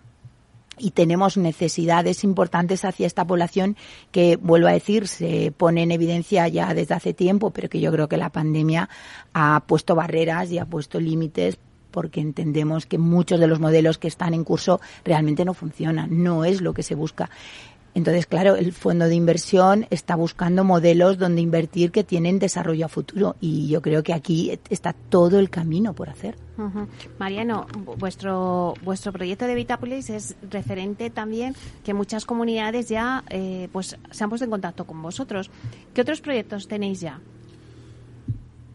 y 0.78 0.90
tenemos 0.90 1.36
necesidades 1.36 2.24
importantes 2.24 2.84
hacia 2.84 3.06
esta 3.06 3.24
población 3.24 3.76
que, 4.10 4.36
vuelvo 4.36 4.68
a 4.68 4.72
decir, 4.72 5.08
se 5.08 5.52
pone 5.56 5.82
en 5.82 5.90
evidencia 5.90 6.48
ya 6.48 6.74
desde 6.74 6.94
hace 6.94 7.14
tiempo, 7.14 7.50
pero 7.50 7.68
que 7.68 7.80
yo 7.80 7.90
creo 7.92 8.08
que 8.08 8.16
la 8.16 8.30
pandemia 8.30 8.88
ha 9.32 9.64
puesto 9.66 9.94
barreras 9.94 10.50
y 10.50 10.58
ha 10.58 10.66
puesto 10.66 11.00
límites 11.00 11.58
porque 11.96 12.20
entendemos 12.20 12.84
que 12.84 12.98
muchos 12.98 13.40
de 13.40 13.46
los 13.46 13.58
modelos 13.58 13.96
que 13.96 14.06
están 14.06 14.34
en 14.34 14.44
curso 14.44 14.82
realmente 15.02 15.46
no 15.46 15.54
funcionan, 15.54 16.22
no 16.22 16.44
es 16.44 16.60
lo 16.60 16.74
que 16.74 16.82
se 16.82 16.94
busca. 16.94 17.30
Entonces, 17.94 18.26
claro, 18.26 18.54
el 18.56 18.74
fondo 18.74 19.06
de 19.06 19.14
inversión 19.14 19.86
está 19.88 20.14
buscando 20.14 20.62
modelos 20.62 21.16
donde 21.16 21.40
invertir 21.40 21.92
que 21.92 22.04
tienen 22.04 22.38
desarrollo 22.38 22.84
a 22.84 22.88
futuro 22.90 23.36
y 23.40 23.68
yo 23.68 23.80
creo 23.80 24.02
que 24.02 24.12
aquí 24.12 24.60
está 24.68 24.92
todo 24.92 25.38
el 25.38 25.48
camino 25.48 25.94
por 25.94 26.10
hacer. 26.10 26.36
Uh 26.58 26.64
-huh. 26.64 26.86
Mariano, 27.18 27.66
vuestro 27.96 28.74
vuestro 28.84 29.10
proyecto 29.14 29.46
de 29.46 29.54
Vitapolis 29.54 30.10
es 30.10 30.36
referente 30.50 31.08
también 31.08 31.54
que 31.82 31.94
muchas 31.94 32.26
comunidades 32.26 32.90
ya 32.90 33.24
eh, 33.30 33.70
pues 33.72 33.96
se 34.10 34.22
han 34.22 34.28
puesto 34.28 34.44
en 34.44 34.50
contacto 34.50 34.84
con 34.84 35.00
vosotros. 35.00 35.50
¿Qué 35.94 36.02
otros 36.02 36.20
proyectos 36.20 36.68
tenéis 36.68 37.00
ya? 37.00 37.18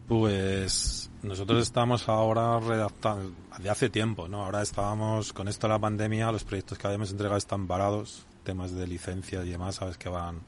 Pues 0.08 1.11
nosotros 1.22 1.62
estamos 1.62 2.08
ahora 2.08 2.58
redactando, 2.58 3.32
de 3.58 3.70
hace 3.70 3.88
tiempo, 3.90 4.28
¿no? 4.28 4.44
Ahora 4.44 4.62
estábamos, 4.62 5.32
con 5.32 5.48
esto 5.48 5.68
de 5.68 5.72
la 5.72 5.78
pandemia, 5.78 6.32
los 6.32 6.44
proyectos 6.44 6.78
que 6.78 6.86
habíamos 6.86 7.10
entregado 7.10 7.38
están 7.38 7.66
parados, 7.66 8.26
temas 8.42 8.72
de 8.72 8.86
licencia 8.86 9.44
y 9.44 9.50
demás, 9.50 9.76
sabes 9.76 9.98
que 9.98 10.08
van 10.08 10.40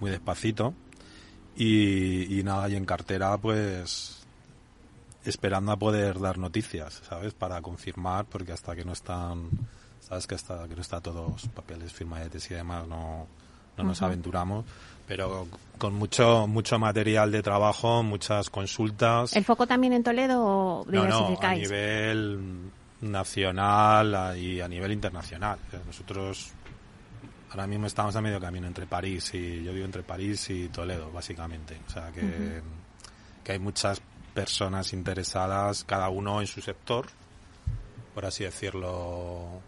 muy 0.00 0.10
despacito. 0.10 0.74
Y, 1.56 2.38
y 2.38 2.42
nada, 2.42 2.68
y 2.68 2.76
en 2.76 2.84
cartera, 2.84 3.36
pues, 3.38 4.24
esperando 5.24 5.72
a 5.72 5.76
poder 5.76 6.20
dar 6.20 6.38
noticias, 6.38 7.02
¿sabes? 7.08 7.34
Para 7.34 7.60
confirmar, 7.62 8.26
porque 8.26 8.52
hasta 8.52 8.74
que 8.76 8.84
no 8.84 8.92
están, 8.92 9.50
sabes 10.00 10.26
que 10.26 10.34
hasta 10.34 10.68
que 10.68 10.74
no 10.74 10.82
está 10.82 11.00
todos 11.00 11.48
papeles, 11.48 11.92
firmadetes 11.92 12.50
y 12.50 12.54
demás, 12.54 12.86
no, 12.86 13.26
no 13.76 13.84
nos 13.84 14.00
uh 14.00 14.04
-huh. 14.04 14.06
aventuramos 14.06 14.64
pero 15.06 15.46
con 15.78 15.94
mucho 15.94 16.46
mucho 16.46 16.78
material 16.78 17.30
de 17.30 17.42
trabajo, 17.42 18.02
muchas 18.02 18.50
consultas. 18.50 19.34
¿El 19.36 19.44
foco 19.44 19.66
también 19.66 19.92
en 19.92 20.02
Toledo 20.02 20.44
o 20.44 20.86
no, 20.88 21.06
no, 21.06 21.38
a 21.40 21.54
nivel 21.54 22.70
nacional 23.00 24.36
y 24.38 24.60
a 24.60 24.68
nivel 24.68 24.92
internacional. 24.92 25.58
Nosotros 25.86 26.52
ahora 27.50 27.66
mismo 27.66 27.86
estamos 27.86 28.16
a 28.16 28.20
medio 28.20 28.40
camino 28.40 28.66
entre 28.66 28.86
París 28.86 29.32
y 29.34 29.62
yo 29.62 29.72
vivo 29.72 29.84
entre 29.84 30.02
París 30.02 30.48
y 30.50 30.68
Toledo, 30.68 31.10
básicamente. 31.12 31.78
O 31.86 31.90
sea 31.90 32.10
que, 32.10 32.20
uh 32.20 32.24
-huh. 32.24 32.62
que 33.44 33.52
hay 33.52 33.58
muchas 33.58 34.00
personas 34.32 34.92
interesadas, 34.92 35.84
cada 35.84 36.08
uno 36.08 36.40
en 36.40 36.46
su 36.46 36.60
sector, 36.60 37.06
por 38.14 38.24
así 38.26 38.44
decirlo 38.44 39.62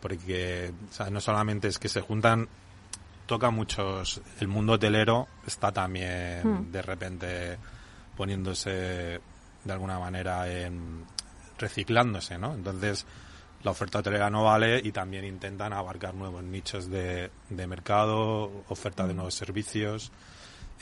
porque 0.00 0.72
no 1.10 1.20
solamente 1.20 1.68
es 1.68 1.78
que 1.78 1.88
se 1.88 2.00
juntan, 2.00 2.48
toca 3.30 3.50
muchos, 3.50 4.20
el 4.40 4.48
mundo 4.48 4.72
hotelero 4.72 5.28
está 5.46 5.70
también 5.70 6.42
hmm. 6.42 6.72
de 6.72 6.82
repente 6.82 7.58
poniéndose 8.16 9.20
de 9.62 9.72
alguna 9.72 10.00
manera 10.00 10.50
en 10.50 11.04
reciclándose, 11.56 12.38
¿no? 12.38 12.54
Entonces, 12.54 13.06
la 13.62 13.70
oferta 13.70 14.00
hotelera 14.00 14.30
no 14.30 14.42
vale 14.42 14.80
y 14.82 14.90
también 14.90 15.24
intentan 15.24 15.72
abarcar 15.72 16.12
nuevos 16.12 16.42
nichos 16.42 16.90
de, 16.90 17.30
de 17.48 17.66
mercado, 17.68 18.64
oferta 18.68 19.06
de 19.06 19.14
nuevos 19.14 19.34
servicios. 19.34 20.10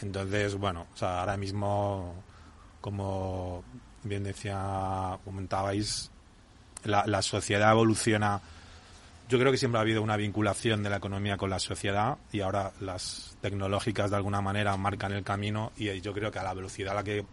Entonces, 0.00 0.54
bueno, 0.54 0.86
o 0.94 0.96
sea, 0.96 1.20
ahora 1.20 1.36
mismo, 1.36 2.14
como 2.80 3.62
bien 4.04 4.24
decía, 4.24 5.18
comentabais, 5.22 6.10
la, 6.84 7.04
la 7.06 7.20
sociedad 7.20 7.72
evoluciona. 7.72 8.40
Yo 9.28 9.38
creo 9.38 9.52
que 9.52 9.58
siempre 9.58 9.78
ha 9.78 9.82
habido 9.82 10.02
una 10.02 10.16
vinculación 10.16 10.82
de 10.82 10.90
la 10.90 10.96
economía 10.96 11.36
con 11.36 11.50
la 11.50 11.58
sociedad 11.58 12.16
y 12.32 12.40
ahora 12.40 12.72
las 12.80 13.36
tecnológicas 13.42 14.10
de 14.10 14.16
alguna 14.16 14.40
manera 14.40 14.76
marcan 14.76 15.12
el 15.12 15.22
camino 15.22 15.72
y 15.76 16.00
yo 16.00 16.14
creo 16.14 16.30
que 16.30 16.38
a 16.38 16.42
la 16.42 16.54
velocidad 16.54 16.92
a 16.92 16.96
la 16.96 17.04
que 17.04 17.26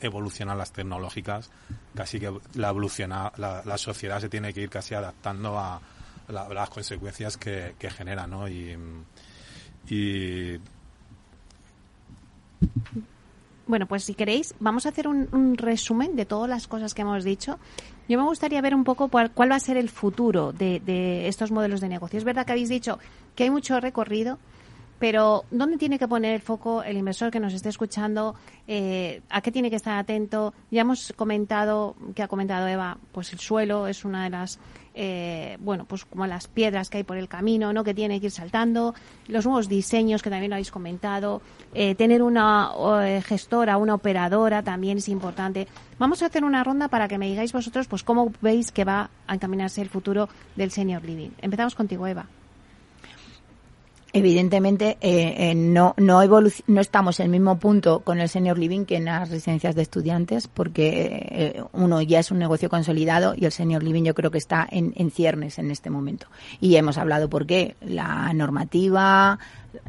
evolucionan 0.00 0.58
las 0.58 0.72
tecnológicas, 0.72 1.50
casi 1.94 2.20
que 2.20 2.32
la 2.54 2.68
evoluciona, 2.68 3.32
la, 3.38 3.78
sociedad 3.78 4.20
se 4.20 4.28
tiene 4.28 4.52
que 4.52 4.60
ir 4.60 4.70
casi 4.70 4.94
adaptando 4.94 5.58
a 5.58 5.80
las 6.28 6.70
consecuencias 6.70 7.36
que, 7.36 7.74
que 7.78 7.90
genera, 7.90 8.28
y 9.88 10.60
bueno, 13.66 13.86
pues 13.86 14.04
si 14.04 14.14
queréis, 14.14 14.54
vamos 14.60 14.86
a 14.86 14.90
hacer 14.90 15.08
un, 15.08 15.56
resumen 15.56 16.14
de 16.14 16.24
todas 16.24 16.48
las 16.48 16.68
cosas 16.68 16.94
que 16.94 17.02
hemos 17.02 17.24
dicho. 17.24 17.58
Yo 18.08 18.18
me 18.18 18.24
gustaría 18.24 18.60
ver 18.60 18.74
un 18.74 18.84
poco 18.84 19.08
cuál, 19.08 19.30
va 19.50 19.56
a 19.56 19.60
ser 19.60 19.76
el 19.76 19.88
futuro 19.88 20.52
de, 20.52 21.26
estos 21.26 21.50
modelos 21.50 21.80
de 21.80 21.88
negocio. 21.88 22.18
Es 22.18 22.24
verdad 22.24 22.46
que 22.46 22.52
habéis 22.52 22.68
dicho 22.68 22.98
que 23.34 23.44
hay 23.44 23.50
mucho 23.50 23.80
recorrido, 23.80 24.38
pero, 24.98 25.44
¿dónde 25.50 25.76
tiene 25.76 25.98
que 25.98 26.08
poner 26.08 26.34
el 26.34 26.40
foco 26.40 26.82
el 26.82 26.96
inversor 26.96 27.30
que 27.30 27.38
nos 27.38 27.52
esté 27.52 27.68
escuchando? 27.68 28.34
Eh, 28.66 29.20
¿A 29.28 29.42
qué 29.42 29.52
tiene 29.52 29.68
que 29.68 29.76
estar 29.76 29.98
atento? 29.98 30.54
Ya 30.70 30.82
hemos 30.82 31.12
comentado, 31.14 31.96
que 32.14 32.22
ha 32.22 32.28
comentado 32.28 32.66
Eva, 32.66 32.96
pues 33.12 33.32
el 33.32 33.38
suelo 33.38 33.88
es 33.88 34.06
una 34.06 34.24
de 34.24 34.30
las, 34.30 34.58
eh, 34.96 35.56
bueno, 35.60 35.84
pues 35.84 36.04
como 36.04 36.26
las 36.26 36.48
piedras 36.48 36.90
que 36.90 36.98
hay 36.98 37.04
por 37.04 37.16
el 37.16 37.28
camino, 37.28 37.72
¿no? 37.72 37.84
Que 37.84 37.94
tiene 37.94 38.18
que 38.18 38.26
ir 38.26 38.32
saltando. 38.32 38.94
Los 39.28 39.44
nuevos 39.44 39.68
diseños, 39.68 40.22
que 40.22 40.30
también 40.30 40.50
lo 40.50 40.56
habéis 40.56 40.70
comentado. 40.72 41.42
Eh, 41.74 41.94
tener 41.94 42.22
una 42.22 42.70
gestora, 43.24 43.76
una 43.76 43.94
operadora 43.94 44.62
también 44.62 44.98
es 44.98 45.08
importante. 45.08 45.68
Vamos 45.98 46.22
a 46.22 46.26
hacer 46.26 46.44
una 46.44 46.64
ronda 46.64 46.88
para 46.88 47.06
que 47.06 47.18
me 47.18 47.26
digáis 47.26 47.52
vosotros, 47.52 47.86
pues, 47.86 48.02
cómo 48.02 48.32
veis 48.40 48.72
que 48.72 48.84
va 48.84 49.10
a 49.26 49.34
encaminarse 49.34 49.82
el 49.82 49.88
futuro 49.88 50.28
del 50.56 50.70
senior 50.70 51.04
living. 51.04 51.30
Empezamos 51.42 51.74
contigo, 51.74 52.06
Eva 52.06 52.26
evidentemente 54.16 54.96
eh, 55.00 55.50
eh, 55.50 55.54
no 55.54 55.94
no, 55.96 56.22
no 56.66 56.80
estamos 56.80 57.20
en 57.20 57.24
el 57.24 57.30
mismo 57.30 57.58
punto 57.58 58.00
con 58.00 58.20
el 58.20 58.28
senior 58.28 58.58
living 58.58 58.84
que 58.84 58.96
en 58.96 59.06
las 59.06 59.30
residencias 59.30 59.74
de 59.74 59.82
estudiantes 59.82 60.48
porque 60.48 61.26
eh, 61.30 61.62
uno 61.72 62.02
ya 62.02 62.20
es 62.20 62.30
un 62.30 62.38
negocio 62.38 62.68
consolidado 62.68 63.34
y 63.36 63.44
el 63.44 63.52
senior 63.52 63.82
living 63.82 64.04
yo 64.04 64.14
creo 64.14 64.30
que 64.30 64.38
está 64.38 64.66
en, 64.70 64.92
en 64.96 65.10
ciernes 65.10 65.58
en 65.58 65.70
este 65.70 65.90
momento 65.90 66.26
y 66.60 66.76
hemos 66.76 66.98
hablado 66.98 67.28
por 67.28 67.46
qué 67.46 67.76
la 67.80 68.32
normativa 68.32 69.38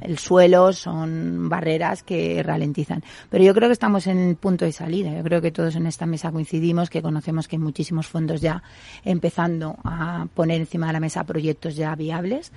el 0.01 0.17
suelo 0.17 0.73
son 0.73 1.49
barreras 1.49 2.03
que 2.03 2.43
ralentizan. 2.43 3.03
Pero 3.29 3.43
yo 3.43 3.53
creo 3.53 3.69
que 3.69 3.73
estamos 3.73 4.07
en 4.07 4.17
el 4.17 4.35
punto 4.35 4.65
de 4.65 4.71
salida. 4.71 5.15
Yo 5.15 5.23
creo 5.23 5.41
que 5.41 5.51
todos 5.51 5.75
en 5.75 5.87
esta 5.87 6.05
mesa 6.05 6.31
coincidimos, 6.31 6.89
que 6.89 7.01
conocemos 7.01 7.47
que 7.47 7.55
hay 7.55 7.61
muchísimos 7.61 8.07
fondos 8.07 8.41
ya 8.41 8.63
empezando 9.03 9.77
a 9.83 10.27
poner 10.33 10.59
encima 10.59 10.87
de 10.87 10.93
la 10.93 10.99
mesa 10.99 11.23
proyectos 11.23 11.75
ya 11.75 11.95
viables 11.95 12.51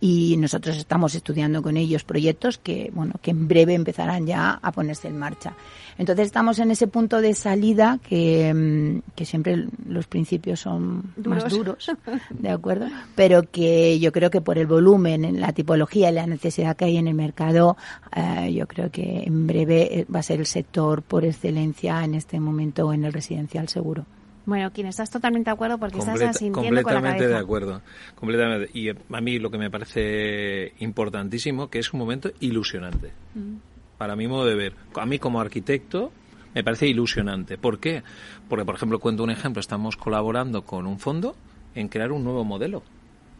y 0.00 0.36
nosotros 0.36 0.76
estamos 0.76 1.14
estudiando 1.14 1.62
con 1.62 1.76
ellos 1.76 2.04
proyectos 2.04 2.58
que 2.58 2.90
bueno 2.94 3.14
que 3.20 3.32
en 3.32 3.48
breve 3.48 3.74
empezarán 3.74 4.26
ya 4.26 4.58
a 4.62 4.72
ponerse 4.72 5.08
en 5.08 5.18
marcha. 5.18 5.54
Entonces 5.96 6.26
estamos 6.26 6.60
en 6.60 6.70
ese 6.70 6.86
punto 6.86 7.20
de 7.20 7.34
salida 7.34 7.98
que, 8.08 8.54
mm, 8.54 9.14
que 9.16 9.24
siempre 9.24 9.66
los 9.88 10.06
principios 10.06 10.60
son 10.60 11.12
más 11.24 11.48
duros. 11.48 11.90
de 12.30 12.50
acuerdo 12.50 12.86
pero 13.16 13.42
que 13.50 13.98
yo 13.98 14.12
creo 14.12 14.30
que 14.30 14.40
por 14.40 14.58
el 14.58 14.66
volumen 14.66 15.24
en 15.24 15.40
la 15.40 15.52
tipología 15.52 16.10
y 16.10 16.14
la 16.14 16.26
necesidad 16.26 16.76
que 16.76 16.84
hay 16.84 16.96
en 16.96 17.08
el 17.08 17.14
mercado 17.14 17.76
eh, 18.14 18.52
yo 18.52 18.66
creo 18.66 18.90
que 18.90 19.24
en 19.24 19.46
breve 19.46 20.00
eh, 20.00 20.06
va 20.14 20.20
a 20.20 20.22
ser 20.22 20.38
el 20.40 20.46
sector 20.46 21.02
por 21.02 21.24
excelencia 21.24 22.04
en 22.04 22.14
este 22.14 22.38
momento 22.38 22.92
en 22.92 23.04
el 23.04 23.12
residencial 23.12 23.68
seguro 23.68 24.06
bueno, 24.48 24.72
quien 24.72 24.86
estás 24.86 25.10
totalmente 25.10 25.50
de 25.50 25.54
acuerdo 25.54 25.76
porque 25.76 25.98
estás 25.98 26.18
asintiendo 26.22 26.82
con 26.82 26.94
la 26.94 27.02
cabeza. 27.02 27.28
de 27.28 27.36
acuerdo, 27.36 27.82
completamente. 28.14 28.70
Y 28.72 28.88
a 28.88 29.20
mí 29.20 29.38
lo 29.38 29.50
que 29.50 29.58
me 29.58 29.70
parece 29.70 30.72
importantísimo 30.78 31.68
que 31.68 31.78
es 31.80 31.92
un 31.92 31.98
momento 32.00 32.30
ilusionante. 32.40 33.12
Mm. 33.34 33.56
Para 33.98 34.16
mi 34.16 34.26
modo 34.26 34.46
de 34.46 34.54
ver, 34.54 34.74
a 34.94 35.04
mí 35.04 35.18
como 35.18 35.38
arquitecto 35.38 36.12
me 36.54 36.64
parece 36.64 36.86
ilusionante. 36.86 37.58
¿Por 37.58 37.78
qué? 37.78 38.02
Porque, 38.48 38.64
por 38.64 38.74
ejemplo, 38.74 39.00
cuento 39.00 39.22
un 39.22 39.30
ejemplo, 39.30 39.60
estamos 39.60 39.98
colaborando 39.98 40.62
con 40.62 40.86
un 40.86 40.98
fondo 40.98 41.36
en 41.74 41.88
crear 41.88 42.10
un 42.10 42.24
nuevo 42.24 42.42
modelo 42.42 42.82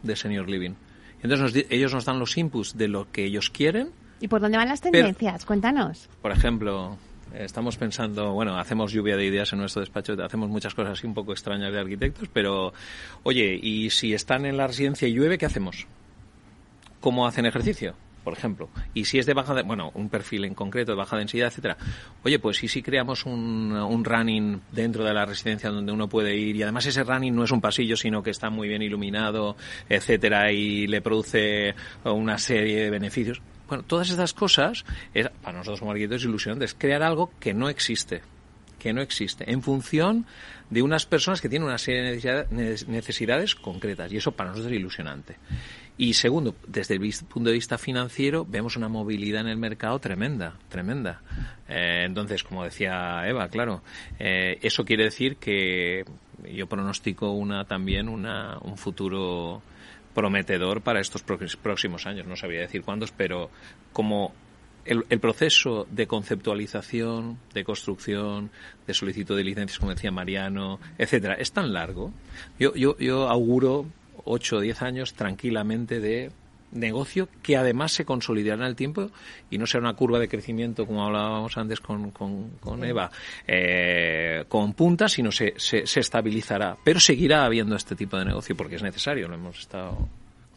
de 0.03 0.15
senior 0.15 0.47
living. 0.47 0.75
Entonces 1.23 1.65
ellos 1.71 1.91
nos 1.91 2.05
dan 2.05 2.19
los 2.19 2.37
inputs 2.37 2.77
de 2.77 2.87
lo 2.87 3.11
que 3.11 3.25
ellos 3.25 3.49
quieren. 3.49 3.89
¿Y 4.19 4.27
por 4.27 4.41
dónde 4.41 4.59
van 4.59 4.69
las 4.69 4.81
tendencias? 4.81 5.43
Cuéntanos. 5.43 6.07
Por 6.21 6.31
ejemplo, 6.31 6.99
Estamos 7.33 7.77
pensando, 7.77 8.33
bueno, 8.33 8.57
hacemos 8.57 8.91
lluvia 8.91 9.15
de 9.15 9.25
ideas 9.25 9.53
en 9.53 9.59
nuestro 9.59 9.81
despacho, 9.81 10.13
hacemos 10.23 10.49
muchas 10.49 10.73
cosas 10.73 10.97
así 10.97 11.07
un 11.07 11.13
poco 11.13 11.31
extrañas 11.31 11.71
de 11.71 11.79
arquitectos, 11.79 12.27
pero 12.33 12.73
oye, 13.23 13.59
¿y 13.61 13.89
si 13.91 14.13
están 14.13 14.45
en 14.45 14.57
la 14.57 14.67
residencia 14.67 15.07
y 15.07 15.13
llueve, 15.13 15.37
qué 15.37 15.45
hacemos? 15.45 15.87
¿Cómo 16.99 17.27
hacen 17.27 17.45
ejercicio? 17.45 17.95
por 18.29 18.37
ejemplo, 18.37 18.69
y 18.93 19.05
si 19.05 19.17
es 19.17 19.25
de 19.25 19.33
baja, 19.33 19.59
bueno, 19.63 19.91
un 19.95 20.09
perfil 20.09 20.45
en 20.45 20.53
concreto 20.53 20.91
de 20.91 20.97
baja 20.97 21.17
densidad, 21.17 21.47
etcétera. 21.47 21.77
Oye, 22.23 22.37
pues 22.37 22.63
y 22.63 22.67
si 22.67 22.83
creamos 22.83 23.25
un, 23.25 23.71
un, 23.71 24.05
running 24.05 24.61
dentro 24.71 25.03
de 25.03 25.13
la 25.15 25.25
residencia 25.25 25.71
donde 25.71 25.91
uno 25.91 26.07
puede 26.07 26.35
ir 26.35 26.55
y 26.55 26.61
además 26.61 26.85
ese 26.85 27.03
running 27.03 27.33
no 27.33 27.43
es 27.43 27.51
un 27.51 27.59
pasillo, 27.59 27.95
sino 27.95 28.21
que 28.21 28.29
está 28.29 28.51
muy 28.51 28.67
bien 28.67 28.83
iluminado, 28.83 29.55
etcétera, 29.87 30.51
y 30.51 30.85
le 30.85 31.01
produce 31.01 31.73
una 32.03 32.37
serie 32.37 32.83
de 32.83 32.89
beneficios. 32.91 33.41
Bueno, 33.69 33.83
todas 33.83 34.09
estas 34.09 34.33
cosas, 34.33 34.83
es, 35.13 35.29
para 35.41 35.59
nosotros 35.59 35.79
como 35.79 35.91
arquitectos, 35.91 36.25
ilusión 36.25 36.61
es 36.61 36.73
crear 36.73 37.03
algo 37.03 37.31
que 37.39 37.53
no 37.53 37.69
existe 37.69 38.21
que 38.79 38.93
no 38.93 39.01
existe, 39.01 39.51
en 39.51 39.61
función 39.61 40.25
de 40.69 40.81
unas 40.81 41.05
personas 41.05 41.41
que 41.41 41.49
tienen 41.49 41.67
una 41.67 41.77
serie 41.77 42.15
de 42.15 42.85
necesidades, 42.87 43.53
concretas. 43.53 44.11
Y 44.11 44.17
eso 44.17 44.31
para 44.31 44.51
nosotros 44.51 44.71
es 44.71 44.79
ilusionante. 44.79 45.35
Y 45.97 46.13
segundo, 46.13 46.55
desde 46.65 46.95
el 46.95 47.13
punto 47.27 47.49
de 47.49 47.55
vista 47.55 47.77
financiero, 47.77 48.45
vemos 48.45 48.77
una 48.77 48.87
movilidad 48.87 49.41
en 49.41 49.47
el 49.47 49.57
mercado 49.57 49.99
tremenda, 49.99 50.55
tremenda. 50.69 51.21
Eh, 51.67 52.03
entonces, 52.05 52.43
como 52.43 52.63
decía 52.63 53.27
Eva, 53.27 53.49
claro, 53.49 53.83
eh, 54.17 54.57
eso 54.61 54.85
quiere 54.85 55.03
decir 55.03 55.35
que 55.35 56.05
yo 56.53 56.67
pronostico 56.67 57.31
una 57.31 57.65
también 57.65 58.07
una, 58.07 58.57
un 58.61 58.77
futuro 58.77 59.61
prometedor 60.19 60.81
para 60.81 60.99
estos 60.99 61.23
próximos 61.23 62.05
años. 62.05 62.27
No 62.27 62.35
sabía 62.35 62.59
decir 62.59 62.81
cuántos, 62.81 63.11
pero 63.13 63.49
como 63.93 64.33
el, 64.83 65.19
proceso 65.21 65.87
de 65.89 66.07
conceptualización, 66.07 67.37
de 67.53 67.63
construcción, 67.63 68.51
de 68.85 68.93
solicitud 68.93 69.37
de 69.37 69.45
licencias, 69.45 69.79
como 69.79 69.93
decía 69.93 70.11
Mariano, 70.11 70.81
etcétera, 70.97 71.35
es 71.35 71.53
tan 71.53 71.71
largo. 71.71 72.11
Yo, 72.59 72.75
yo, 72.75 72.97
yo 72.97 73.29
auguro 73.29 73.85
8 74.25 74.57
o 74.57 74.59
10 74.59 74.81
años 74.81 75.13
tranquilamente 75.13 76.01
de 76.01 76.31
negocio 76.71 77.29
que 77.41 77.57
además 77.57 77.91
se 77.91 78.05
consolidará 78.05 78.63
en 78.63 78.69
el 78.69 78.75
tiempo 78.75 79.09
y 79.49 79.57
no 79.57 79.65
será 79.65 79.81
una 79.81 79.95
curva 79.95 80.19
de 80.19 80.27
crecimiento 80.27 80.85
como 80.85 81.03
hablábamos 81.03 81.57
antes 81.57 81.79
con, 81.79 82.11
con, 82.11 82.83
Eva 82.83 83.11
eh, 83.47 84.45
con 84.47 84.73
puntas 84.73 85.13
sino 85.13 85.31
se, 85.31 85.53
se, 85.57 85.85
se, 85.87 85.99
estabilizará. 85.99 86.77
Pero 86.83 86.99
seguirá 86.99 87.45
habiendo 87.45 87.75
este 87.75 87.95
tipo 87.95 88.17
de 88.17 88.25
negocio 88.25 88.55
porque 88.55 88.75
es 88.75 88.83
necesario 88.83 89.27
lo 89.27 89.35
hemos 89.35 89.59
estado 89.59 89.97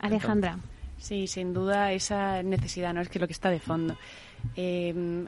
Alejandra. 0.01 0.59
Sí 0.99 1.27
sin 1.27 1.53
duda 1.53 1.93
esa 1.93 2.43
necesidad 2.43 2.95
no 2.95 3.01
es 3.01 3.09
que 3.09 3.19
lo 3.19 3.27
que 3.27 3.33
está 3.33 3.51
de 3.51 3.61
fondo. 3.61 3.97
Eh, 4.57 5.25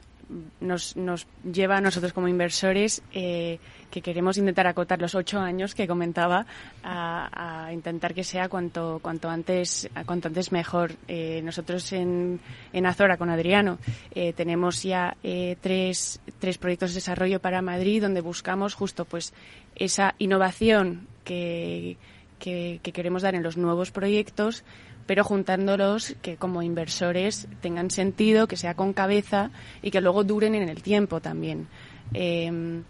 nos, 0.59 0.95
nos 0.95 1.27
lleva 1.43 1.77
a 1.77 1.81
nosotros 1.81 2.13
como 2.13 2.27
inversores 2.27 3.01
eh, 3.13 3.59
que 3.89 4.01
queremos 4.01 4.37
intentar 4.37 4.67
acotar 4.67 5.01
los 5.01 5.15
ocho 5.15 5.39
años 5.39 5.75
que 5.75 5.87
comentaba 5.87 6.45
a, 6.83 7.69
intentar 7.71 8.13
que 8.13 8.23
sea 8.23 8.49
cuanto 8.49 8.99
cuanto 9.01 9.29
antes 9.29 9.89
cuanto 10.05 10.27
antes 10.27 10.51
mejor 10.51 10.93
eh, 11.07 11.41
nosotros 11.43 11.91
en, 11.93 12.39
en 12.73 12.85
Azora 12.85 13.17
con 13.17 13.29
Adriano 13.29 13.79
eh, 14.13 14.33
tenemos 14.33 14.83
ya 14.83 15.15
tres, 15.61 16.19
tres 16.39 16.57
proyectos 16.57 16.91
de 16.91 16.95
desarrollo 16.95 17.39
para 17.39 17.61
Madrid 17.61 18.01
donde 18.01 18.21
buscamos 18.21 18.73
justo 18.73 19.05
pues 19.05 19.33
esa 19.75 20.15
innovación 20.19 21.07
que, 21.23 21.97
que 22.39 22.79
queremos 22.81 23.23
dar 23.23 23.35
en 23.35 23.43
los 23.43 23.57
nuevos 23.57 23.91
proyectos 23.91 24.63
pero 25.05 25.23
juntándolos 25.23 26.15
que 26.21 26.37
como 26.37 26.61
inversores 26.61 27.47
tengan 27.61 27.91
sentido, 27.91 28.47
que 28.47 28.57
sea 28.57 28.73
con 28.73 28.93
cabeza 28.93 29.51
y 29.81 29.91
que 29.91 30.01
luego 30.01 30.23
duren 30.23 30.55
en 30.55 30.67
el 30.67 30.81
tiempo 30.81 31.21
también. 31.21 31.67
Em, 32.13 32.83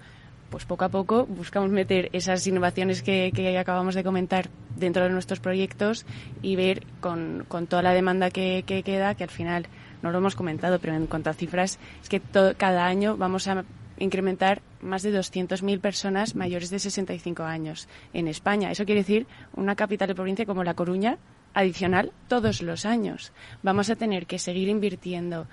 pues 0.49 0.65
poco 0.65 0.85
a 0.85 0.89
poco 0.89 1.25
buscamos 1.25 1.69
meter 1.69 2.09
esas 2.13 2.45
innovaciones 2.47 3.01
que, 3.01 3.57
acabamos 3.59 3.95
de 3.95 4.03
comentar 4.03 4.49
dentro 4.75 5.03
de 5.03 5.09
nuestros 5.09 5.39
proyectos 5.39 6.05
y 6.41 6.55
ver 6.55 6.85
con, 6.99 7.45
toda 7.69 7.81
la 7.81 7.93
demanda 7.93 8.29
que, 8.29 8.63
que, 8.65 8.83
queda, 8.83 9.15
que 9.15 9.23
al 9.23 9.29
final 9.29 9.67
no 10.01 10.11
lo 10.11 10.19
hemos 10.19 10.35
comentado, 10.35 10.79
pero 10.79 10.93
en 10.93 11.07
cuanto 11.07 11.29
a 11.29 11.33
cifras, 11.33 11.79
es 12.01 12.09
que 12.09 12.21
cada 12.57 12.85
año 12.85 13.17
vamos 13.17 13.47
a 13.47 13.65
incrementar 13.97 14.61
más 14.81 15.03
de 15.03 15.17
200.000 15.17 15.79
personas 15.79 16.35
mayores 16.35 16.69
de 16.69 16.79
65 16.79 17.43
años 17.43 17.87
en 18.13 18.27
España. 18.27 18.71
Eso 18.71 18.85
quiere 18.85 19.01
decir 19.01 19.27
una 19.53 19.75
capital 19.75 20.07
de 20.07 20.15
provincia 20.15 20.45
como 20.45 20.63
La 20.63 20.73
Coruña 20.73 21.17
adicional 21.53 22.11
todos 22.27 22.61
los 22.61 22.85
años. 22.85 23.31
Vamos 23.63 23.89
a 23.89 23.95
tener 23.95 24.27
que 24.27 24.39
seguir 24.39 24.67
invirtiendo 24.67 25.47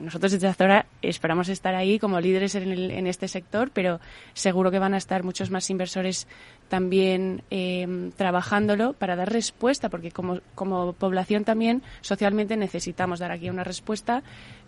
nosotros 0.00 0.32
desde 0.32 0.48
Azora 0.48 0.86
esperamos 1.02 1.48
estar 1.48 1.74
ahí 1.74 1.98
como 1.98 2.20
líderes 2.20 2.54
en, 2.54 3.06
este 3.06 3.28
sector, 3.28 3.70
pero 3.72 4.00
seguro 4.32 4.70
que 4.70 4.78
van 4.78 4.94
a 4.94 4.96
estar 4.96 5.22
muchos 5.22 5.50
más 5.50 5.68
inversores 5.70 6.26
también 6.68 7.42
em, 7.50 8.10
trabajándolo 8.12 8.94
para 8.94 9.16
dar 9.16 9.32
respuesta, 9.32 9.88
porque 9.88 10.10
como, 10.10 10.92
población 10.92 11.44
también 11.44 11.82
socialmente 12.00 12.56
necesitamos 12.56 13.18
dar 13.18 13.32
aquí 13.32 13.50
una 13.50 13.64
respuesta 13.64 14.22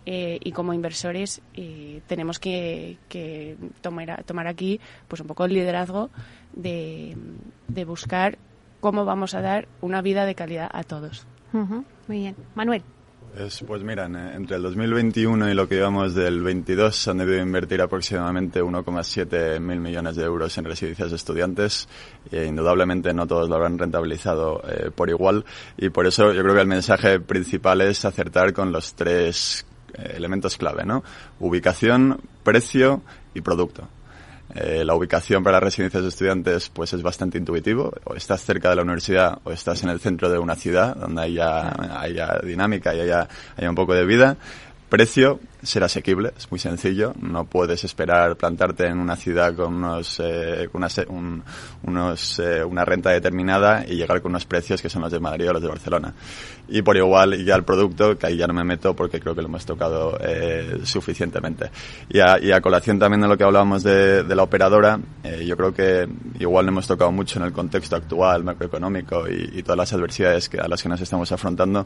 eh, 0.05 0.39
y 0.43 0.51
como 0.51 0.73
inversores 0.73 1.41
eh, 1.53 2.01
tenemos 2.07 2.39
que, 2.39 2.97
tomar, 3.81 4.23
tomar, 4.23 4.47
aquí 4.47 4.79
pues 5.07 5.21
un 5.21 5.27
poco 5.27 5.45
el 5.45 5.53
liderazgo 5.53 6.09
de, 6.53 7.17
buscar 7.85 8.37
cómo 8.79 9.05
vamos 9.05 9.33
a 9.33 9.41
dar 9.41 9.67
una 9.81 10.01
vida 10.01 10.25
de 10.25 10.35
calidad 10.35 10.69
a 10.71 10.83
todos. 10.83 11.25
Muy 12.07 12.17
bien. 12.17 12.35
Manuel 12.55 12.83
pues 13.65 13.83
mira, 13.83 14.05
entre 14.05 14.57
el 14.57 14.61
2021 14.61 15.49
y 15.49 15.53
lo 15.55 15.67
que 15.67 15.75
llevamos 15.75 16.13
del 16.13 16.43
22 16.43 16.95
se 16.95 17.09
han 17.09 17.17
debido 17.17 17.41
invertir 17.41 17.81
aproximadamente 17.81 18.61
1,7 18.61 19.59
mil 19.59 19.79
millones 19.79 20.15
de 20.15 20.23
euros 20.23 20.55
en 20.57 20.65
residencias 20.65 21.09
de 21.09 21.15
estudiantes. 21.15 21.89
E 22.31 22.45
indudablemente 22.45 23.11
no 23.11 23.25
todos 23.25 23.49
lo 23.49 23.55
habrán 23.55 23.79
rentabilizado 23.79 24.61
eh, 24.67 24.91
por 24.93 25.09
igual 25.09 25.45
y 25.77 25.89
por 25.89 26.05
eso 26.05 26.31
yo 26.31 26.43
creo 26.43 26.53
que 26.53 26.61
el 26.61 26.67
mensaje 26.67 27.19
principal 27.19 27.81
es 27.81 28.05
acertar 28.05 28.53
con 28.53 28.71
los 28.71 28.93
tres 28.93 29.65
eh, 29.93 30.13
elementos 30.15 30.55
clave, 30.57 30.85
¿no? 30.85 31.03
Ubicación, 31.39 32.21
precio 32.43 33.01
y 33.33 33.41
producto. 33.41 33.87
Eh, 34.55 34.83
la 34.85 34.93
ubicación 34.93 35.43
para 35.43 35.57
las 35.57 35.63
residencias 35.63 36.03
de 36.03 36.09
estudiantes 36.09 36.69
pues 36.69 36.93
es 36.93 37.01
bastante 37.01 37.37
intuitivo. 37.37 37.91
O 38.03 38.15
estás 38.15 38.41
cerca 38.43 38.69
de 38.69 38.75
la 38.75 38.81
universidad 38.83 39.39
o 39.43 39.51
estás 39.51 39.83
en 39.83 39.89
el 39.89 39.99
centro 39.99 40.29
de 40.29 40.37
una 40.37 40.55
ciudad 40.55 40.95
donde 40.95 41.23
haya, 41.23 41.99
haya 41.99 42.39
dinámica 42.43 42.93
y 42.93 43.01
haya, 43.01 43.27
haya 43.57 43.69
un 43.69 43.75
poco 43.75 43.93
de 43.93 44.05
vida. 44.05 44.37
Precio, 44.89 45.39
ser 45.63 45.83
asequible, 45.83 46.33
es 46.37 46.49
muy 46.51 46.59
sencillo. 46.59 47.13
No 47.19 47.45
puedes 47.45 47.83
esperar 47.83 48.35
plantarte 48.35 48.85
en 48.87 48.99
una 48.99 49.15
ciudad 49.15 49.55
con 49.55 49.73
unos, 49.73 50.19
eh, 50.23 50.69
una, 50.73 50.87
unos, 51.83 52.39
eh, 52.39 52.63
una 52.63 52.85
renta 52.85 53.09
determinada 53.11 53.85
y 53.87 53.95
llegar 53.95 54.21
con 54.21 54.31
unos 54.31 54.45
precios 54.45 54.81
que 54.81 54.89
son 54.89 55.01
los 55.01 55.11
de 55.11 55.19
Madrid 55.19 55.49
o 55.49 55.53
los 55.53 55.61
de 55.61 55.67
Barcelona. 55.67 56.13
Y 56.67 56.81
por 56.81 56.95
igual, 56.95 57.43
ya 57.43 57.55
el 57.55 57.63
producto, 57.63 58.17
que 58.17 58.27
ahí 58.27 58.37
ya 58.37 58.47
no 58.47 58.53
me 58.53 58.63
meto 58.63 58.95
porque 58.95 59.19
creo 59.19 59.35
que 59.35 59.41
lo 59.41 59.47
hemos 59.47 59.65
tocado 59.65 60.17
eh, 60.21 60.79
suficientemente. 60.83 61.69
Y 62.09 62.19
a, 62.19 62.39
y 62.39 62.51
a, 62.51 62.61
colación 62.61 62.99
también 62.99 63.21
de 63.21 63.27
lo 63.27 63.37
que 63.37 63.43
hablábamos 63.43 63.83
de, 63.83 64.23
de 64.23 64.35
la 64.35 64.43
operadora, 64.43 64.99
eh, 65.23 65.45
yo 65.45 65.57
creo 65.57 65.73
que 65.73 66.07
igual 66.39 66.65
no 66.65 66.71
hemos 66.71 66.87
tocado 66.87 67.11
mucho 67.11 67.39
en 67.39 67.45
el 67.45 67.51
contexto 67.51 67.95
actual, 67.95 68.43
macroeconómico 68.43 69.27
y, 69.27 69.51
y 69.53 69.63
todas 69.63 69.77
las 69.77 69.93
adversidades 69.93 70.47
que, 70.47 70.59
a 70.59 70.67
las 70.67 70.81
que 70.81 70.89
nos 70.89 71.01
estamos 71.01 71.31
afrontando, 71.31 71.85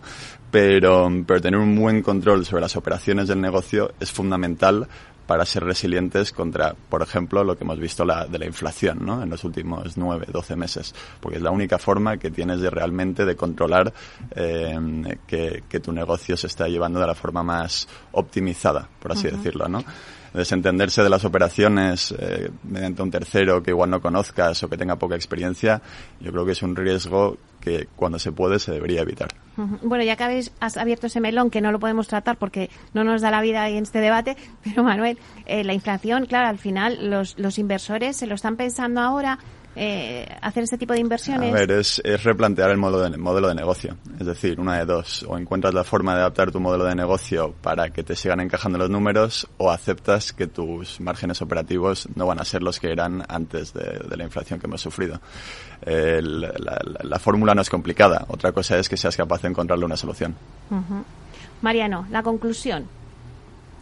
pero, 0.51 1.09
pero 1.25 1.41
tener 1.41 1.59
un 1.59 1.75
buen 1.75 2.01
control 2.01 2.45
sobre 2.45 2.61
las 2.61 2.75
operaciones 2.75 3.27
del 3.27 3.41
negocio 3.41 3.66
es 3.99 4.11
fundamental 4.11 4.87
para 5.27 5.45
ser 5.45 5.65
resilientes 5.65 6.31
contra, 6.31 6.73
por 6.73 7.01
ejemplo, 7.01 7.43
lo 7.43 7.57
que 7.57 7.65
hemos 7.65 7.77
visto 7.77 8.05
la, 8.05 8.25
de 8.25 8.39
la 8.39 8.45
inflación 8.45 9.05
¿no? 9.05 9.21
en 9.21 9.29
los 9.29 9.43
últimos 9.43 9.97
9, 9.97 10.27
12 10.31 10.55
meses, 10.55 10.95
porque 11.19 11.37
es 11.37 11.43
la 11.43 11.51
única 11.51 11.77
forma 11.77 12.17
que 12.17 12.31
tienes 12.31 12.61
de 12.61 12.69
realmente 12.69 13.25
de 13.25 13.35
controlar 13.35 13.93
eh, 14.33 15.17
que, 15.27 15.79
tu 15.81 15.91
negocio 15.91 16.35
se 16.37 16.47
está 16.47 16.67
llevando 16.67 16.99
de 16.99 17.07
la 17.07 17.13
forma 17.13 17.43
más 17.43 17.87
optimizada, 18.13 18.89
por 18.99 19.11
así 19.11 19.27
decirlo. 19.27 19.67
¿no? 19.67 19.83
desentenderse 20.33 21.01
de 21.03 21.09
las 21.09 21.25
operaciones 21.25 22.13
eh, 22.17 22.49
mediante 22.63 23.01
un 23.01 23.11
tercero 23.11 23.63
que 23.63 23.71
igual 23.71 23.89
no 23.89 24.01
conozcas 24.01 24.61
o 24.63 24.69
que 24.69 24.77
tenga 24.77 24.95
poca 24.95 25.15
experiencia, 25.15 25.81
yo 26.19 26.31
creo 26.31 26.45
que 26.45 26.51
es 26.51 26.61
un 26.61 26.75
riesgo 26.75 27.37
que 27.67 27.87
cuando 27.95 28.19
se 28.19 28.31
puede 28.31 28.59
se 28.59 28.71
debería 28.71 29.01
evitar. 29.01 29.29
Bueno, 29.81 30.03
ya 30.03 30.15
que 30.15 30.23
habéis 30.23 30.51
has 30.59 30.77
abierto 30.77 31.07
ese 31.07 31.19
melón 31.19 31.49
que 31.49 31.61
no 31.61 31.71
lo 31.71 31.79
podemos 31.79 32.07
tratar 32.07 32.37
porque 32.37 32.69
no 32.93 33.03
nos 33.03 33.21
da 33.21 33.31
la 33.31 33.41
vida 33.41 33.67
en 33.69 33.83
este 33.83 33.99
debate, 33.99 34.37
pero 34.63 34.83
Manuel, 34.83 35.17
eh, 35.45 35.63
la 35.63 35.73
inflación, 35.73 36.25
claro, 36.25 36.47
al 36.47 36.57
final 36.57 37.09
los, 37.09 37.37
los 37.37 37.57
inversores 37.57 38.15
se 38.17 38.27
lo 38.27 38.35
están 38.35 38.55
pensando 38.55 39.01
ahora 39.01 39.39
eh, 39.77 40.27
hacer 40.41 40.63
este 40.63 40.77
tipo 40.77 40.93
de 40.93 40.99
inversiones? 40.99 41.53
A 41.53 41.53
ver, 41.53 41.71
es, 41.71 42.01
es 42.03 42.23
replantear 42.23 42.71
el 42.71 42.77
modelo 42.77 43.09
de, 43.09 43.17
modelo 43.17 43.47
de 43.47 43.55
negocio. 43.55 43.95
Es 44.19 44.25
decir, 44.25 44.59
una 44.59 44.79
de 44.79 44.85
dos. 44.85 45.23
O 45.29 45.37
encuentras 45.37 45.73
la 45.73 45.83
forma 45.83 46.15
de 46.15 46.21
adaptar 46.21 46.51
tu 46.51 46.59
modelo 46.59 46.85
de 46.85 46.95
negocio 46.95 47.53
para 47.61 47.91
que 47.91 48.03
te 48.03 48.15
sigan 48.15 48.39
encajando 48.39 48.77
los 48.79 48.89
números 48.89 49.47
o 49.57 49.69
aceptas 49.69 50.33
que 50.33 50.47
tus 50.47 50.99
márgenes 50.99 51.41
operativos 51.41 52.09
no 52.15 52.25
van 52.25 52.39
a 52.39 52.45
ser 52.45 52.63
los 52.63 52.79
que 52.79 52.91
eran 52.91 53.23
antes 53.27 53.73
de, 53.73 54.03
la 54.17 54.23
inflación 54.23 54.59
que 54.59 54.65
hemos 54.65 54.81
sufrido. 54.81 55.21
la, 55.85 57.19
fórmula 57.19 57.53
no 57.53 57.61
es 57.61 57.69
complicada. 57.69 58.25
Otra 58.29 58.51
cosa 58.51 58.77
es 58.79 58.89
que 58.89 58.97
seas 58.97 59.15
capaz 59.15 59.43
de 59.43 59.49
encontrarle 59.49 59.85
una 59.85 59.97
solución. 59.97 60.35
Mariano, 61.61 62.07
la 62.09 62.23
conclusión. 62.23 62.96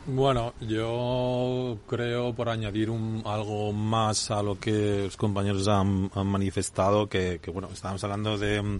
Bueno, 0.07 0.53
yo 0.61 1.79
creo, 1.87 2.35
por 2.35 2.49
añadir 2.49 2.91
un, 2.91 3.23
algo 3.25 3.73
más 3.73 4.29
a 4.29 4.43
lo 4.43 4.59
que 4.59 5.05
los 5.05 5.17
compañeros 5.17 5.67
han, 5.67 6.11
manifestado, 6.27 7.09
que, 7.09 7.39
bueno, 7.51 7.69
estábamos 7.73 8.03
hablando 8.03 8.37
de 8.37 8.61
mm, 8.61 8.79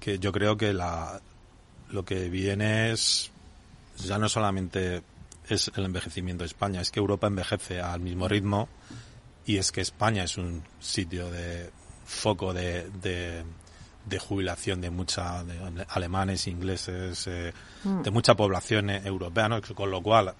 que 0.00 0.18
yo 0.18 0.32
creo 0.32 0.56
que 0.56 0.72
la, 0.72 1.20
lo 1.90 2.04
que 2.04 2.28
viene 2.28 2.90
es 2.90 3.30
ya 3.98 4.18
no 4.18 4.28
solamente 4.28 5.02
es 5.48 5.70
el 5.76 5.84
envejecimiento 5.84 6.42
de 6.42 6.48
España, 6.48 6.80
es 6.80 6.90
que 6.90 6.98
Europa 6.98 7.28
envejece 7.28 7.80
al 7.80 8.00
mismo 8.00 8.26
ritmo 8.26 8.68
y 9.46 9.58
es 9.58 9.70
que 9.70 9.80
España 9.80 10.24
es 10.24 10.36
un 10.38 10.62
sitio 10.80 11.30
de 11.30 11.70
foco 12.04 12.52
de, 12.52 12.90
de, 13.00 13.44
jubilación 14.18 14.80
de 14.80 14.88
mucha 14.88 15.44
de 15.44 15.84
alemanes, 15.90 16.46
ingleses, 16.46 17.26
eh, 17.26 17.52
mm. 17.84 18.02
de 18.02 18.10
mucha 18.10 18.34
población 18.34 18.88
europea, 18.88 19.48
¿no? 19.48 19.60
con 19.60 19.90
lo 19.90 20.02
cual 20.02 20.34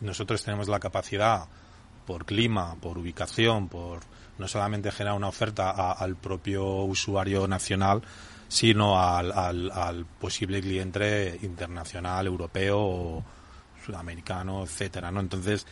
nosotros 0.00 0.44
tenemos 0.44 0.68
la 0.68 0.78
capacidad 0.78 1.46
por 2.06 2.24
clima, 2.24 2.76
por 2.80 2.98
ubicación, 2.98 3.68
por 3.68 4.00
no 4.38 4.46
solamente 4.46 4.92
generar 4.92 5.16
una 5.16 5.28
oferta 5.28 5.92
al 5.92 6.16
propio 6.16 6.64
usuario 6.84 7.48
nacional, 7.48 8.02
sino 8.48 8.98
al, 8.98 9.32
al, 9.32 10.06
posible 10.18 10.60
cliente 10.60 11.38
internacional, 11.42 12.26
europeo, 12.26 13.22
sudamericano, 13.84 14.62
etcétera, 14.62 15.10
¿no? 15.10 15.20
Entonces, 15.20 15.66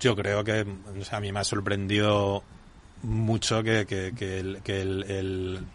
yo 0.00 0.14
creo 0.14 0.44
que 0.44 0.66
a 1.10 1.20
mí 1.20 1.32
me 1.32 1.40
ha 1.40 1.44
sorprendido 1.44 2.42
mucho 3.02 3.62
que, 3.62 3.86
que, 3.86 4.12
que, 4.14 4.40
el, 4.40 4.62
que 4.62 4.80
el, 4.82 5.66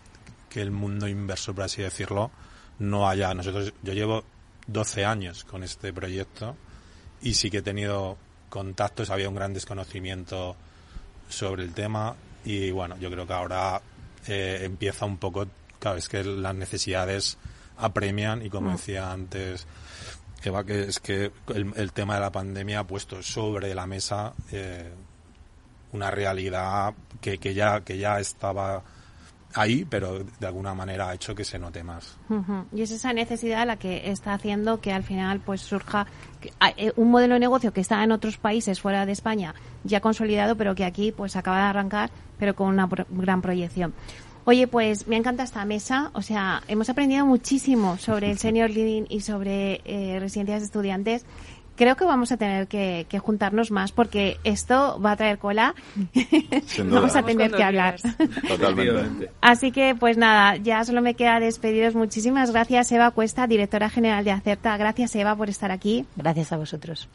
que 0.49 0.61
el 0.61 0.71
mundo 0.71 1.07
inversor, 1.07 1.55
por 1.55 1.65
así 1.65 1.81
decirlo, 1.81 2.31
no 2.79 3.07
haya. 3.07 3.33
Nosotros, 3.33 3.73
yo 3.83 3.93
llevo 3.93 4.23
12 4.67 5.05
años 5.05 5.43
con 5.43 5.63
este 5.63 5.93
proyecto 5.93 6.55
y 7.21 7.33
sí 7.33 7.49
que 7.49 7.57
he 7.57 7.61
tenido 7.61 8.17
contactos, 8.49 9.09
había 9.09 9.29
un 9.29 9.35
gran 9.35 9.53
desconocimiento 9.53 10.55
sobre 11.29 11.63
el 11.63 11.73
tema 11.73 12.15
y 12.43 12.71
bueno, 12.71 12.97
yo 12.97 13.11
creo 13.11 13.27
que 13.27 13.33
ahora 13.33 13.81
eh, 14.27 14.61
empieza 14.63 15.05
un 15.05 15.17
poco, 15.17 15.47
cada 15.79 15.95
vez 15.95 16.09
que 16.09 16.23
las 16.23 16.55
necesidades 16.55 17.37
apremian 17.77 18.45
y 18.45 18.49
como 18.49 18.69
mm. 18.69 18.73
decía 18.73 19.11
antes 19.11 19.67
Eva, 20.43 20.63
que 20.63 20.83
es 20.83 20.99
que 20.99 21.31
el, 21.53 21.91
tema 21.91 22.15
de 22.15 22.21
la 22.21 22.31
pandemia 22.31 22.79
ha 22.79 22.87
puesto 22.87 23.21
sobre 23.21 23.73
la 23.75 23.85
mesa 23.85 24.33
eh, 24.51 24.89
una 25.91 26.11
realidad 26.11 26.93
que, 27.19 27.37
que, 27.37 27.53
ya, 27.53 27.81
que 27.81 27.97
ya 27.97 28.19
estaba 28.19 28.81
ahí, 29.53 29.85
pero 29.89 30.23
de 30.23 30.47
alguna 30.47 30.73
manera 30.73 31.09
ha 31.09 31.13
hecho 31.13 31.33
que 31.35 31.43
se 31.43 31.59
note 31.59 31.83
más. 31.83 32.17
Y 32.73 32.81
es 32.81 32.91
esa 32.91 33.13
necesidad 33.13 33.65
la 33.65 33.77
que 33.77 34.09
está 34.11 34.33
haciendo 34.33 34.79
que 34.79 34.91
al 34.91 35.03
final 35.03 35.39
pues 35.39 35.61
surja 35.61 36.07
eh, 36.77 36.91
un 36.95 37.11
modelo 37.11 37.35
de 37.35 37.39
negocio 37.39 37.73
que 37.73 37.81
está 37.81 38.03
en 38.03 38.11
otros 38.11 38.37
países 38.37 38.79
fuera 38.79 39.05
de 39.05 39.11
España 39.11 39.55
ya 39.83 40.01
consolidado, 40.01 40.55
pero 40.55 40.75
que 40.75 40.85
aquí 40.85 41.11
pues 41.11 41.35
acaba 41.35 41.57
de 41.57 41.63
arrancar, 41.63 42.11
pero 42.37 42.55
con 42.55 42.67
una 42.67 42.89
gran 43.09 43.41
proyección. 43.41 43.93
Oye, 44.45 44.67
pues 44.67 45.07
me 45.07 45.15
encanta 45.15 45.43
esta 45.43 45.63
mesa. 45.65 46.11
O 46.13 46.21
sea, 46.21 46.63
hemos 46.67 46.89
aprendido 46.89 47.25
muchísimo 47.25 47.97
sobre 47.97 48.31
el 48.31 48.37
senior 48.39 48.69
living 48.69 49.03
y 49.09 49.21
sobre 49.21 49.81
eh, 49.85 50.19
residencias 50.19 50.61
de 50.61 50.65
estudiantes 50.65 51.25
creo 51.79 51.95
que 51.95 52.03
vamos 52.03 52.29
a 52.33 52.37
tener 52.37 52.67
que, 52.67 53.07
juntarnos 53.23 53.71
más 53.71 53.93
porque 53.93 54.37
esto 54.43 54.99
va 55.01 55.13
a 55.13 55.15
traer 55.15 55.37
cola. 55.37 55.73
vamos 56.85 57.15
a 57.15 57.23
tener 57.23 57.51
que 57.51 57.63
hablar. 57.63 57.95
Totalmente. 58.47 59.31
Así 59.39 59.71
que, 59.71 59.95
pues 59.97 60.17
nada, 60.17 60.57
ya 60.57 60.83
solo 60.83 61.01
me 61.01 61.13
queda 61.13 61.39
despediros. 61.39 61.95
Muchísimas 61.95 62.51
gracias, 62.51 62.91
Eva 62.91 63.11
Cuesta, 63.11 63.47
directora 63.47 63.89
general 63.89 64.25
de 64.25 64.31
Acerta. 64.31 64.75
Gracias, 64.75 65.15
Eva, 65.15 65.37
por 65.37 65.49
estar 65.49 65.71
aquí. 65.71 66.05
Gracias 66.17 66.51
a 66.51 66.57
vosotros. 66.57 67.07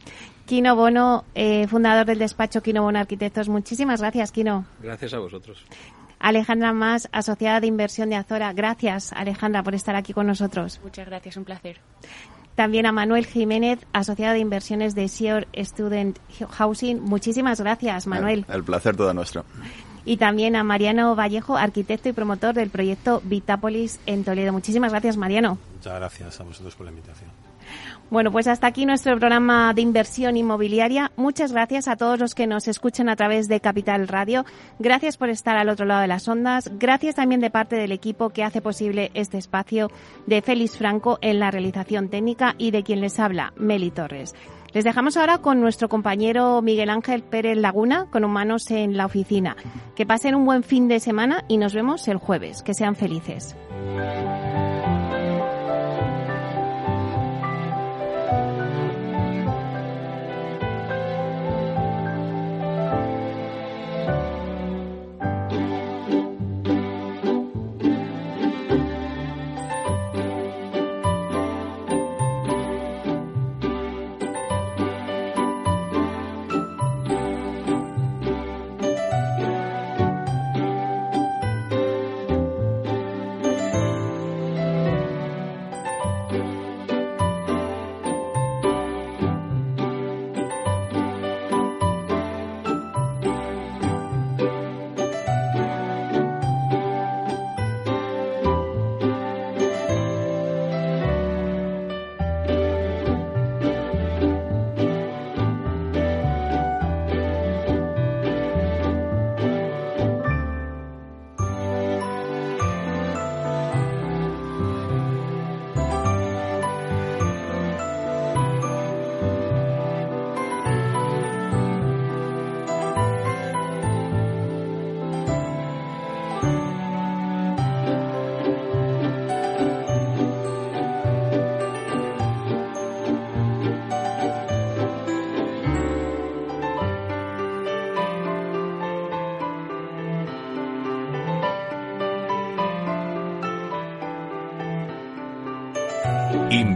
Kino 0.47 0.75
Bono, 0.75 1.25
eh, 1.35 1.67
fundador 1.67 2.07
del 2.07 2.17
despacho 2.17 2.63
Kino 2.63 2.81
Bono 2.81 2.97
Arquitectos. 2.97 3.47
Muchísimas 3.47 4.01
gracias, 4.01 4.31
Kino. 4.31 4.65
Gracias 4.81 5.13
a 5.13 5.19
vosotros. 5.19 5.63
Alejandra 6.17 6.73
Más, 6.73 7.07
asociada 7.11 7.59
de 7.59 7.67
inversión 7.67 8.09
de 8.09 8.15
Azora. 8.15 8.51
Gracias, 8.51 9.13
Alejandra, 9.13 9.61
por 9.61 9.75
estar 9.75 9.95
aquí 9.95 10.11
con 10.11 10.25
nosotros. 10.25 10.79
Muchas 10.83 11.05
gracias, 11.05 11.37
un 11.37 11.45
placer. 11.45 11.77
También 12.55 12.85
a 12.85 12.93
Manuel 12.93 13.25
Jiménez, 13.25 13.79
asociado 13.91 14.33
de 14.33 14.39
inversiones 14.39 14.95
de 14.95 15.09
Seor 15.09 15.47
Student 15.53 16.17
Housing. 16.51 17.01
Muchísimas 17.01 17.59
gracias, 17.59 18.07
Manuel. 18.07 18.45
El, 18.47 18.63
placer 18.63 18.95
todo 18.95 19.13
nuestro. 19.13 19.43
Y 20.05 20.17
también 20.17 20.55
a 20.55 20.63
Mariano 20.63 21.15
Vallejo, 21.15 21.57
arquitecto 21.57 22.07
y 22.07 22.13
promotor 22.13 22.53
del 22.53 22.69
proyecto 22.69 23.21
Vitápolis 23.25 23.99
en 24.05 24.23
Toledo. 24.23 24.53
Muchísimas 24.53 24.91
gracias, 24.91 25.17
Mariano. 25.17 25.57
Muchas 25.75 25.95
gracias 25.95 26.39
a 26.39 26.43
vosotros 26.43 26.75
por 26.75 26.85
la 26.85 26.91
invitación. 26.91 27.29
Bueno, 28.11 28.31
pues 28.31 28.47
hasta 28.47 28.67
aquí 28.67 28.85
nuestro 28.85 29.17
programa 29.17 29.73
de 29.73 29.81
inversión 29.81 30.37
inmobiliaria. 30.37 31.11
Muchas 31.15 31.51
gracias 31.51 31.87
a 31.87 31.95
todos 31.95 32.19
los 32.19 32.35
que 32.35 32.45
nos 32.45 32.67
escuchan 32.67 33.09
a 33.09 33.15
través 33.15 33.47
de 33.47 33.59
Capital 33.59 34.07
Radio. 34.07 34.45
Gracias 34.77 35.17
por 35.17 35.29
estar 35.29 35.57
al 35.57 35.69
otro 35.69 35.85
lado 35.85 36.01
de 36.01 36.07
las 36.07 36.27
ondas. 36.27 36.69
Gracias 36.77 37.15
también 37.15 37.41
de 37.41 37.49
parte 37.49 37.75
del 37.75 37.91
equipo 37.91 38.29
que 38.29 38.43
hace 38.43 38.61
posible 38.61 39.11
este 39.15 39.37
espacio 39.37 39.89
de 40.27 40.41
Félix 40.41 40.77
Franco 40.77 41.17
en 41.21 41.39
la 41.39 41.49
realización 41.49 42.09
técnica 42.09 42.55
y 42.57 42.71
de 42.71 42.83
quien 42.83 43.01
les 43.01 43.19
habla, 43.19 43.53
Meli 43.57 43.89
Torres. 43.89 44.35
Les 44.75 44.83
dejamos 44.83 45.15
ahora 45.15 45.37
con 45.37 45.61
nuestro 45.61 45.87
compañero 45.87 46.61
Miguel 46.61 46.89
Ángel 46.89 47.23
Pérez 47.23 47.57
Laguna, 47.57 48.07
con 48.11 48.25
Humanos 48.25 48.69
en 48.71 48.97
la 48.97 49.05
Oficina. 49.05 49.55
Que 49.95 50.05
pasen 50.05 50.35
un 50.35 50.43
buen 50.45 50.63
fin 50.63 50.89
de 50.89 50.99
semana 50.99 51.45
y 51.47 51.57
nos 51.57 51.73
vemos 51.73 52.07
el 52.09 52.17
jueves. 52.17 52.61
Que 52.61 52.73
sean 52.73 52.97
felices. 52.97 53.55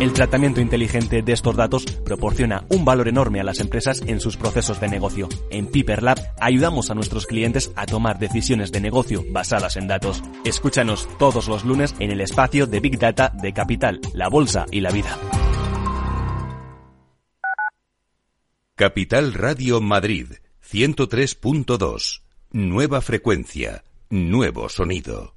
El 0.00 0.12
tratamiento 0.12 0.60
inteligente 0.60 1.22
de 1.22 1.32
estos 1.32 1.54
datos 1.54 1.84
proporciona 2.04 2.64
un 2.68 2.84
valor 2.84 3.06
enorme 3.06 3.40
a 3.40 3.44
las 3.44 3.60
empresas 3.60 4.02
en 4.06 4.18
sus 4.18 4.36
procesos 4.36 4.80
de 4.80 4.88
negocio. 4.88 5.28
En 5.50 5.68
Piper 5.68 6.02
Lab 6.02 6.18
ayudamos 6.40 6.90
a 6.90 6.94
nuestros 6.94 7.26
clientes 7.26 7.70
a 7.76 7.86
tomar 7.86 8.18
decisiones 8.18 8.72
de 8.72 8.80
negocio 8.80 9.24
basadas 9.30 9.76
en 9.76 9.86
datos. 9.86 10.22
Escúchanos 10.44 11.08
todos 11.18 11.46
los 11.46 11.64
lunes 11.64 11.94
en 12.00 12.10
el 12.10 12.20
espacio 12.20 12.66
de 12.66 12.80
Big 12.80 12.98
Data 12.98 13.32
de 13.40 13.52
Capital, 13.52 14.00
la 14.12 14.28
Bolsa 14.28 14.66
y 14.72 14.80
la 14.80 14.90
Vida. 14.90 15.16
Capital 18.74 19.32
Radio 19.32 19.80
Madrid 19.80 20.26
103.2. 20.68 22.22
Nueva 22.50 23.00
frecuencia, 23.00 23.84
nuevo 24.10 24.68
sonido. 24.68 25.36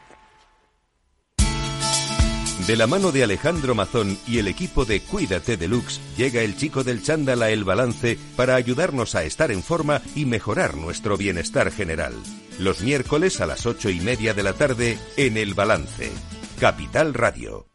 De 2.67 2.75
la 2.75 2.85
mano 2.85 3.11
de 3.11 3.23
Alejandro 3.23 3.73
Mazón 3.73 4.19
y 4.27 4.37
el 4.37 4.47
equipo 4.47 4.85
de 4.85 5.01
Cuídate 5.01 5.57
Deluxe, 5.57 5.99
llega 6.15 6.41
el 6.41 6.55
chico 6.55 6.83
del 6.83 7.01
chándal 7.01 7.41
a 7.41 7.49
El 7.49 7.63
Balance 7.63 8.19
para 8.35 8.53
ayudarnos 8.53 9.15
a 9.15 9.23
estar 9.23 9.51
en 9.51 9.63
forma 9.63 10.01
y 10.15 10.25
mejorar 10.25 10.75
nuestro 10.75 11.17
bienestar 11.17 11.71
general. 11.71 12.13
Los 12.59 12.81
miércoles 12.81 13.41
a 13.41 13.47
las 13.47 13.65
ocho 13.65 13.89
y 13.89 13.99
media 13.99 14.35
de 14.35 14.43
la 14.43 14.53
tarde 14.53 14.99
en 15.17 15.37
El 15.37 15.55
Balance. 15.55 16.11
Capital 16.59 17.15
Radio. 17.15 17.67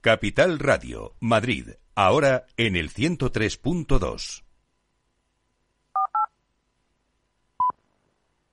Capital 0.00 0.58
Radio, 0.58 1.14
Madrid, 1.20 1.68
ahora 1.94 2.46
en 2.56 2.76
el 2.76 2.90
103.2. 2.90 4.47